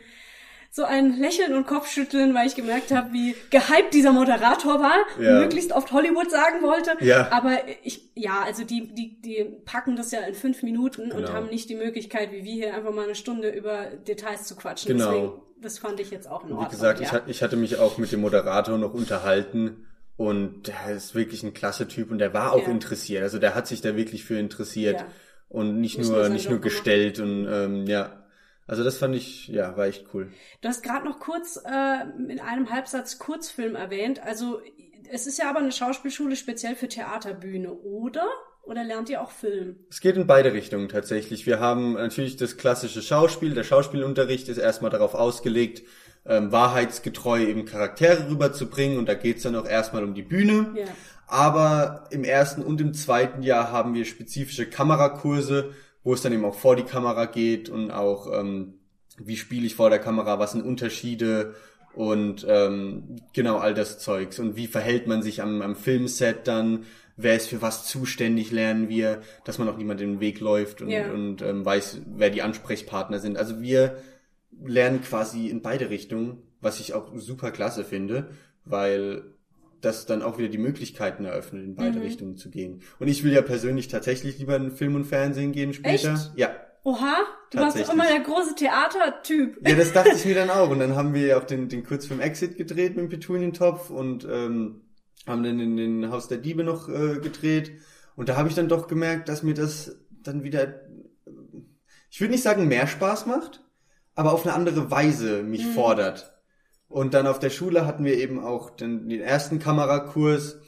so 0.75 0.83
ein 0.83 1.17
Lächeln 1.17 1.53
und 1.53 1.65
Kopfschütteln, 1.67 2.33
weil 2.33 2.47
ich 2.47 2.55
gemerkt 2.55 2.91
habe, 2.91 3.13
wie 3.13 3.33
gehypt 3.49 3.93
dieser 3.93 4.11
Moderator 4.11 4.81
war, 4.81 5.05
ja. 5.17 5.39
möglichst 5.39 5.71
oft 5.71 5.93
Hollywood 5.93 6.29
sagen 6.29 6.61
wollte. 6.61 6.97
Ja. 6.99 7.31
Aber 7.31 7.59
ich, 7.83 8.09
ja, 8.13 8.41
also 8.43 8.65
die, 8.65 8.93
die, 8.93 9.21
die 9.21 9.45
packen 9.63 9.95
das 9.95 10.11
ja 10.11 10.19
in 10.19 10.35
fünf 10.35 10.63
Minuten 10.63 11.11
genau. 11.11 11.15
und 11.15 11.31
haben 11.31 11.47
nicht 11.47 11.69
die 11.69 11.75
Möglichkeit, 11.75 12.33
wie 12.33 12.43
wir 12.43 12.53
hier 12.53 12.75
einfach 12.75 12.91
mal 12.91 13.05
eine 13.05 13.15
Stunde 13.15 13.51
über 13.51 13.85
Details 13.85 14.43
zu 14.43 14.57
quatschen. 14.57 14.97
Genau. 14.97 15.11
Deswegen, 15.11 15.41
das 15.61 15.79
fand 15.79 15.99
ich 15.99 16.11
jetzt 16.11 16.27
auch 16.27 16.43
in 16.43 16.51
Ordnung. 16.51 16.65
Wie 16.65 16.71
gesagt, 16.71 16.99
ja. 16.99 17.21
ich, 17.25 17.37
ich 17.37 17.43
hatte 17.43 17.55
mich 17.55 17.77
auch 17.77 17.97
mit 17.97 18.11
dem 18.11 18.21
Moderator 18.21 18.77
noch 18.77 18.93
unterhalten 18.93 19.87
und 20.17 20.67
der 20.67 20.95
ist 20.95 21.15
wirklich 21.15 21.43
ein 21.43 21.53
klasse 21.53 21.87
Typ 21.87 22.11
und 22.11 22.19
der 22.19 22.33
war 22.33 22.53
auch 22.53 22.63
ja. 22.63 22.69
interessiert. 22.69 23.23
Also 23.23 23.39
der 23.39 23.55
hat 23.55 23.67
sich 23.67 23.81
da 23.81 23.95
wirklich 23.95 24.23
für 24.25 24.37
interessiert 24.37 25.01
ja. 25.01 25.07
und 25.49 25.79
nicht, 25.79 25.97
nicht 25.97 26.09
nur, 26.09 26.29
nicht 26.29 26.49
nur 26.49 26.59
gestellt 26.59 27.19
und 27.19 27.47
ähm, 27.49 27.85
ja, 27.87 28.25
also 28.67 28.83
das 28.83 28.97
fand 28.97 29.15
ich, 29.15 29.47
ja, 29.47 29.77
war 29.77 29.85
echt 29.85 30.07
cool. 30.13 30.31
Du 30.61 30.69
hast 30.69 30.81
gerade 30.81 31.05
noch 31.05 31.19
kurz 31.19 31.57
äh, 31.57 32.01
in 32.27 32.39
einem 32.39 32.71
Halbsatz 32.71 33.19
Kurzfilm 33.19 33.75
erwähnt. 33.75 34.23
Also 34.23 34.61
es 35.11 35.27
ist 35.27 35.37
ja 35.37 35.49
aber 35.49 35.59
eine 35.59 35.71
Schauspielschule 35.71 36.35
speziell 36.35 36.75
für 36.75 36.87
Theaterbühne, 36.87 37.71
oder? 37.73 38.27
Oder 38.65 38.83
lernt 38.83 39.09
ihr 39.09 39.21
auch 39.21 39.31
Film? 39.31 39.75
Es 39.89 40.01
geht 40.01 40.17
in 40.17 40.25
beide 40.25 40.53
Richtungen 40.53 40.89
tatsächlich. 40.89 41.45
Wir 41.45 41.59
haben 41.59 41.93
natürlich 41.93 42.35
das 42.35 42.57
klassische 42.57 43.01
Schauspiel. 43.01 43.53
Der 43.53 43.63
Schauspielunterricht 43.63 44.49
ist 44.49 44.57
erstmal 44.57 44.91
darauf 44.91 45.13
ausgelegt, 45.13 45.83
ähm, 46.25 46.51
wahrheitsgetreu 46.51 47.43
eben 47.43 47.65
Charaktere 47.65 48.27
rüberzubringen. 48.29 48.97
Und 48.97 49.07
da 49.07 49.13
geht's 49.13 49.43
dann 49.43 49.55
auch 49.55 49.67
erstmal 49.67 50.03
um 50.03 50.15
die 50.15 50.23
Bühne. 50.23 50.73
Ja. 50.75 50.85
Aber 51.27 52.07
im 52.11 52.23
ersten 52.23 52.61
und 52.61 52.81
im 52.81 52.93
zweiten 52.93 53.43
Jahr 53.43 53.71
haben 53.71 53.93
wir 53.93 54.05
spezifische 54.05 54.67
Kamerakurse, 54.67 55.71
wo 56.03 56.13
es 56.13 56.21
dann 56.21 56.33
eben 56.33 56.45
auch 56.45 56.55
vor 56.55 56.75
die 56.75 56.83
Kamera 56.83 57.25
geht 57.25 57.69
und 57.69 57.91
auch, 57.91 58.31
ähm, 58.31 58.75
wie 59.17 59.37
spiele 59.37 59.65
ich 59.65 59.75
vor 59.75 59.89
der 59.89 59.99
Kamera, 59.99 60.39
was 60.39 60.51
sind 60.51 60.63
Unterschiede 60.63 61.55
und 61.95 62.45
ähm, 62.47 63.15
genau 63.33 63.57
all 63.57 63.73
das 63.73 63.99
Zeugs 63.99 64.37
und 64.39 64.55
wie 64.55 64.67
verhält 64.67 65.07
man 65.07 65.23
sich 65.23 65.41
am, 65.41 65.61
am 65.61 65.75
Filmset 65.75 66.47
dann, 66.47 66.85
wer 67.17 67.35
ist 67.35 67.47
für 67.47 67.61
was 67.61 67.85
zuständig, 67.85 68.51
lernen 68.51 68.89
wir, 68.89 69.21
dass 69.43 69.57
man 69.57 69.69
auch 69.69 69.77
niemand 69.77 69.99
den 69.99 70.19
Weg 70.19 70.39
läuft 70.39 70.81
und, 70.81 70.89
ja. 70.89 71.11
und 71.11 71.41
ähm, 71.41 71.65
weiß, 71.65 72.01
wer 72.05 72.29
die 72.29 72.41
Ansprechpartner 72.41 73.19
sind. 73.19 73.37
Also 73.37 73.61
wir 73.61 73.97
lernen 74.63 75.01
quasi 75.01 75.47
in 75.47 75.61
beide 75.61 75.89
Richtungen, 75.89 76.43
was 76.61 76.79
ich 76.79 76.93
auch 76.93 77.11
super 77.15 77.51
klasse 77.51 77.83
finde, 77.83 78.29
weil 78.65 79.23
das 79.81 80.05
dann 80.05 80.23
auch 80.23 80.37
wieder 80.37 80.49
die 80.49 80.57
Möglichkeiten 80.57 81.25
eröffnet, 81.25 81.63
in 81.63 81.75
beide 81.75 81.99
mhm. 81.99 82.05
Richtungen 82.05 82.37
zu 82.37 82.49
gehen. 82.49 82.81
Und 82.99 83.07
ich 83.07 83.23
will 83.23 83.33
ja 83.33 83.41
persönlich 83.41 83.87
tatsächlich 83.87 84.39
lieber 84.39 84.55
in 84.55 84.71
Film 84.71 84.95
und 84.95 85.05
Fernsehen 85.05 85.51
gehen 85.51 85.73
später. 85.73 86.13
Echt? 86.13 86.31
Ja. 86.35 86.55
Oha, 86.83 87.17
du 87.51 87.57
warst 87.57 87.79
doch 87.79 87.93
immer 87.93 88.05
der 88.05 88.19
große 88.19 88.55
Theatertyp. 88.55 89.57
Ja, 89.67 89.75
das 89.75 89.91
dachte 89.91 90.11
ich 90.15 90.25
mir 90.25 90.35
dann 90.35 90.49
auch. 90.49 90.69
Und 90.69 90.79
dann 90.79 90.95
haben 90.95 91.13
wir 91.13 91.25
ja 91.25 91.37
auch 91.37 91.43
den, 91.43 91.67
den 91.67 91.83
Kurzfilm 91.83 92.19
Exit 92.19 92.57
gedreht 92.57 92.95
mit 92.95 93.05
dem 93.05 93.09
Petunientopf 93.09 93.89
und 93.89 94.27
ähm, 94.29 94.81
haben 95.27 95.43
dann 95.43 95.59
in 95.59 95.77
den 95.77 96.11
Haus 96.11 96.27
der 96.27 96.37
Diebe 96.37 96.63
noch 96.63 96.89
äh, 96.89 97.19
gedreht. 97.19 97.71
Und 98.15 98.29
da 98.29 98.37
habe 98.37 98.49
ich 98.49 98.55
dann 98.55 98.69
doch 98.69 98.87
gemerkt, 98.87 99.29
dass 99.29 99.43
mir 99.43 99.53
das 99.53 99.97
dann 100.09 100.43
wieder, 100.43 100.81
ich 102.09 102.21
würde 102.21 102.31
nicht 102.31 102.43
sagen 102.43 102.67
mehr 102.67 102.87
Spaß 102.87 103.25
macht, 103.25 103.61
aber 104.15 104.33
auf 104.33 104.45
eine 104.45 104.55
andere 104.55 104.89
Weise 104.89 105.43
mich 105.43 105.65
mhm. 105.65 105.71
fordert. 105.71 106.33
Und 106.87 107.13
dann 107.13 107.27
auf 107.27 107.39
der 107.39 107.49
Schule 107.49 107.85
hatten 107.85 108.05
wir 108.05 108.17
eben 108.17 108.39
auch 108.39 108.69
den, 108.69 109.09
den 109.09 109.21
ersten 109.21 109.59
Kamerakurs. 109.59 110.59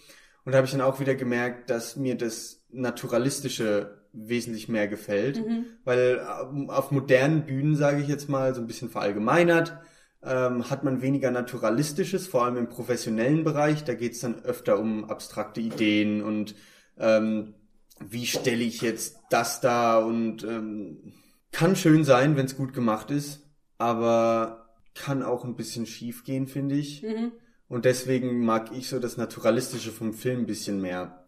Und 0.43 0.51
da 0.51 0.57
habe 0.57 0.65
ich 0.65 0.71
dann 0.71 0.81
auch 0.81 0.99
wieder 0.99 1.15
gemerkt, 1.15 1.69
dass 1.69 1.95
mir 1.95 2.15
das 2.15 2.65
Naturalistische 2.69 4.01
wesentlich 4.11 4.67
mehr 4.67 4.87
gefällt. 4.87 5.37
Mhm. 5.45 5.65
Weil 5.85 6.25
ähm, 6.41 6.69
auf 6.69 6.91
modernen 6.91 7.45
Bühnen, 7.45 7.75
sage 7.75 8.01
ich 8.01 8.07
jetzt 8.07 8.29
mal, 8.29 8.53
so 8.55 8.61
ein 8.61 8.67
bisschen 8.67 8.89
verallgemeinert, 8.89 9.77
ähm, 10.27 10.69
hat 10.69 10.83
man 10.83 11.01
weniger 11.01 11.31
Naturalistisches, 11.31 12.27
vor 12.27 12.45
allem 12.45 12.57
im 12.57 12.69
professionellen 12.69 13.43
Bereich. 13.43 13.83
Da 13.83 13.93
geht's 13.93 14.19
dann 14.19 14.43
öfter 14.43 14.79
um 14.79 15.09
abstrakte 15.09 15.61
Ideen 15.61 16.21
und 16.21 16.55
ähm, 16.97 17.53
wie 17.99 18.25
stelle 18.25 18.63
ich 18.63 18.81
jetzt 18.81 19.17
das 19.29 19.61
da 19.61 19.97
und 19.99 20.43
ähm, 20.43 21.13
kann 21.51 21.75
schön 21.75 22.03
sein, 22.03 22.35
wenn 22.35 22.45
es 22.45 22.57
gut 22.57 22.73
gemacht 22.73 23.09
ist, 23.09 23.47
aber 23.77 24.69
kann 24.93 25.23
auch 25.23 25.45
ein 25.45 25.55
bisschen 25.55 25.85
schief 25.85 26.23
gehen, 26.23 26.47
finde 26.47 26.75
ich. 26.75 27.03
Mhm. 27.03 27.31
Und 27.69 27.85
deswegen 27.85 28.45
mag 28.45 28.71
ich 28.75 28.89
so 28.89 28.99
das 28.99 29.17
Naturalistische 29.17 29.91
vom 29.91 30.13
Film 30.13 30.41
ein 30.41 30.45
bisschen 30.45 30.81
mehr. 30.81 31.25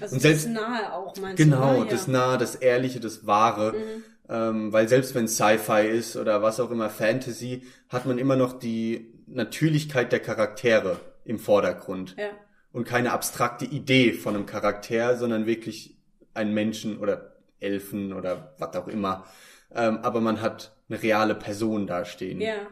Also 0.00 0.16
und 0.16 0.20
selbst, 0.20 0.46
das 0.46 0.52
Nahe 0.52 0.92
auch, 0.92 1.16
meinst 1.20 1.36
genau, 1.36 1.74
du? 1.74 1.78
Genau, 1.80 1.90
das 1.90 2.08
Nahe, 2.08 2.38
das 2.38 2.56
Ehrliche, 2.56 2.98
das 2.98 3.26
Wahre. 3.26 3.72
Mhm. 3.72 4.04
Ähm, 4.28 4.72
weil 4.72 4.88
selbst 4.88 5.14
wenn 5.14 5.28
Sci-Fi 5.28 5.86
ist 5.86 6.16
oder 6.16 6.42
was 6.42 6.60
auch 6.60 6.70
immer 6.70 6.90
Fantasy, 6.90 7.62
hat 7.88 8.06
man 8.06 8.18
immer 8.18 8.36
noch 8.36 8.58
die 8.58 9.12
Natürlichkeit 9.26 10.12
der 10.12 10.20
Charaktere 10.20 11.00
im 11.24 11.38
Vordergrund. 11.38 12.16
Ja. 12.18 12.30
Und 12.72 12.84
keine 12.84 13.12
abstrakte 13.12 13.64
Idee 13.64 14.12
von 14.12 14.34
einem 14.34 14.46
Charakter, 14.46 15.16
sondern 15.16 15.46
wirklich 15.46 15.98
einen 16.34 16.54
Menschen 16.54 16.98
oder 16.98 17.36
Elfen 17.60 18.12
oder 18.12 18.54
was 18.58 18.74
auch 18.76 18.88
immer. 18.88 19.26
Ähm, 19.74 19.98
aber 19.98 20.20
man 20.20 20.40
hat 20.40 20.74
eine 20.88 21.02
reale 21.02 21.34
Person 21.34 21.86
dastehen. 21.86 22.40
Ja 22.40 22.66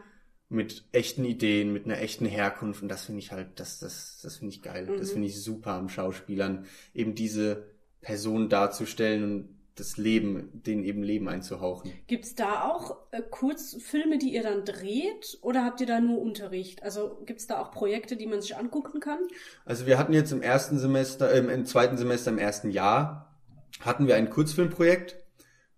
mit 0.51 0.85
echten 0.91 1.25
Ideen, 1.25 1.73
mit 1.73 1.85
einer 1.85 2.01
echten 2.01 2.27
Herkunft 2.27 2.83
und 2.83 2.89
das 2.89 3.05
finde 3.07 3.21
ich 3.21 3.31
halt, 3.31 3.61
das, 3.61 3.79
das, 3.79 4.19
das 4.21 4.39
finde 4.39 4.53
ich 4.53 4.63
geil. 4.63 4.87
Mhm. 4.87 4.99
Das 4.99 5.13
finde 5.13 5.29
ich 5.29 5.41
super 5.41 5.75
am 5.75 5.89
Schauspielern, 5.89 6.67
eben 6.93 7.15
diese 7.15 7.69
Person 8.01 8.49
darzustellen 8.49 9.23
und 9.23 9.60
das 9.81 9.97
Leben, 9.97 10.51
denen 10.53 10.85
eben 10.85 11.03
Leben 11.03 11.29
einzuhauchen. 11.29 11.93
Gibt's 12.07 12.35
da 12.35 12.69
auch 12.69 12.99
äh, 13.11 13.23
Kurzfilme, 13.23 14.19
die 14.19 14.35
ihr 14.35 14.43
dann 14.43 14.65
dreht 14.65 15.39
oder 15.43 15.65
habt 15.65 15.81
ihr 15.81 15.87
da 15.87 16.01
nur 16.01 16.21
Unterricht? 16.21 16.83
Also 16.83 17.19
gibt's 17.27 17.47
da 17.47 17.61
auch 17.61 17.71
Projekte, 17.71 18.17
die 18.17 18.27
man 18.27 18.41
sich 18.41 18.57
angucken 18.57 19.01
kann? 19.01 19.19
Also 19.65 19.87
wir 19.87 19.99
hatten 19.99 20.13
jetzt 20.13 20.33
im 20.33 20.43
ersten 20.43 20.79
Semester, 20.79 21.33
äh, 21.33 21.39
im 21.39 21.67
zweiten 21.67 21.97
Semester, 21.97 22.31
im 22.31 22.39
ersten 22.39 22.71
Jahr, 22.71 23.35
hatten 23.81 24.07
wir 24.07 24.17
ein 24.17 24.31
Kurzfilmprojekt, 24.31 25.17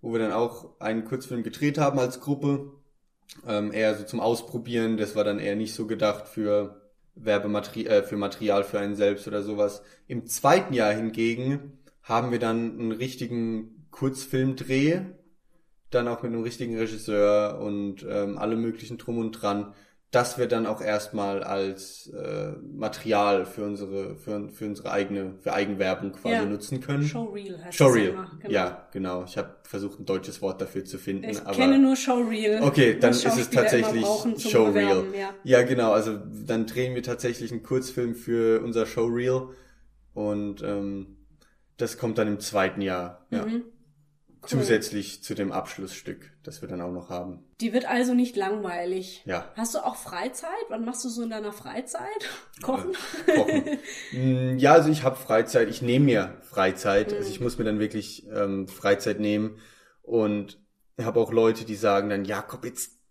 wo 0.00 0.12
wir 0.12 0.18
dann 0.18 0.32
auch 0.32 0.80
einen 0.80 1.05
Kurzfilm 1.05 1.42
gedreht 1.42 1.78
haben 1.78 1.98
als 1.98 2.20
Gruppe 2.20 2.72
ähm, 3.46 3.72
eher 3.72 3.94
so 3.94 4.05
zum 4.05 4.20
Ausprobieren. 4.20 4.96
Das 4.96 5.16
war 5.16 5.24
dann 5.24 5.38
eher 5.38 5.57
nicht 5.57 5.74
so 5.74 5.86
gedacht 5.86 6.28
für 6.28 6.82
Werbematerial, 7.14 7.92
äh, 7.92 8.03
für 8.03 8.16
Material 8.16 8.64
für 8.64 8.78
einen 8.78 8.96
selbst 8.96 9.26
oder 9.28 9.42
sowas. 9.42 9.82
Im 10.07 10.26
zweiten 10.26 10.74
Jahr 10.74 10.92
hingegen 10.92 11.78
haben 12.03 12.30
wir 12.30 12.38
dann 12.38 12.78
einen 12.78 12.92
richtigen 12.92 13.82
Kurzfilmdreh, 13.93 15.01
dann 15.90 16.09
auch 16.09 16.22
mit 16.22 16.32
einem 16.32 16.43
richtigen 16.43 16.76
Regisseur 16.76 17.61
und 17.61 18.05
ähm, 18.09 18.38
alle 18.38 18.57
möglichen 18.57 18.99
drum 18.99 19.18
und 19.18 19.32
dran, 19.32 19.72
das 20.11 20.36
wir 20.36 20.47
dann 20.47 20.66
auch 20.66 20.82
erstmal 20.82 21.43
als 21.43 22.07
äh, 22.09 22.53
Material 22.61 23.47
für 23.47 23.64
unsere 23.64 24.14
für, 24.16 24.49
für 24.51 24.66
unsere 24.66 24.90
eigene 24.90 25.34
für 25.40 25.55
Eigenwerbung 25.55 26.12
quasi 26.12 26.34
Ja. 26.34 26.45
nutzen 26.45 26.80
können. 26.80 27.03
Showreel 27.05 27.62
heißt 27.64 27.78
Showreel. 27.78 28.12
das. 28.12 28.38
Genau. 28.40 28.53
Ja, 28.53 28.88
genau. 28.93 29.24
Ich 29.24 29.38
habe 29.38 29.57
versucht 29.62 30.01
ein 30.01 30.05
deutsches 30.05 30.43
Wort 30.43 30.61
dafür 30.61 30.84
zu 30.84 30.99
finden, 30.99 31.30
Ich 31.30 31.40
aber 31.40 31.53
kenne 31.57 31.78
nur 31.78 31.97
Showreel. 31.97 32.61
Okay, 32.62 32.99
dann 32.99 33.12
ist 33.12 33.24
es 33.24 33.49
tatsächlich 33.49 34.05
Showreel. 34.38 34.72
Bewerben, 35.03 35.14
Ja. 35.14 35.30
Ja, 35.45 35.62
genau. 35.62 35.93
Also 35.93 36.18
dann 36.47 36.66
drehen 36.66 36.95
wir 36.95 37.03
tatsächlich 37.03 37.51
einen 37.51 37.62
Kurzfilm 37.62 38.14
für 38.14 38.62
unser 38.62 38.84
Showreel 38.84 39.49
und 40.12 40.62
ähm, 40.62 41.16
das 41.78 41.97
kommt 41.97 42.18
dann 42.18 42.28
im 42.28 42.38
zweiten 42.38 42.82
Jahr. 42.82 43.26
Ja. 43.30 43.47
Mhm. 43.47 43.62
Zusätzlich 44.47 45.22
zu 45.22 45.34
dem 45.34 45.53
Abschlussstück, 45.53 46.32
das 46.43 46.62
wir 46.62 46.68
dann 46.68 46.80
auch 46.80 46.90
noch 46.90 47.11
haben. 47.11 47.45
Die 47.61 47.72
wird 47.72 47.84
also 47.84 48.12
nicht 48.12 48.36
langweilig. 48.36 49.22
Ja. 49.24 49.53
Hast 49.57 49.74
du 49.74 49.78
auch 49.78 49.95
Freizeit? 49.95 50.51
Was 50.68 50.80
machst 50.80 51.05
du 51.05 51.09
so 51.09 51.22
in 51.22 51.30
deiner 51.30 51.53
Freizeit? 51.53 52.03
Kochen? 52.62 52.93
Kochen. 53.26 53.78
Mm, 54.12 54.59
ja, 54.59 54.72
also 54.72 54.90
ich 54.90 55.05
habe 55.05 55.16
Freizeit, 55.16 55.68
ich 55.68 55.80
nehme 55.80 56.07
mir 56.07 56.36
Freizeit. 56.43 57.12
Also 57.12 57.30
ich 57.30 57.40
muss 57.40 57.59
mir 57.59 57.64
dann 57.64 57.78
wirklich 57.78 58.26
ähm, 58.28 58.66
Freizeit 58.66 59.20
nehmen 59.20 59.59
und 60.03 60.59
habe 61.01 61.20
auch 61.20 61.32
Leute, 61.32 61.64
die 61.64 61.76
sagen 61.76 62.11
dann, 62.11 62.24
Jakob, 62.24 62.64
jetzt 62.64 63.01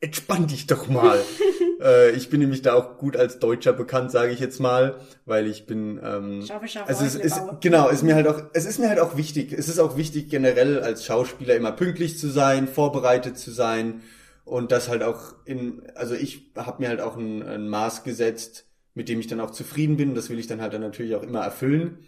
entspann 0.00 0.46
dich 0.46 0.66
doch 0.66 0.88
mal. 0.88 1.20
äh, 1.80 2.10
ich 2.12 2.30
bin 2.30 2.40
nämlich 2.40 2.62
da 2.62 2.74
auch 2.74 2.98
gut 2.98 3.16
als 3.16 3.38
Deutscher 3.38 3.72
bekannt, 3.72 4.10
sage 4.10 4.32
ich 4.32 4.40
jetzt 4.40 4.60
mal, 4.60 4.96
weil 5.26 5.46
ich 5.46 5.66
bin 5.66 6.00
ähm, 6.02 6.42
Schaffe, 6.46 6.68
schaffe, 6.68 6.88
also 6.88 7.04
es 7.04 7.14
ist 7.14 7.38
baue. 7.38 7.58
genau, 7.60 7.88
ist 7.88 8.02
mir 8.02 8.14
halt 8.14 8.26
auch 8.28 8.42
es 8.52 8.64
ist 8.64 8.78
mir 8.78 8.88
halt 8.88 9.00
auch 9.00 9.16
wichtig. 9.16 9.52
Es 9.52 9.68
ist 9.68 9.78
auch 9.78 9.96
wichtig 9.96 10.28
generell 10.28 10.80
als 10.80 11.04
Schauspieler 11.04 11.54
immer 11.56 11.72
pünktlich 11.72 12.18
zu 12.18 12.28
sein, 12.28 12.68
vorbereitet 12.68 13.38
zu 13.38 13.50
sein 13.50 14.02
und 14.44 14.72
das 14.72 14.88
halt 14.88 15.02
auch 15.02 15.34
in 15.44 15.82
also 15.94 16.14
ich 16.14 16.52
habe 16.56 16.82
mir 16.82 16.88
halt 16.88 17.00
auch 17.00 17.16
ein, 17.16 17.42
ein 17.42 17.68
Maß 17.68 18.04
gesetzt, 18.04 18.66
mit 18.94 19.08
dem 19.08 19.20
ich 19.20 19.26
dann 19.26 19.40
auch 19.40 19.50
zufrieden 19.50 19.96
bin. 19.96 20.14
Das 20.14 20.30
will 20.30 20.38
ich 20.38 20.46
dann 20.46 20.60
halt 20.60 20.74
dann 20.74 20.82
natürlich 20.82 21.14
auch 21.14 21.22
immer 21.22 21.40
erfüllen 21.40 21.98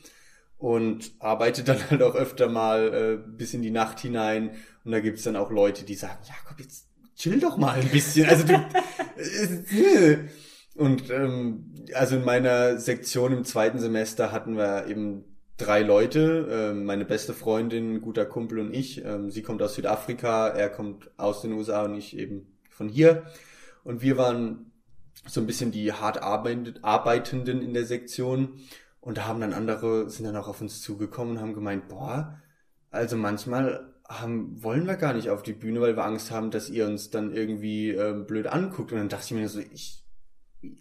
und 0.58 1.12
arbeite 1.18 1.64
dann 1.64 1.78
halt 1.90 2.02
auch 2.02 2.14
öfter 2.14 2.48
mal 2.48 2.94
äh, 2.94 3.18
bis 3.26 3.54
in 3.54 3.62
die 3.62 3.70
Nacht 3.70 4.00
hinein 4.00 4.50
und 4.84 4.92
da 4.92 5.00
gibt's 5.00 5.24
dann 5.24 5.36
auch 5.36 5.50
Leute, 5.50 5.84
die 5.84 5.94
sagen, 5.94 6.18
Jakob, 6.26 6.60
jetzt 6.60 6.86
chill 7.16 7.40
doch 7.40 7.56
mal 7.56 7.80
ein 7.80 7.88
bisschen. 7.88 8.28
Also 8.28 8.46
du 8.46 8.54
äh, 8.54 10.18
und 10.76 11.10
ähm, 11.10 11.74
also 11.94 12.16
in 12.16 12.24
meiner 12.24 12.78
Sektion 12.78 13.32
im 13.32 13.44
zweiten 13.44 13.78
Semester 13.78 14.30
hatten 14.30 14.56
wir 14.56 14.86
eben 14.86 15.24
drei 15.56 15.80
Leute, 15.82 16.48
ähm, 16.50 16.84
meine 16.84 17.04
beste 17.04 17.32
Freundin, 17.32 18.00
guter 18.02 18.26
Kumpel 18.26 18.58
und 18.58 18.74
ich. 18.74 19.04
Ähm, 19.04 19.30
sie 19.30 19.42
kommt 19.42 19.62
aus 19.62 19.74
Südafrika, 19.74 20.48
er 20.48 20.68
kommt 20.68 21.10
aus 21.16 21.42
den 21.42 21.52
USA 21.52 21.84
und 21.84 21.94
ich 21.94 22.16
eben 22.16 22.58
von 22.70 22.88
hier. 22.88 23.24
Und 23.84 24.02
wir 24.02 24.18
waren 24.18 24.70
so 25.26 25.40
ein 25.40 25.46
bisschen 25.46 25.72
die 25.72 25.92
hart 25.92 26.22
arbeit- 26.22 26.80
Arbeitenden 26.82 27.62
in 27.62 27.72
der 27.72 27.86
Sektion. 27.86 28.60
Und 29.00 29.18
da 29.18 29.26
haben 29.26 29.40
dann 29.40 29.54
andere, 29.54 30.10
sind 30.10 30.26
dann 30.26 30.36
auch 30.36 30.48
auf 30.48 30.60
uns 30.60 30.82
zugekommen 30.82 31.36
und 31.36 31.40
haben 31.40 31.54
gemeint, 31.54 31.88
boah, 31.88 32.42
also 32.90 33.16
manchmal 33.16 33.94
haben, 34.08 34.62
wollen 34.62 34.86
wir 34.86 34.96
gar 34.96 35.12
nicht 35.14 35.30
auf 35.30 35.42
die 35.42 35.52
Bühne, 35.52 35.80
weil 35.80 35.96
wir 35.96 36.04
Angst 36.04 36.30
haben, 36.30 36.50
dass 36.50 36.70
ihr 36.70 36.86
uns 36.86 37.10
dann 37.10 37.32
irgendwie 37.34 37.90
ähm, 37.90 38.26
blöd 38.26 38.46
anguckt. 38.46 38.92
Und 38.92 38.98
dann 38.98 39.08
dachte 39.08 39.24
ich 39.26 39.32
mir 39.32 39.48
so, 39.48 39.60
ich, 39.60 40.02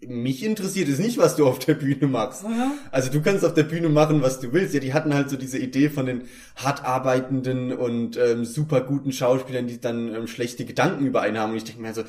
mich 0.07 0.43
interessiert 0.43 0.89
es 0.89 0.99
nicht, 0.99 1.17
was 1.17 1.35
du 1.35 1.47
auf 1.47 1.59
der 1.59 1.73
Bühne 1.75 2.07
machst. 2.07 2.43
Ja. 2.43 2.71
Also 2.91 3.11
du 3.11 3.21
kannst 3.21 3.43
auf 3.45 3.53
der 3.53 3.63
Bühne 3.63 3.89
machen, 3.89 4.21
was 4.21 4.39
du 4.39 4.53
willst. 4.53 4.73
Ja, 4.73 4.79
die 4.79 4.93
hatten 4.93 5.13
halt 5.13 5.29
so 5.29 5.37
diese 5.37 5.57
Idee 5.59 5.89
von 5.89 6.05
den 6.05 6.23
hart 6.55 6.83
arbeitenden 6.85 7.73
und 7.73 8.17
ähm, 8.17 8.45
super 8.45 8.81
guten 8.81 9.11
Schauspielern, 9.11 9.67
die 9.67 9.79
dann 9.81 10.13
ähm, 10.13 10.27
schlechte 10.27 10.65
Gedanken 10.65 11.05
über 11.05 11.21
einen 11.21 11.37
haben. 11.37 11.51
Und 11.51 11.57
ich 11.57 11.65
denke 11.65 11.81
mir 11.81 11.93
so, 11.93 12.03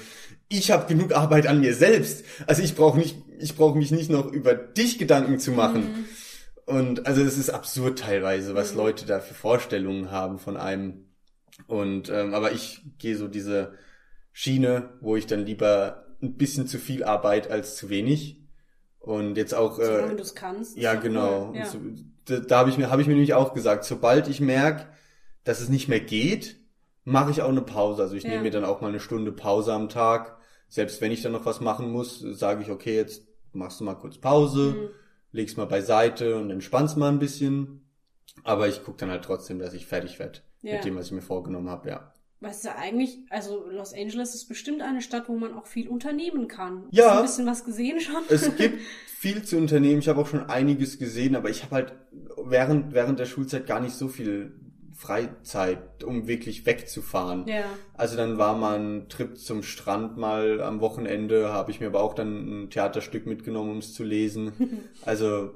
ich 0.49 0.71
habe 0.71 0.87
genug 0.87 1.15
Arbeit 1.15 1.47
an 1.47 1.61
mir 1.61 1.75
selbst. 1.75 2.25
Also 2.47 2.63
ich 2.63 2.75
brauche 2.77 2.99
nicht, 2.99 3.17
ich 3.39 3.57
brauche 3.57 3.77
mich 3.77 3.91
nicht 3.91 4.11
noch 4.11 4.31
über 4.31 4.55
dich 4.55 4.99
Gedanken 4.99 5.39
zu 5.39 5.51
machen. 5.51 6.07
Und 6.67 7.07
also 7.07 7.23
es 7.23 7.39
ist 7.39 7.51
absurd 7.51 8.01
teilweise, 8.01 8.55
was 8.55 8.73
Mhm. 8.73 8.79
Leute 8.79 9.07
da 9.07 9.21
für 9.21 9.35
Vorstellungen 9.35 10.11
haben 10.11 10.39
von 10.39 10.57
einem. 10.57 11.06
Und 11.67 12.11
ähm, 12.11 12.35
aber 12.35 12.53
ich 12.53 12.83
gehe 12.99 13.17
so 13.17 13.29
diese 13.29 13.75
Schiene, 14.33 14.91
wo 15.01 15.17
ich 15.17 15.27
dann 15.27 15.47
lieber 15.47 16.07
ein 16.23 16.37
bisschen 16.37 16.67
zu 16.67 16.79
viel 16.79 17.05
Arbeit 17.05 17.51
als 17.51 17.77
zu 17.77 17.89
wenig. 17.89 18.41
Und 18.99 19.37
jetzt 19.37 19.55
auch 19.55 19.79
äh, 19.79 19.85
Solange 19.85 20.17
du 20.17 20.23
es 20.23 20.35
kannst. 20.35 20.77
ja, 20.77 20.95
genau. 20.95 21.55
Ja. 21.55 21.65
So, 21.67 21.79
da 22.27 22.41
da 22.41 22.59
habe 22.59 22.71
ich 22.71 22.79
mir, 22.79 22.91
habe 22.91 23.01
ich 23.03 23.09
mir 23.09 23.15
nämlich 23.15 23.35
auch 23.35 23.55
gesagt, 23.55 23.85
sobald 23.85 24.29
ich 24.29 24.41
merke, 24.41 24.87
dass 25.45 25.61
es 25.61 25.69
nicht 25.69 25.89
mehr 25.89 26.01
geht, 26.01 26.57
mache 27.05 27.31
ich 27.31 27.41
auch 27.43 27.49
eine 27.49 27.63
Pause. 27.63 28.03
Also 28.03 28.17
ich 28.17 28.25
Ja. 28.25 28.31
nehme 28.31 28.43
mir 28.43 28.51
dann 28.51 28.65
auch 28.65 28.81
mal 28.81 28.89
eine 28.89 29.01
Stunde 29.01 29.31
Pause 29.33 29.73
am 29.73 29.89
Tag. 29.89 30.37
Selbst 30.69 31.01
wenn 31.01 31.13
ich 31.13 31.23
dann 31.23 31.33
noch 31.33 31.47
was 31.47 31.61
machen 31.61 31.91
muss, 31.93 32.19
sage 32.19 32.63
ich, 32.63 32.71
okay, 32.71 32.97
jetzt 32.97 33.23
machst 33.53 33.79
du 33.81 33.85
mal 33.85 33.95
kurz 33.95 34.19
Pause, 34.19 34.75
Mhm. 34.77 34.89
leg's 35.31 35.57
mal 35.57 35.67
beiseite 35.67 36.37
und 36.37 36.51
entspannst 36.51 36.97
mal 36.97 37.09
ein 37.09 37.21
bisschen. 37.21 37.89
Aber 38.43 38.67
ich 38.69 38.83
gucke 38.83 38.99
dann 38.99 39.11
halt 39.11 39.25
trotzdem, 39.25 39.61
dass 39.61 39.73
ich 39.73 39.87
fertig 39.87 40.19
werde 40.19 40.41
Ja. 40.67 40.75
mit 40.75 40.85
dem, 40.85 40.97
was 40.97 41.07
ich 41.07 41.13
mir 41.13 41.23
vorgenommen 41.23 41.69
habe, 41.71 41.89
ja. 41.89 42.13
Weißt 42.41 42.67
du, 42.67 42.75
eigentlich, 42.75 43.19
also 43.31 43.65
Los 43.71 43.95
Angeles 43.95 44.35
ist 44.35 44.47
bestimmt 44.47 44.83
eine 44.83 45.01
Stadt, 45.01 45.29
wo 45.29 45.37
man 45.37 45.55
auch 45.55 45.67
viel 45.67 45.89
unternehmen 45.89 46.49
kann. 46.49 46.85
Ja. 46.91 47.05
Hast 47.05 47.13
du 47.15 47.19
ein 47.19 47.27
bisschen 47.27 47.47
was 47.47 47.65
gesehen 47.65 48.01
schon? 48.01 48.23
Es 48.29 48.55
gibt 48.57 48.81
viel 49.07 49.43
zu 49.43 49.57
unternehmen. 49.57 50.01
Ich 50.01 50.09
habe 50.09 50.21
auch 50.21 50.27
schon 50.27 50.51
einiges 50.51 50.99
gesehen, 50.99 51.35
aber 51.35 51.49
ich 51.49 51.63
habe 51.63 51.75
halt 51.75 51.95
während, 52.45 52.93
während 52.93 53.19
der 53.19 53.25
Schulzeit 53.25 53.67
gar 53.67 53.81
nicht 53.81 53.95
so 53.95 54.09
viel 54.09 54.61
Freizeit, 54.93 56.05
um 56.05 56.27
wirklich 56.27 56.67
wegzufahren. 56.67 57.47
ja. 57.47 57.65
Also 57.95 58.17
dann 58.17 58.39
war 58.39 58.57
mal 58.57 58.79
ein 58.79 59.09
Trip 59.09 59.39
zum 59.39 59.63
Strand 59.63 60.17
mal 60.17 60.61
am 60.61 60.81
Wochenende, 60.81 61.53
habe 61.53 61.71
ich 61.71 61.81
mir 61.81 61.87
aber 61.87 62.03
auch 62.03 62.15
dann 62.15 62.65
ein 62.65 62.71
Theaterstück 62.71 63.27
mitgenommen, 63.27 63.71
um 63.73 63.79
es 63.79 63.95
zu 63.95 64.05
lesen. 64.05 64.53
Also 65.05 65.55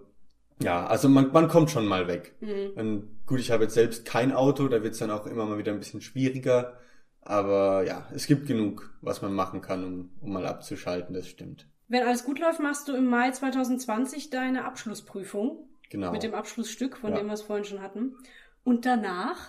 ja, 0.63 0.87
also 0.87 1.09
man, 1.09 1.33
man 1.33 1.49
kommt 1.49 1.71
schon 1.71 1.87
mal 1.87 2.07
weg. 2.07 2.35
Mhm. 2.41 2.71
Und 2.75 3.27
gut, 3.27 3.41
ich 3.41 3.51
habe 3.51 3.65
jetzt 3.65 3.75
selbst 3.75 4.05
kein 4.05 4.33
Auto, 4.33 4.69
da 4.69 4.83
wird's 4.83 4.99
dann 4.99 5.11
auch 5.11 5.27
immer 5.27 5.47
mal 5.47 5.59
wieder 5.59 5.73
ein 5.73 5.79
bisschen 5.79 6.01
schwieriger. 6.01 6.75
Aber 7.23 7.85
ja, 7.85 8.07
es 8.15 8.27
gibt 8.27 8.47
genug, 8.47 8.91
was 9.03 9.23
man 9.23 9.33
machen 9.33 9.61
kann, 9.61 9.85
um, 9.85 10.11
um 10.21 10.33
mal 10.33 10.47
abzuschalten, 10.47 11.15
das 11.15 11.29
stimmt. 11.29 11.67
Wenn 11.89 12.03
alles 12.07 12.25
gut 12.25 12.39
läuft, 12.39 12.61
machst 12.61 12.89
du 12.89 12.95
im 12.95 13.07
Mai 13.07 13.31
2020 13.31 14.31
deine 14.31 14.65
Abschlussprüfung 14.65 15.69
Genau. 15.91 16.13
mit 16.13 16.23
dem 16.23 16.35
Abschlussstück, 16.35 16.97
von 16.97 17.11
Ja. 17.11 17.19
dem 17.19 17.27
wir 17.27 17.35
es 17.35 17.43
vorhin 17.43 17.65
schon 17.65 17.83
hatten. 17.83 18.15
Und 18.63 18.87
danach? 18.87 19.49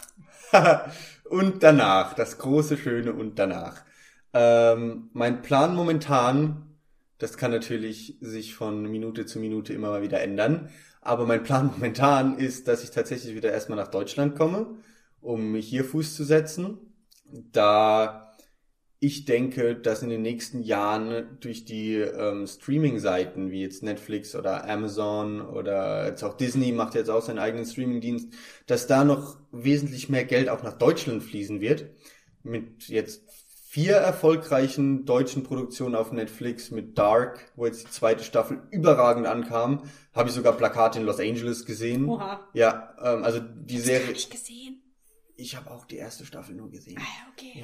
und 1.30 1.64
danach, 1.64 2.14
das 2.14 2.39
große 2.39 2.78
Schöne 2.78 3.14
und 3.14 3.38
danach. 3.38 3.84
Ähm, 4.34 5.09
mein 5.14 5.41
Plan 5.41 5.76
momentan, 5.76 6.76
das 7.20 7.38
kann 7.38 7.51
natürlich 7.51 8.18
sich 8.22 8.55
von 8.55 8.84
Minute 8.89 9.26
zu 9.26 9.39
Minute 9.39 9.74
immer 9.74 9.89
mal 9.89 10.01
wieder 10.01 10.22
ändern, 10.22 10.70
aber 11.02 11.26
mein 11.26 11.43
Plan 11.43 11.68
momentan 11.74 12.38
ist, 12.38 12.68
dass 12.68 12.84
ich 12.84 12.91
tatsächlich 12.91 13.36
wieder 13.36 13.52
erstmal 13.52 13.78
nach 13.78 13.89
Deutschland 13.89 14.36
komme, 14.36 14.78
um 15.20 15.56
hier 15.56 15.84
Fuß 15.84 16.16
zu 16.16 16.24
setzen, 16.24 16.78
da 17.26 18.32
ich 19.04 19.26
denke, 19.26 19.76
dass 19.76 20.04
in 20.04 20.10
den 20.10 20.22
nächsten 20.22 20.62
Jahren 20.62 21.39
durch 21.39 21.66
die 21.66 21.95
ähm, 21.95 22.45
Streaming-Seiten 22.45 23.49
wie 23.49 23.64
jetzt 23.64 23.82
Netflix 23.82 24.36
oder 24.36 24.70
Amazon 24.70 25.41
oder 25.41 26.06
jetzt 26.06 26.24
auch 26.24 26.38
Disney 26.38 26.72
macht 26.72 26.93
jetzt 26.93 27.10
auch 27.10 27.24
seinen 27.24 27.39
eigenen 27.39 27.66
Streaming-Dienst, 27.66 28.32
dass 28.68 28.86
da 28.86 29.04
noch 29.04 29.39
wesentlich 29.52 30.10
mehr 30.10 30.24
Geld 30.24 30.49
auch 30.49 30.62
nach 30.62 30.78
Deutschland 30.78 31.24
fließen 31.24 31.62
wird. 31.62 31.89
Mit 32.43 32.89
jetzt 32.89 33.24
vier 33.72 33.95
erfolgreichen 33.95 35.05
deutschen 35.05 35.43
Produktionen 35.43 35.95
auf 35.95 36.11
Netflix 36.11 36.72
mit 36.72 36.97
Dark, 36.97 37.51
wo 37.55 37.65
jetzt 37.65 37.86
die 37.88 37.89
zweite 37.91 38.22
Staffel 38.22 38.59
überragend 38.69 39.28
ankam, 39.28 39.84
habe 40.13 40.28
ich 40.28 40.36
sogar 40.36 40.51
Plakate 40.57 40.99
in 40.99 41.05
Los 41.05 41.22
Angeles 41.22 41.65
gesehen. 41.65 42.09
Oha. 42.09 42.41
Ja, 42.53 42.93
ähm, 43.01 43.24
also 43.24 43.39
die 43.39 43.76
Gar 43.76 43.84
Serie. 43.86 44.07
nicht 44.09 44.30
gesehen. 44.30 44.82
Ich 45.38 45.55
habe 45.55 45.72
auch 45.72 45.86
die 45.86 45.95
erste 45.95 46.26
Staffel 46.26 46.53
nur 46.53 46.69
gesehen. 46.69 46.97
Ah, 46.99 47.32
okay. 47.32 47.61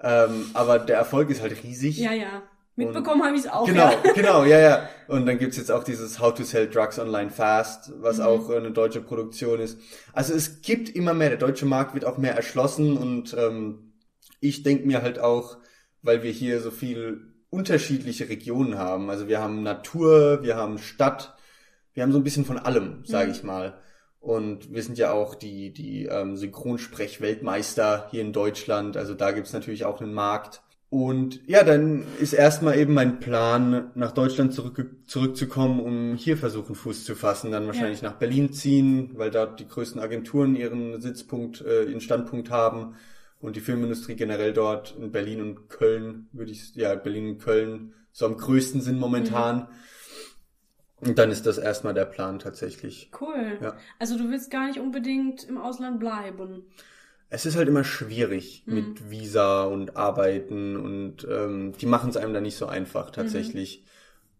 Ja, 0.00 0.26
ähm, 0.26 0.50
aber 0.52 0.78
der 0.78 0.98
Erfolg 0.98 1.30
ist 1.30 1.40
halt 1.40 1.62
riesig. 1.64 1.96
Ja, 1.96 2.12
ja. 2.12 2.42
Mitbekommen 2.78 3.24
habe 3.24 3.34
ich 3.34 3.46
es 3.46 3.48
auch. 3.50 3.64
Genau, 3.64 3.90
Ja. 3.90 4.12
genau, 4.14 4.44
ja, 4.44 4.58
ja. 4.60 4.88
Und 5.08 5.24
dann 5.24 5.38
gibt's 5.38 5.56
jetzt 5.56 5.72
auch 5.72 5.84
dieses 5.84 6.20
How 6.20 6.34
to 6.34 6.42
Sell 6.44 6.68
Drugs 6.68 6.98
Online 6.98 7.30
Fast, 7.30 7.90
was 8.02 8.18
Mhm. 8.18 8.24
auch 8.26 8.50
eine 8.50 8.72
deutsche 8.72 9.00
Produktion 9.00 9.58
ist. 9.60 9.80
Also 10.12 10.34
es 10.34 10.60
gibt 10.60 10.90
immer 10.90 11.14
mehr, 11.14 11.30
der 11.30 11.38
deutsche 11.38 11.64
Markt 11.64 11.94
wird 11.94 12.04
auch 12.04 12.18
mehr 12.18 12.36
erschlossen 12.36 12.98
und 12.98 13.34
ähm, 13.38 13.85
ich 14.40 14.62
denke 14.62 14.86
mir 14.86 15.02
halt 15.02 15.18
auch, 15.18 15.58
weil 16.02 16.22
wir 16.22 16.30
hier 16.30 16.60
so 16.60 16.70
viel 16.70 17.32
unterschiedliche 17.50 18.28
Regionen 18.28 18.78
haben. 18.78 19.10
Also 19.10 19.28
wir 19.28 19.40
haben 19.40 19.62
Natur, 19.62 20.42
wir 20.42 20.56
haben 20.56 20.78
Stadt, 20.78 21.34
wir 21.94 22.02
haben 22.02 22.12
so 22.12 22.18
ein 22.18 22.24
bisschen 22.24 22.44
von 22.44 22.58
allem, 22.58 23.04
sage 23.04 23.28
Mhm. 23.28 23.34
ich 23.34 23.42
mal. 23.42 23.78
Und 24.20 24.72
wir 24.74 24.82
sind 24.82 24.98
ja 24.98 25.12
auch 25.12 25.34
die, 25.36 25.72
die 25.72 26.06
ähm, 26.06 26.36
Synchronsprech-Weltmeister 26.36 28.08
hier 28.10 28.22
in 28.22 28.32
Deutschland. 28.32 28.96
Also 28.96 29.14
da 29.14 29.30
gibt's 29.32 29.52
natürlich 29.52 29.84
auch 29.84 30.00
einen 30.00 30.12
Markt. 30.14 30.62
Und 30.88 31.40
ja, 31.46 31.64
dann 31.64 32.04
ist 32.20 32.32
erstmal 32.32 32.78
eben 32.78 32.94
mein 32.94 33.18
Plan, 33.18 33.90
nach 33.94 34.12
Deutschland 34.12 34.54
zurück, 34.54 34.84
zurückzukommen, 35.06 35.80
um 35.80 36.14
hier 36.16 36.36
versuchen, 36.36 36.74
Fuß 36.74 37.04
zu 37.04 37.14
fassen. 37.16 37.50
Dann 37.50 37.66
wahrscheinlich 37.66 38.02
nach 38.02 38.14
Berlin 38.14 38.52
ziehen, 38.52 39.10
weil 39.14 39.30
dort 39.30 39.58
die 39.60 39.66
größten 39.66 40.00
Agenturen 40.00 40.54
ihren 40.56 41.00
Sitzpunkt, 41.00 41.60
äh, 41.60 41.84
ihren 41.84 42.00
Standpunkt 42.00 42.50
haben. 42.50 42.94
Und 43.40 43.56
die 43.56 43.60
Filmindustrie 43.60 44.16
generell 44.16 44.52
dort 44.52 44.96
in 44.98 45.12
Berlin 45.12 45.40
und 45.40 45.68
Köln, 45.68 46.28
würde 46.32 46.52
ich, 46.52 46.74
ja, 46.74 46.94
Berlin 46.94 47.30
und 47.30 47.38
Köln 47.38 47.94
so 48.12 48.26
am 48.26 48.36
größten 48.36 48.80
sind 48.80 48.98
momentan. 48.98 49.56
Mhm. 49.56 49.66
Und 51.08 51.18
dann 51.18 51.30
ist 51.30 51.44
das 51.44 51.58
erstmal 51.58 51.92
der 51.92 52.06
Plan 52.06 52.38
tatsächlich. 52.38 53.10
Cool. 53.20 53.58
Ja. 53.60 53.76
Also 53.98 54.16
du 54.16 54.30
willst 54.30 54.50
gar 54.50 54.66
nicht 54.66 54.80
unbedingt 54.80 55.44
im 55.44 55.58
Ausland 55.58 56.00
bleiben. 56.00 56.64
Es 57.28 57.44
ist 57.44 57.56
halt 57.56 57.68
immer 57.68 57.84
schwierig 57.84 58.64
mhm. 58.66 58.74
mit 58.74 59.10
Visa 59.10 59.64
und 59.64 59.96
Arbeiten 59.96 60.76
und 60.76 61.26
ähm, 61.30 61.72
die 61.78 61.86
machen 61.86 62.10
es 62.10 62.16
einem 62.16 62.32
da 62.32 62.40
nicht 62.40 62.56
so 62.56 62.66
einfach 62.66 63.10
tatsächlich. 63.10 63.84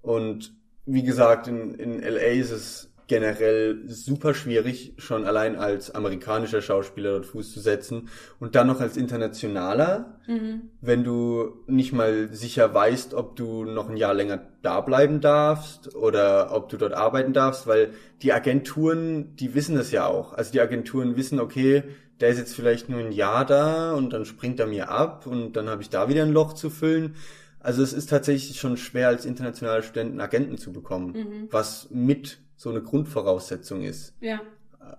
Mhm. 0.02 0.10
Und 0.10 0.56
wie 0.86 1.02
gesagt, 1.02 1.48
in, 1.48 1.74
in 1.74 2.00
LA 2.00 2.40
ist 2.40 2.52
es 2.52 2.92
generell 3.08 3.82
super 3.86 4.34
schwierig, 4.34 4.94
schon 4.98 5.24
allein 5.24 5.56
als 5.56 5.94
amerikanischer 5.94 6.60
Schauspieler 6.60 7.12
dort 7.12 7.26
Fuß 7.26 7.52
zu 7.52 7.60
setzen 7.60 8.08
und 8.40 8.56
dann 8.56 8.66
noch 8.66 8.80
als 8.80 8.96
internationaler, 8.96 10.18
mhm. 10.26 10.70
wenn 10.80 11.04
du 11.04 11.62
nicht 11.66 11.92
mal 11.92 12.32
sicher 12.32 12.74
weißt, 12.74 13.14
ob 13.14 13.36
du 13.36 13.64
noch 13.64 13.88
ein 13.88 13.96
Jahr 13.96 14.14
länger 14.14 14.40
da 14.62 14.80
bleiben 14.80 15.20
darfst 15.20 15.94
oder 15.94 16.52
ob 16.52 16.68
du 16.68 16.76
dort 16.76 16.94
arbeiten 16.94 17.32
darfst, 17.32 17.68
weil 17.68 17.90
die 18.22 18.32
Agenturen, 18.32 19.36
die 19.36 19.54
wissen 19.54 19.76
das 19.76 19.92
ja 19.92 20.06
auch. 20.06 20.32
Also 20.32 20.50
die 20.50 20.60
Agenturen 20.60 21.16
wissen, 21.16 21.38
okay, 21.38 21.84
der 22.20 22.30
ist 22.30 22.38
jetzt 22.38 22.54
vielleicht 22.54 22.88
nur 22.88 23.00
ein 23.00 23.12
Jahr 23.12 23.44
da 23.44 23.92
und 23.92 24.12
dann 24.12 24.24
springt 24.24 24.58
er 24.58 24.66
mir 24.66 24.88
ab 24.88 25.26
und 25.26 25.52
dann 25.52 25.68
habe 25.68 25.82
ich 25.82 25.90
da 25.90 26.08
wieder 26.08 26.22
ein 26.22 26.32
Loch 26.32 26.54
zu 26.54 26.70
füllen. 26.70 27.14
Also 27.60 27.82
es 27.82 27.92
ist 27.92 28.10
tatsächlich 28.10 28.58
schon 28.58 28.76
schwer 28.76 29.08
als 29.08 29.26
internationaler 29.26 29.82
Student 29.82 30.12
einen 30.12 30.20
Agenten 30.20 30.56
zu 30.56 30.72
bekommen, 30.72 31.12
mhm. 31.12 31.48
was 31.50 31.88
mit 31.90 32.38
so 32.56 32.70
eine 32.70 32.82
Grundvoraussetzung 32.82 33.82
ist. 33.82 34.16
Ja. 34.20 34.40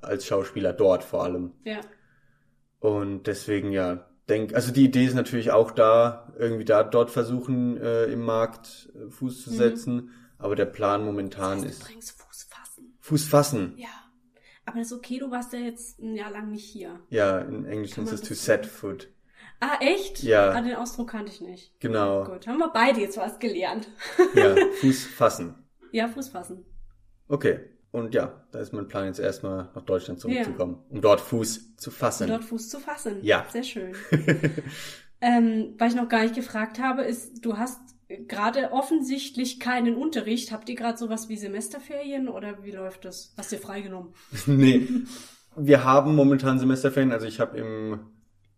Als 0.01 0.25
Schauspieler 0.25 0.73
dort 0.73 1.03
vor 1.03 1.23
allem. 1.23 1.53
Ja. 1.63 1.81
Und 2.79 3.27
deswegen 3.27 3.71
ja, 3.71 4.07
denk, 4.29 4.53
also 4.53 4.71
die 4.71 4.85
Idee 4.85 5.05
ist 5.05 5.15
natürlich 5.15 5.51
auch 5.51 5.71
da, 5.71 6.31
irgendwie 6.37 6.65
da 6.65 6.83
dort 6.83 7.09
versuchen 7.09 7.77
äh, 7.77 8.05
im 8.05 8.21
Markt 8.21 8.89
äh, 8.95 9.09
Fuß 9.09 9.43
zu 9.43 9.51
mhm. 9.51 9.55
setzen, 9.55 10.11
aber 10.37 10.55
der 10.55 10.65
Plan 10.65 11.03
momentan 11.03 11.57
das 11.57 11.65
heißt, 11.65 11.73
ist 11.73 11.81
übrigens 11.83 12.11
Fuß 12.11 12.47
fassen. 12.49 12.97
Fuß 12.99 13.25
fassen. 13.25 13.73
Ja. 13.77 13.87
Aber 14.65 14.79
das 14.79 14.87
ist 14.87 14.97
okay, 14.97 15.17
du 15.17 15.31
warst 15.31 15.53
ja 15.53 15.59
jetzt 15.59 15.99
ein 15.99 16.15
Jahr 16.15 16.29
lang 16.29 16.51
nicht 16.51 16.65
hier. 16.65 16.99
Ja, 17.09 17.39
in 17.39 17.65
Englisch 17.65 17.97
ist 17.97 18.11
es 18.11 18.21
to 18.21 18.33
set 18.33 18.65
foot. 18.65 19.09
Ah, 19.59 19.77
echt? 19.79 20.21
Ja. 20.21 20.51
Ah, 20.51 20.61
den 20.61 20.75
Ausdruck 20.75 21.09
kannte 21.09 21.31
ich 21.31 21.41
nicht. 21.41 21.79
Genau. 21.79 22.25
Gut, 22.25 22.45
haben 22.45 22.59
wir 22.59 22.69
beide 22.69 22.99
jetzt 22.99 23.17
was 23.17 23.39
gelernt. 23.39 23.87
ja, 24.35 24.55
Fuß 24.81 25.05
fassen. 25.05 25.55
Ja, 25.91 26.09
Fuß 26.09 26.29
fassen. 26.29 26.65
Okay. 27.27 27.59
Und 27.91 28.13
ja, 28.13 28.43
da 28.51 28.59
ist 28.59 28.73
mein 28.73 28.87
Plan 28.87 29.05
jetzt 29.05 29.19
erstmal 29.19 29.69
nach 29.73 29.81
Deutschland 29.81 30.19
zurückzukommen, 30.19 30.77
ja. 30.89 30.95
um 30.95 31.01
dort 31.01 31.21
Fuß 31.21 31.77
zu 31.77 31.89
fassen. 31.89 32.25
Um 32.25 32.29
dort 32.29 32.43
Fuß 32.43 32.69
zu 32.69 32.79
fassen. 32.79 33.17
Ja. 33.21 33.45
Sehr 33.49 33.63
schön. 33.63 33.93
ähm, 35.21 35.75
was 35.77 35.93
ich 35.93 35.99
noch 35.99 36.09
gar 36.09 36.23
nicht 36.23 36.35
gefragt 36.35 36.79
habe, 36.79 37.03
ist, 37.03 37.45
du 37.45 37.57
hast 37.57 37.79
gerade 38.27 38.71
offensichtlich 38.71 39.59
keinen 39.59 39.95
Unterricht. 39.95 40.51
Habt 40.51 40.69
ihr 40.69 40.75
gerade 40.75 40.97
sowas 40.97 41.29
wie 41.29 41.37
Semesterferien 41.37 42.27
oder 42.27 42.63
wie 42.63 42.71
läuft 42.71 43.05
das? 43.05 43.33
Hast 43.37 43.51
du 43.51 43.57
freigenommen? 43.57 44.13
nee. 44.45 44.87
Wir 45.55 45.83
haben 45.83 46.15
momentan 46.15 46.59
Semesterferien. 46.59 47.11
Also 47.11 47.25
ich 47.25 47.39
habe 47.39 47.57
im 47.57 47.99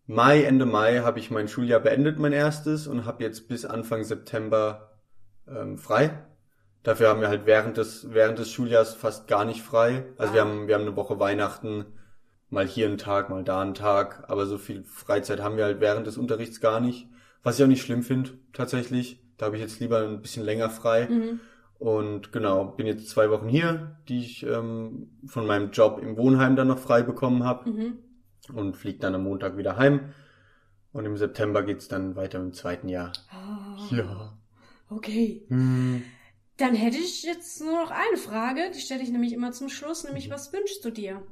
Mai, 0.06 0.42
Ende 0.42 0.66
Mai, 0.66 1.00
habe 1.00 1.18
ich 1.18 1.30
mein 1.30 1.48
Schuljahr 1.48 1.80
beendet, 1.80 2.18
mein 2.18 2.32
erstes, 2.32 2.86
und 2.86 3.06
habe 3.06 3.22
jetzt 3.22 3.48
bis 3.48 3.64
Anfang 3.64 4.04
September 4.04 4.98
ähm, 5.48 5.78
frei. 5.78 6.26
Dafür 6.82 7.08
haben 7.08 7.20
wir 7.20 7.28
halt 7.28 7.44
während 7.44 7.76
des, 7.76 8.12
während 8.12 8.38
des 8.38 8.50
Schuljahres 8.50 8.94
fast 8.94 9.28
gar 9.28 9.44
nicht 9.44 9.62
frei. 9.62 10.06
Also 10.16 10.32
ah. 10.32 10.34
wir 10.34 10.40
haben, 10.40 10.68
wir 10.68 10.74
haben 10.74 10.82
eine 10.82 10.96
Woche 10.96 11.18
Weihnachten, 11.20 11.84
mal 12.48 12.66
hier 12.66 12.86
einen 12.86 12.98
Tag, 12.98 13.28
mal 13.28 13.44
da 13.44 13.60
einen 13.60 13.74
Tag, 13.74 14.24
aber 14.28 14.46
so 14.46 14.58
viel 14.58 14.82
Freizeit 14.84 15.40
haben 15.40 15.56
wir 15.56 15.64
halt 15.64 15.80
während 15.80 16.06
des 16.06 16.16
Unterrichts 16.16 16.60
gar 16.60 16.80
nicht. 16.80 17.06
Was 17.42 17.58
ich 17.58 17.64
auch 17.64 17.68
nicht 17.68 17.82
schlimm 17.82 18.02
finde, 18.02 18.30
tatsächlich. 18.52 19.22
Da 19.36 19.46
habe 19.46 19.56
ich 19.56 19.62
jetzt 19.62 19.80
lieber 19.80 20.02
ein 20.02 20.20
bisschen 20.20 20.44
länger 20.44 20.68
frei. 20.68 21.06
Mhm. 21.08 21.40
Und 21.78 22.32
genau, 22.32 22.66
bin 22.66 22.86
jetzt 22.86 23.08
zwei 23.08 23.30
Wochen 23.30 23.48
hier, 23.48 23.96
die 24.08 24.18
ich 24.18 24.44
ähm, 24.44 25.18
von 25.26 25.46
meinem 25.46 25.70
Job 25.70 25.98
im 26.02 26.18
Wohnheim 26.18 26.54
dann 26.54 26.68
noch 26.68 26.78
frei 26.78 27.02
bekommen 27.02 27.44
habe. 27.44 27.70
Mhm. 27.70 27.98
Und 28.52 28.76
fliege 28.76 28.98
dann 28.98 29.14
am 29.14 29.22
Montag 29.22 29.56
wieder 29.56 29.76
heim. 29.76 30.12
Und 30.92 31.06
im 31.06 31.16
September 31.16 31.62
geht's 31.62 31.88
dann 31.88 32.16
weiter 32.16 32.38
im 32.38 32.52
zweiten 32.52 32.88
Jahr. 32.88 33.12
Oh. 33.32 33.94
Ja. 33.94 34.38
Okay. 34.90 35.46
Mhm. 35.48 36.02
Dann 36.60 36.74
hätte 36.74 36.98
ich 36.98 37.22
jetzt 37.22 37.62
nur 37.62 37.72
noch 37.72 37.90
eine 37.90 38.18
Frage, 38.18 38.70
die 38.74 38.80
stelle 38.80 39.02
ich 39.02 39.10
nämlich 39.10 39.32
immer 39.32 39.50
zum 39.50 39.70
Schluss, 39.70 40.04
nämlich 40.04 40.28
mhm. 40.28 40.32
was 40.32 40.52
wünschst 40.52 40.84
du 40.84 40.90
dir? 40.90 41.22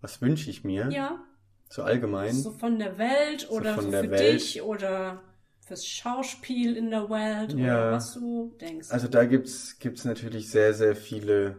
Was 0.00 0.22
wünsche 0.22 0.48
ich 0.48 0.62
mir? 0.62 0.88
Ja. 0.92 1.24
So 1.68 1.82
allgemein? 1.82 2.34
So 2.34 2.52
von 2.52 2.78
der 2.78 2.98
Welt 2.98 3.50
oder 3.50 3.74
so 3.74 3.90
für 3.90 4.10
Welt. 4.10 4.20
dich 4.20 4.62
oder 4.62 5.22
fürs 5.66 5.84
Schauspiel 5.84 6.76
in 6.76 6.90
der 6.90 7.10
Welt 7.10 7.52
ja. 7.54 7.88
oder 7.88 7.92
was 7.92 8.14
du 8.14 8.56
denkst. 8.60 8.90
Also 8.90 9.08
da 9.08 9.24
gibt's 9.24 9.80
gibt's 9.80 10.04
natürlich 10.04 10.50
sehr 10.50 10.72
sehr 10.72 10.94
viele 10.94 11.56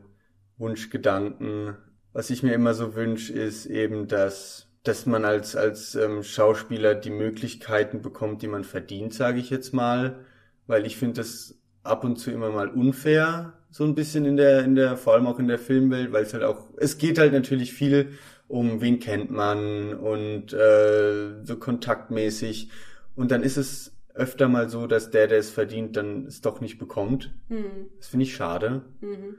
Wunschgedanken. 0.58 1.76
Was 2.14 2.30
ich 2.30 2.44
mir 2.44 2.54
immer 2.54 2.74
so 2.74 2.96
wünsche, 2.96 3.34
ist 3.34 3.66
eben, 3.66 4.08
dass 4.08 4.68
dass 4.84 5.06
man 5.06 5.26
als 5.26 5.58
als 5.58 5.96
ähm, 5.96 6.24
Schauspieler 6.24 6.96
die 6.96 7.12
Möglichkeiten 7.12 8.02
bekommt, 8.02 8.42
die 8.42 8.48
man 8.48 8.64
verdient, 8.64 9.14
sage 9.14 9.40
ich 9.40 9.50
jetzt 9.50 9.74
mal, 9.74 10.26
weil 10.66 10.86
ich 10.86 10.98
finde 10.98 11.16
das 11.16 11.59
ab 11.84 12.04
und 12.04 12.18
zu 12.18 12.32
immer 12.32 12.50
mal 12.50 12.70
unfair, 12.70 13.54
so 13.72 13.84
ein 13.84 13.96
bisschen 13.96 14.26
in 14.26 14.38
der, 14.38 14.64
in 14.64 14.76
der, 14.76 14.98
vor 14.98 15.14
allem 15.14 15.28
auch 15.28 15.40
in 15.40 15.48
der 15.48 15.60
Filmwelt, 15.60 16.12
weil 16.12 16.24
es 16.24 16.34
halt 16.34 16.44
auch, 16.44 16.68
es 16.78 16.98
geht 16.98 17.20
halt 17.20 17.34
natürlich 17.34 17.74
viel 17.74 18.14
um 18.50 18.82
wen 18.82 19.00
kennt 19.00 19.30
man 19.30 19.94
und 19.94 20.54
äh, 20.54 21.44
so 21.44 21.56
kontaktmäßig. 21.58 22.70
Und 23.16 23.32
dann 23.32 23.44
ist 23.44 23.58
es 23.58 23.96
öfter 24.16 24.50
mal 24.50 24.70
so, 24.70 24.88
dass 24.88 25.12
der, 25.12 25.28
der 25.28 25.38
es 25.38 25.52
verdient, 25.52 25.96
dann 25.96 26.26
es 26.26 26.42
doch 26.42 26.60
nicht 26.60 26.80
bekommt. 26.80 27.32
Mhm. 27.48 27.90
Das 28.00 28.08
finde 28.08 28.24
ich 28.26 28.36
schade. 28.36 28.82
Mhm. 29.02 29.36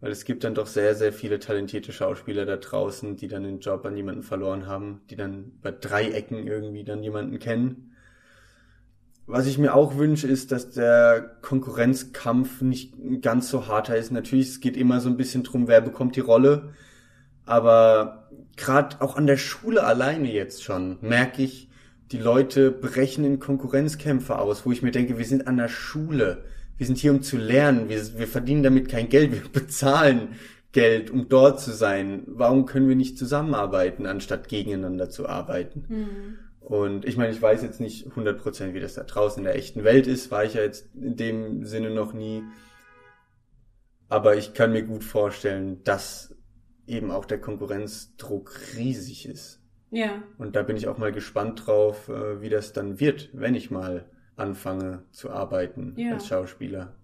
Weil 0.00 0.12
es 0.12 0.24
gibt 0.24 0.44
dann 0.44 0.54
doch 0.54 0.66
sehr, 0.66 0.94
sehr 0.94 1.12
viele 1.12 1.38
talentierte 1.38 1.92
Schauspieler 1.92 2.44
da 2.44 2.58
draußen, 2.58 3.16
die 3.16 3.28
dann 3.28 3.44
den 3.44 3.60
Job 3.60 3.84
an 3.84 3.96
jemanden 3.96 4.22
verloren 4.22 4.66
haben, 4.66 5.00
die 5.10 5.16
dann 5.16 5.52
bei 5.62 5.72
drei 5.72 6.10
Ecken 6.10 6.46
irgendwie 6.46 6.84
dann 6.84 7.02
jemanden 7.02 7.38
kennen. 7.38 7.94
Was 9.30 9.46
ich 9.46 9.58
mir 9.58 9.74
auch 9.74 9.96
wünsche, 9.96 10.26
ist, 10.26 10.50
dass 10.50 10.70
der 10.70 11.36
Konkurrenzkampf 11.40 12.62
nicht 12.62 12.94
ganz 13.22 13.48
so 13.48 13.68
harter 13.68 13.96
ist. 13.96 14.10
Natürlich, 14.10 14.48
es 14.48 14.60
geht 14.60 14.76
immer 14.76 15.00
so 15.00 15.08
ein 15.08 15.16
bisschen 15.16 15.44
drum, 15.44 15.68
wer 15.68 15.80
bekommt 15.80 16.16
die 16.16 16.20
Rolle. 16.20 16.70
Aber 17.46 18.28
gerade 18.56 19.00
auch 19.00 19.16
an 19.16 19.26
der 19.26 19.36
Schule 19.36 19.84
alleine 19.84 20.32
jetzt 20.32 20.64
schon 20.64 20.98
merke 21.00 21.42
ich, 21.42 21.68
die 22.12 22.18
Leute 22.18 22.72
brechen 22.72 23.24
in 23.24 23.38
Konkurrenzkämpfe 23.38 24.36
aus, 24.38 24.66
wo 24.66 24.72
ich 24.72 24.82
mir 24.82 24.90
denke, 24.90 25.16
wir 25.16 25.24
sind 25.24 25.46
an 25.46 25.56
der 25.56 25.68
Schule. 25.68 26.44
Wir 26.76 26.86
sind 26.86 26.98
hier, 26.98 27.12
um 27.12 27.22
zu 27.22 27.36
lernen. 27.36 27.88
Wir, 27.88 28.18
wir 28.18 28.26
verdienen 28.26 28.62
damit 28.62 28.88
kein 28.88 29.08
Geld. 29.08 29.32
Wir 29.32 29.48
bezahlen 29.52 30.30
Geld, 30.72 31.10
um 31.10 31.28
dort 31.28 31.60
zu 31.60 31.72
sein. 31.72 32.22
Warum 32.26 32.66
können 32.66 32.88
wir 32.88 32.96
nicht 32.96 33.16
zusammenarbeiten, 33.16 34.06
anstatt 34.06 34.48
gegeneinander 34.48 35.08
zu 35.08 35.28
arbeiten? 35.28 35.84
Mhm. 35.88 36.49
Und 36.70 37.04
ich 37.04 37.16
meine, 37.16 37.32
ich 37.32 37.42
weiß 37.42 37.64
jetzt 37.64 37.80
nicht 37.80 38.06
100%, 38.06 38.74
wie 38.74 38.80
das 38.80 38.94
da 38.94 39.02
draußen 39.02 39.40
in 39.40 39.44
der 39.44 39.56
echten 39.56 39.82
Welt 39.82 40.06
ist, 40.06 40.30
war 40.30 40.44
ich 40.44 40.54
ja 40.54 40.62
jetzt 40.62 40.94
in 40.94 41.16
dem 41.16 41.64
Sinne 41.64 41.90
noch 41.90 42.12
nie. 42.12 42.44
Aber 44.08 44.36
ich 44.36 44.54
kann 44.54 44.70
mir 44.70 44.84
gut 44.84 45.02
vorstellen, 45.02 45.82
dass 45.82 46.32
eben 46.86 47.10
auch 47.10 47.24
der 47.24 47.40
Konkurrenzdruck 47.40 48.56
riesig 48.76 49.26
ist. 49.28 49.60
Ja. 49.90 50.22
Und 50.38 50.54
da 50.54 50.62
bin 50.62 50.76
ich 50.76 50.86
auch 50.86 50.96
mal 50.96 51.10
gespannt 51.10 51.66
drauf, 51.66 52.08
äh, 52.08 52.40
wie 52.40 52.50
das 52.50 52.72
dann 52.72 53.00
wird, 53.00 53.30
wenn 53.32 53.56
ich 53.56 53.72
mal 53.72 54.08
anfange 54.36 55.02
zu 55.10 55.30
arbeiten 55.30 55.94
ja. 55.96 56.12
als 56.12 56.28
Schauspieler. 56.28 56.94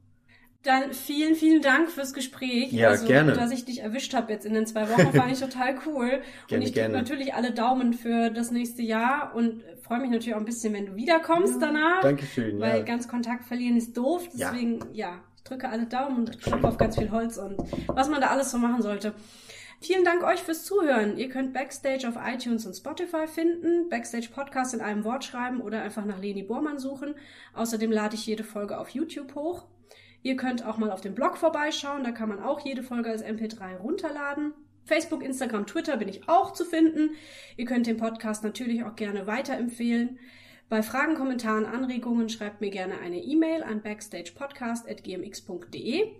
Dann 0.66 0.92
vielen, 0.92 1.36
vielen 1.36 1.62
Dank 1.62 1.90
fürs 1.90 2.12
Gespräch. 2.12 2.72
Ja, 2.72 2.88
also, 2.88 3.06
gerne. 3.06 3.34
Dass 3.34 3.52
ich 3.52 3.64
dich 3.64 3.82
erwischt 3.82 4.14
habe 4.14 4.32
jetzt 4.32 4.44
in 4.44 4.52
den 4.52 4.66
zwei 4.66 4.90
Wochen, 4.90 5.12
fand 5.12 5.32
ich 5.32 5.38
total 5.48 5.76
cool. 5.86 6.08
gerne, 6.08 6.22
und 6.50 6.62
ich 6.62 6.72
drücke 6.72 6.88
natürlich 6.88 7.34
alle 7.34 7.52
Daumen 7.52 7.94
für 7.94 8.30
das 8.30 8.50
nächste 8.50 8.82
Jahr 8.82 9.32
und 9.34 9.62
freue 9.82 10.00
mich 10.00 10.10
natürlich 10.10 10.34
auch 10.34 10.40
ein 10.40 10.44
bisschen, 10.44 10.74
wenn 10.74 10.86
du 10.86 10.96
wiederkommst 10.96 11.60
ja, 11.60 11.68
danach. 11.68 12.00
Dankeschön. 12.00 12.58
Weil 12.58 12.78
ja. 12.78 12.82
ganz 12.82 13.06
Kontakt 13.06 13.44
verlieren 13.44 13.76
ist 13.76 13.96
doof. 13.96 14.28
Deswegen, 14.34 14.80
ja, 14.92 15.10
ja 15.10 15.20
ich 15.36 15.44
drücke 15.44 15.68
alle 15.68 15.86
Daumen 15.86 16.18
und 16.18 16.42
klopfe 16.42 16.66
auf 16.66 16.76
ganz 16.76 16.98
viel 16.98 17.12
Holz 17.12 17.36
und 17.38 17.56
was 17.86 18.08
man 18.08 18.20
da 18.20 18.28
alles 18.28 18.50
so 18.50 18.58
machen 18.58 18.82
sollte. 18.82 19.14
Vielen 19.80 20.04
Dank 20.04 20.24
euch 20.24 20.40
fürs 20.40 20.64
Zuhören. 20.64 21.16
Ihr 21.16 21.28
könnt 21.28 21.52
Backstage 21.52 22.08
auf 22.08 22.14
iTunes 22.26 22.66
und 22.66 22.74
Spotify 22.74 23.28
finden, 23.28 23.88
Backstage 23.88 24.30
Podcast 24.34 24.74
in 24.74 24.80
einem 24.80 25.04
Wort 25.04 25.24
schreiben 25.24 25.60
oder 25.60 25.82
einfach 25.82 26.04
nach 26.04 26.20
Leni 26.20 26.42
Bormann 26.42 26.78
suchen. 26.78 27.14
Außerdem 27.54 27.92
lade 27.92 28.16
ich 28.16 28.26
jede 28.26 28.42
Folge 28.42 28.78
auf 28.78 28.88
YouTube 28.88 29.34
hoch. 29.34 29.64
Ihr 30.26 30.34
könnt 30.34 30.66
auch 30.66 30.76
mal 30.76 30.90
auf 30.90 31.00
dem 31.00 31.14
Blog 31.14 31.36
vorbeischauen, 31.36 32.02
da 32.02 32.10
kann 32.10 32.28
man 32.28 32.42
auch 32.42 32.58
jede 32.58 32.82
Folge 32.82 33.10
als 33.10 33.24
MP3 33.24 33.76
runterladen. 33.76 34.54
Facebook, 34.82 35.22
Instagram, 35.22 35.68
Twitter 35.68 35.96
bin 35.98 36.08
ich 36.08 36.28
auch 36.28 36.52
zu 36.52 36.64
finden. 36.64 37.10
Ihr 37.56 37.64
könnt 37.64 37.86
den 37.86 37.96
Podcast 37.96 38.42
natürlich 38.42 38.82
auch 38.82 38.96
gerne 38.96 39.28
weiterempfehlen. 39.28 40.18
Bei 40.68 40.82
Fragen, 40.82 41.14
Kommentaren, 41.14 41.64
Anregungen 41.64 42.28
schreibt 42.28 42.60
mir 42.60 42.70
gerne 42.70 42.98
eine 42.98 43.22
E-Mail 43.22 43.62
an 43.62 43.82
backstagepodcast.gmx.de. 43.82 46.10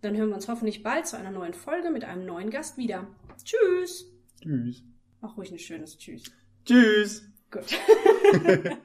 Dann 0.00 0.16
hören 0.16 0.30
wir 0.30 0.34
uns 0.34 0.48
hoffentlich 0.48 0.82
bald 0.82 1.06
zu 1.06 1.16
einer 1.16 1.30
neuen 1.30 1.54
Folge 1.54 1.90
mit 1.90 2.02
einem 2.02 2.26
neuen 2.26 2.50
Gast 2.50 2.78
wieder. 2.78 3.06
Tschüss. 3.44 4.10
Tschüss. 4.40 4.82
Mach 5.20 5.36
ruhig 5.36 5.52
ein 5.52 5.60
schönes 5.60 5.98
Tschüss. 5.98 6.24
Tschüss. 6.64 7.30
Gut. 7.52 7.62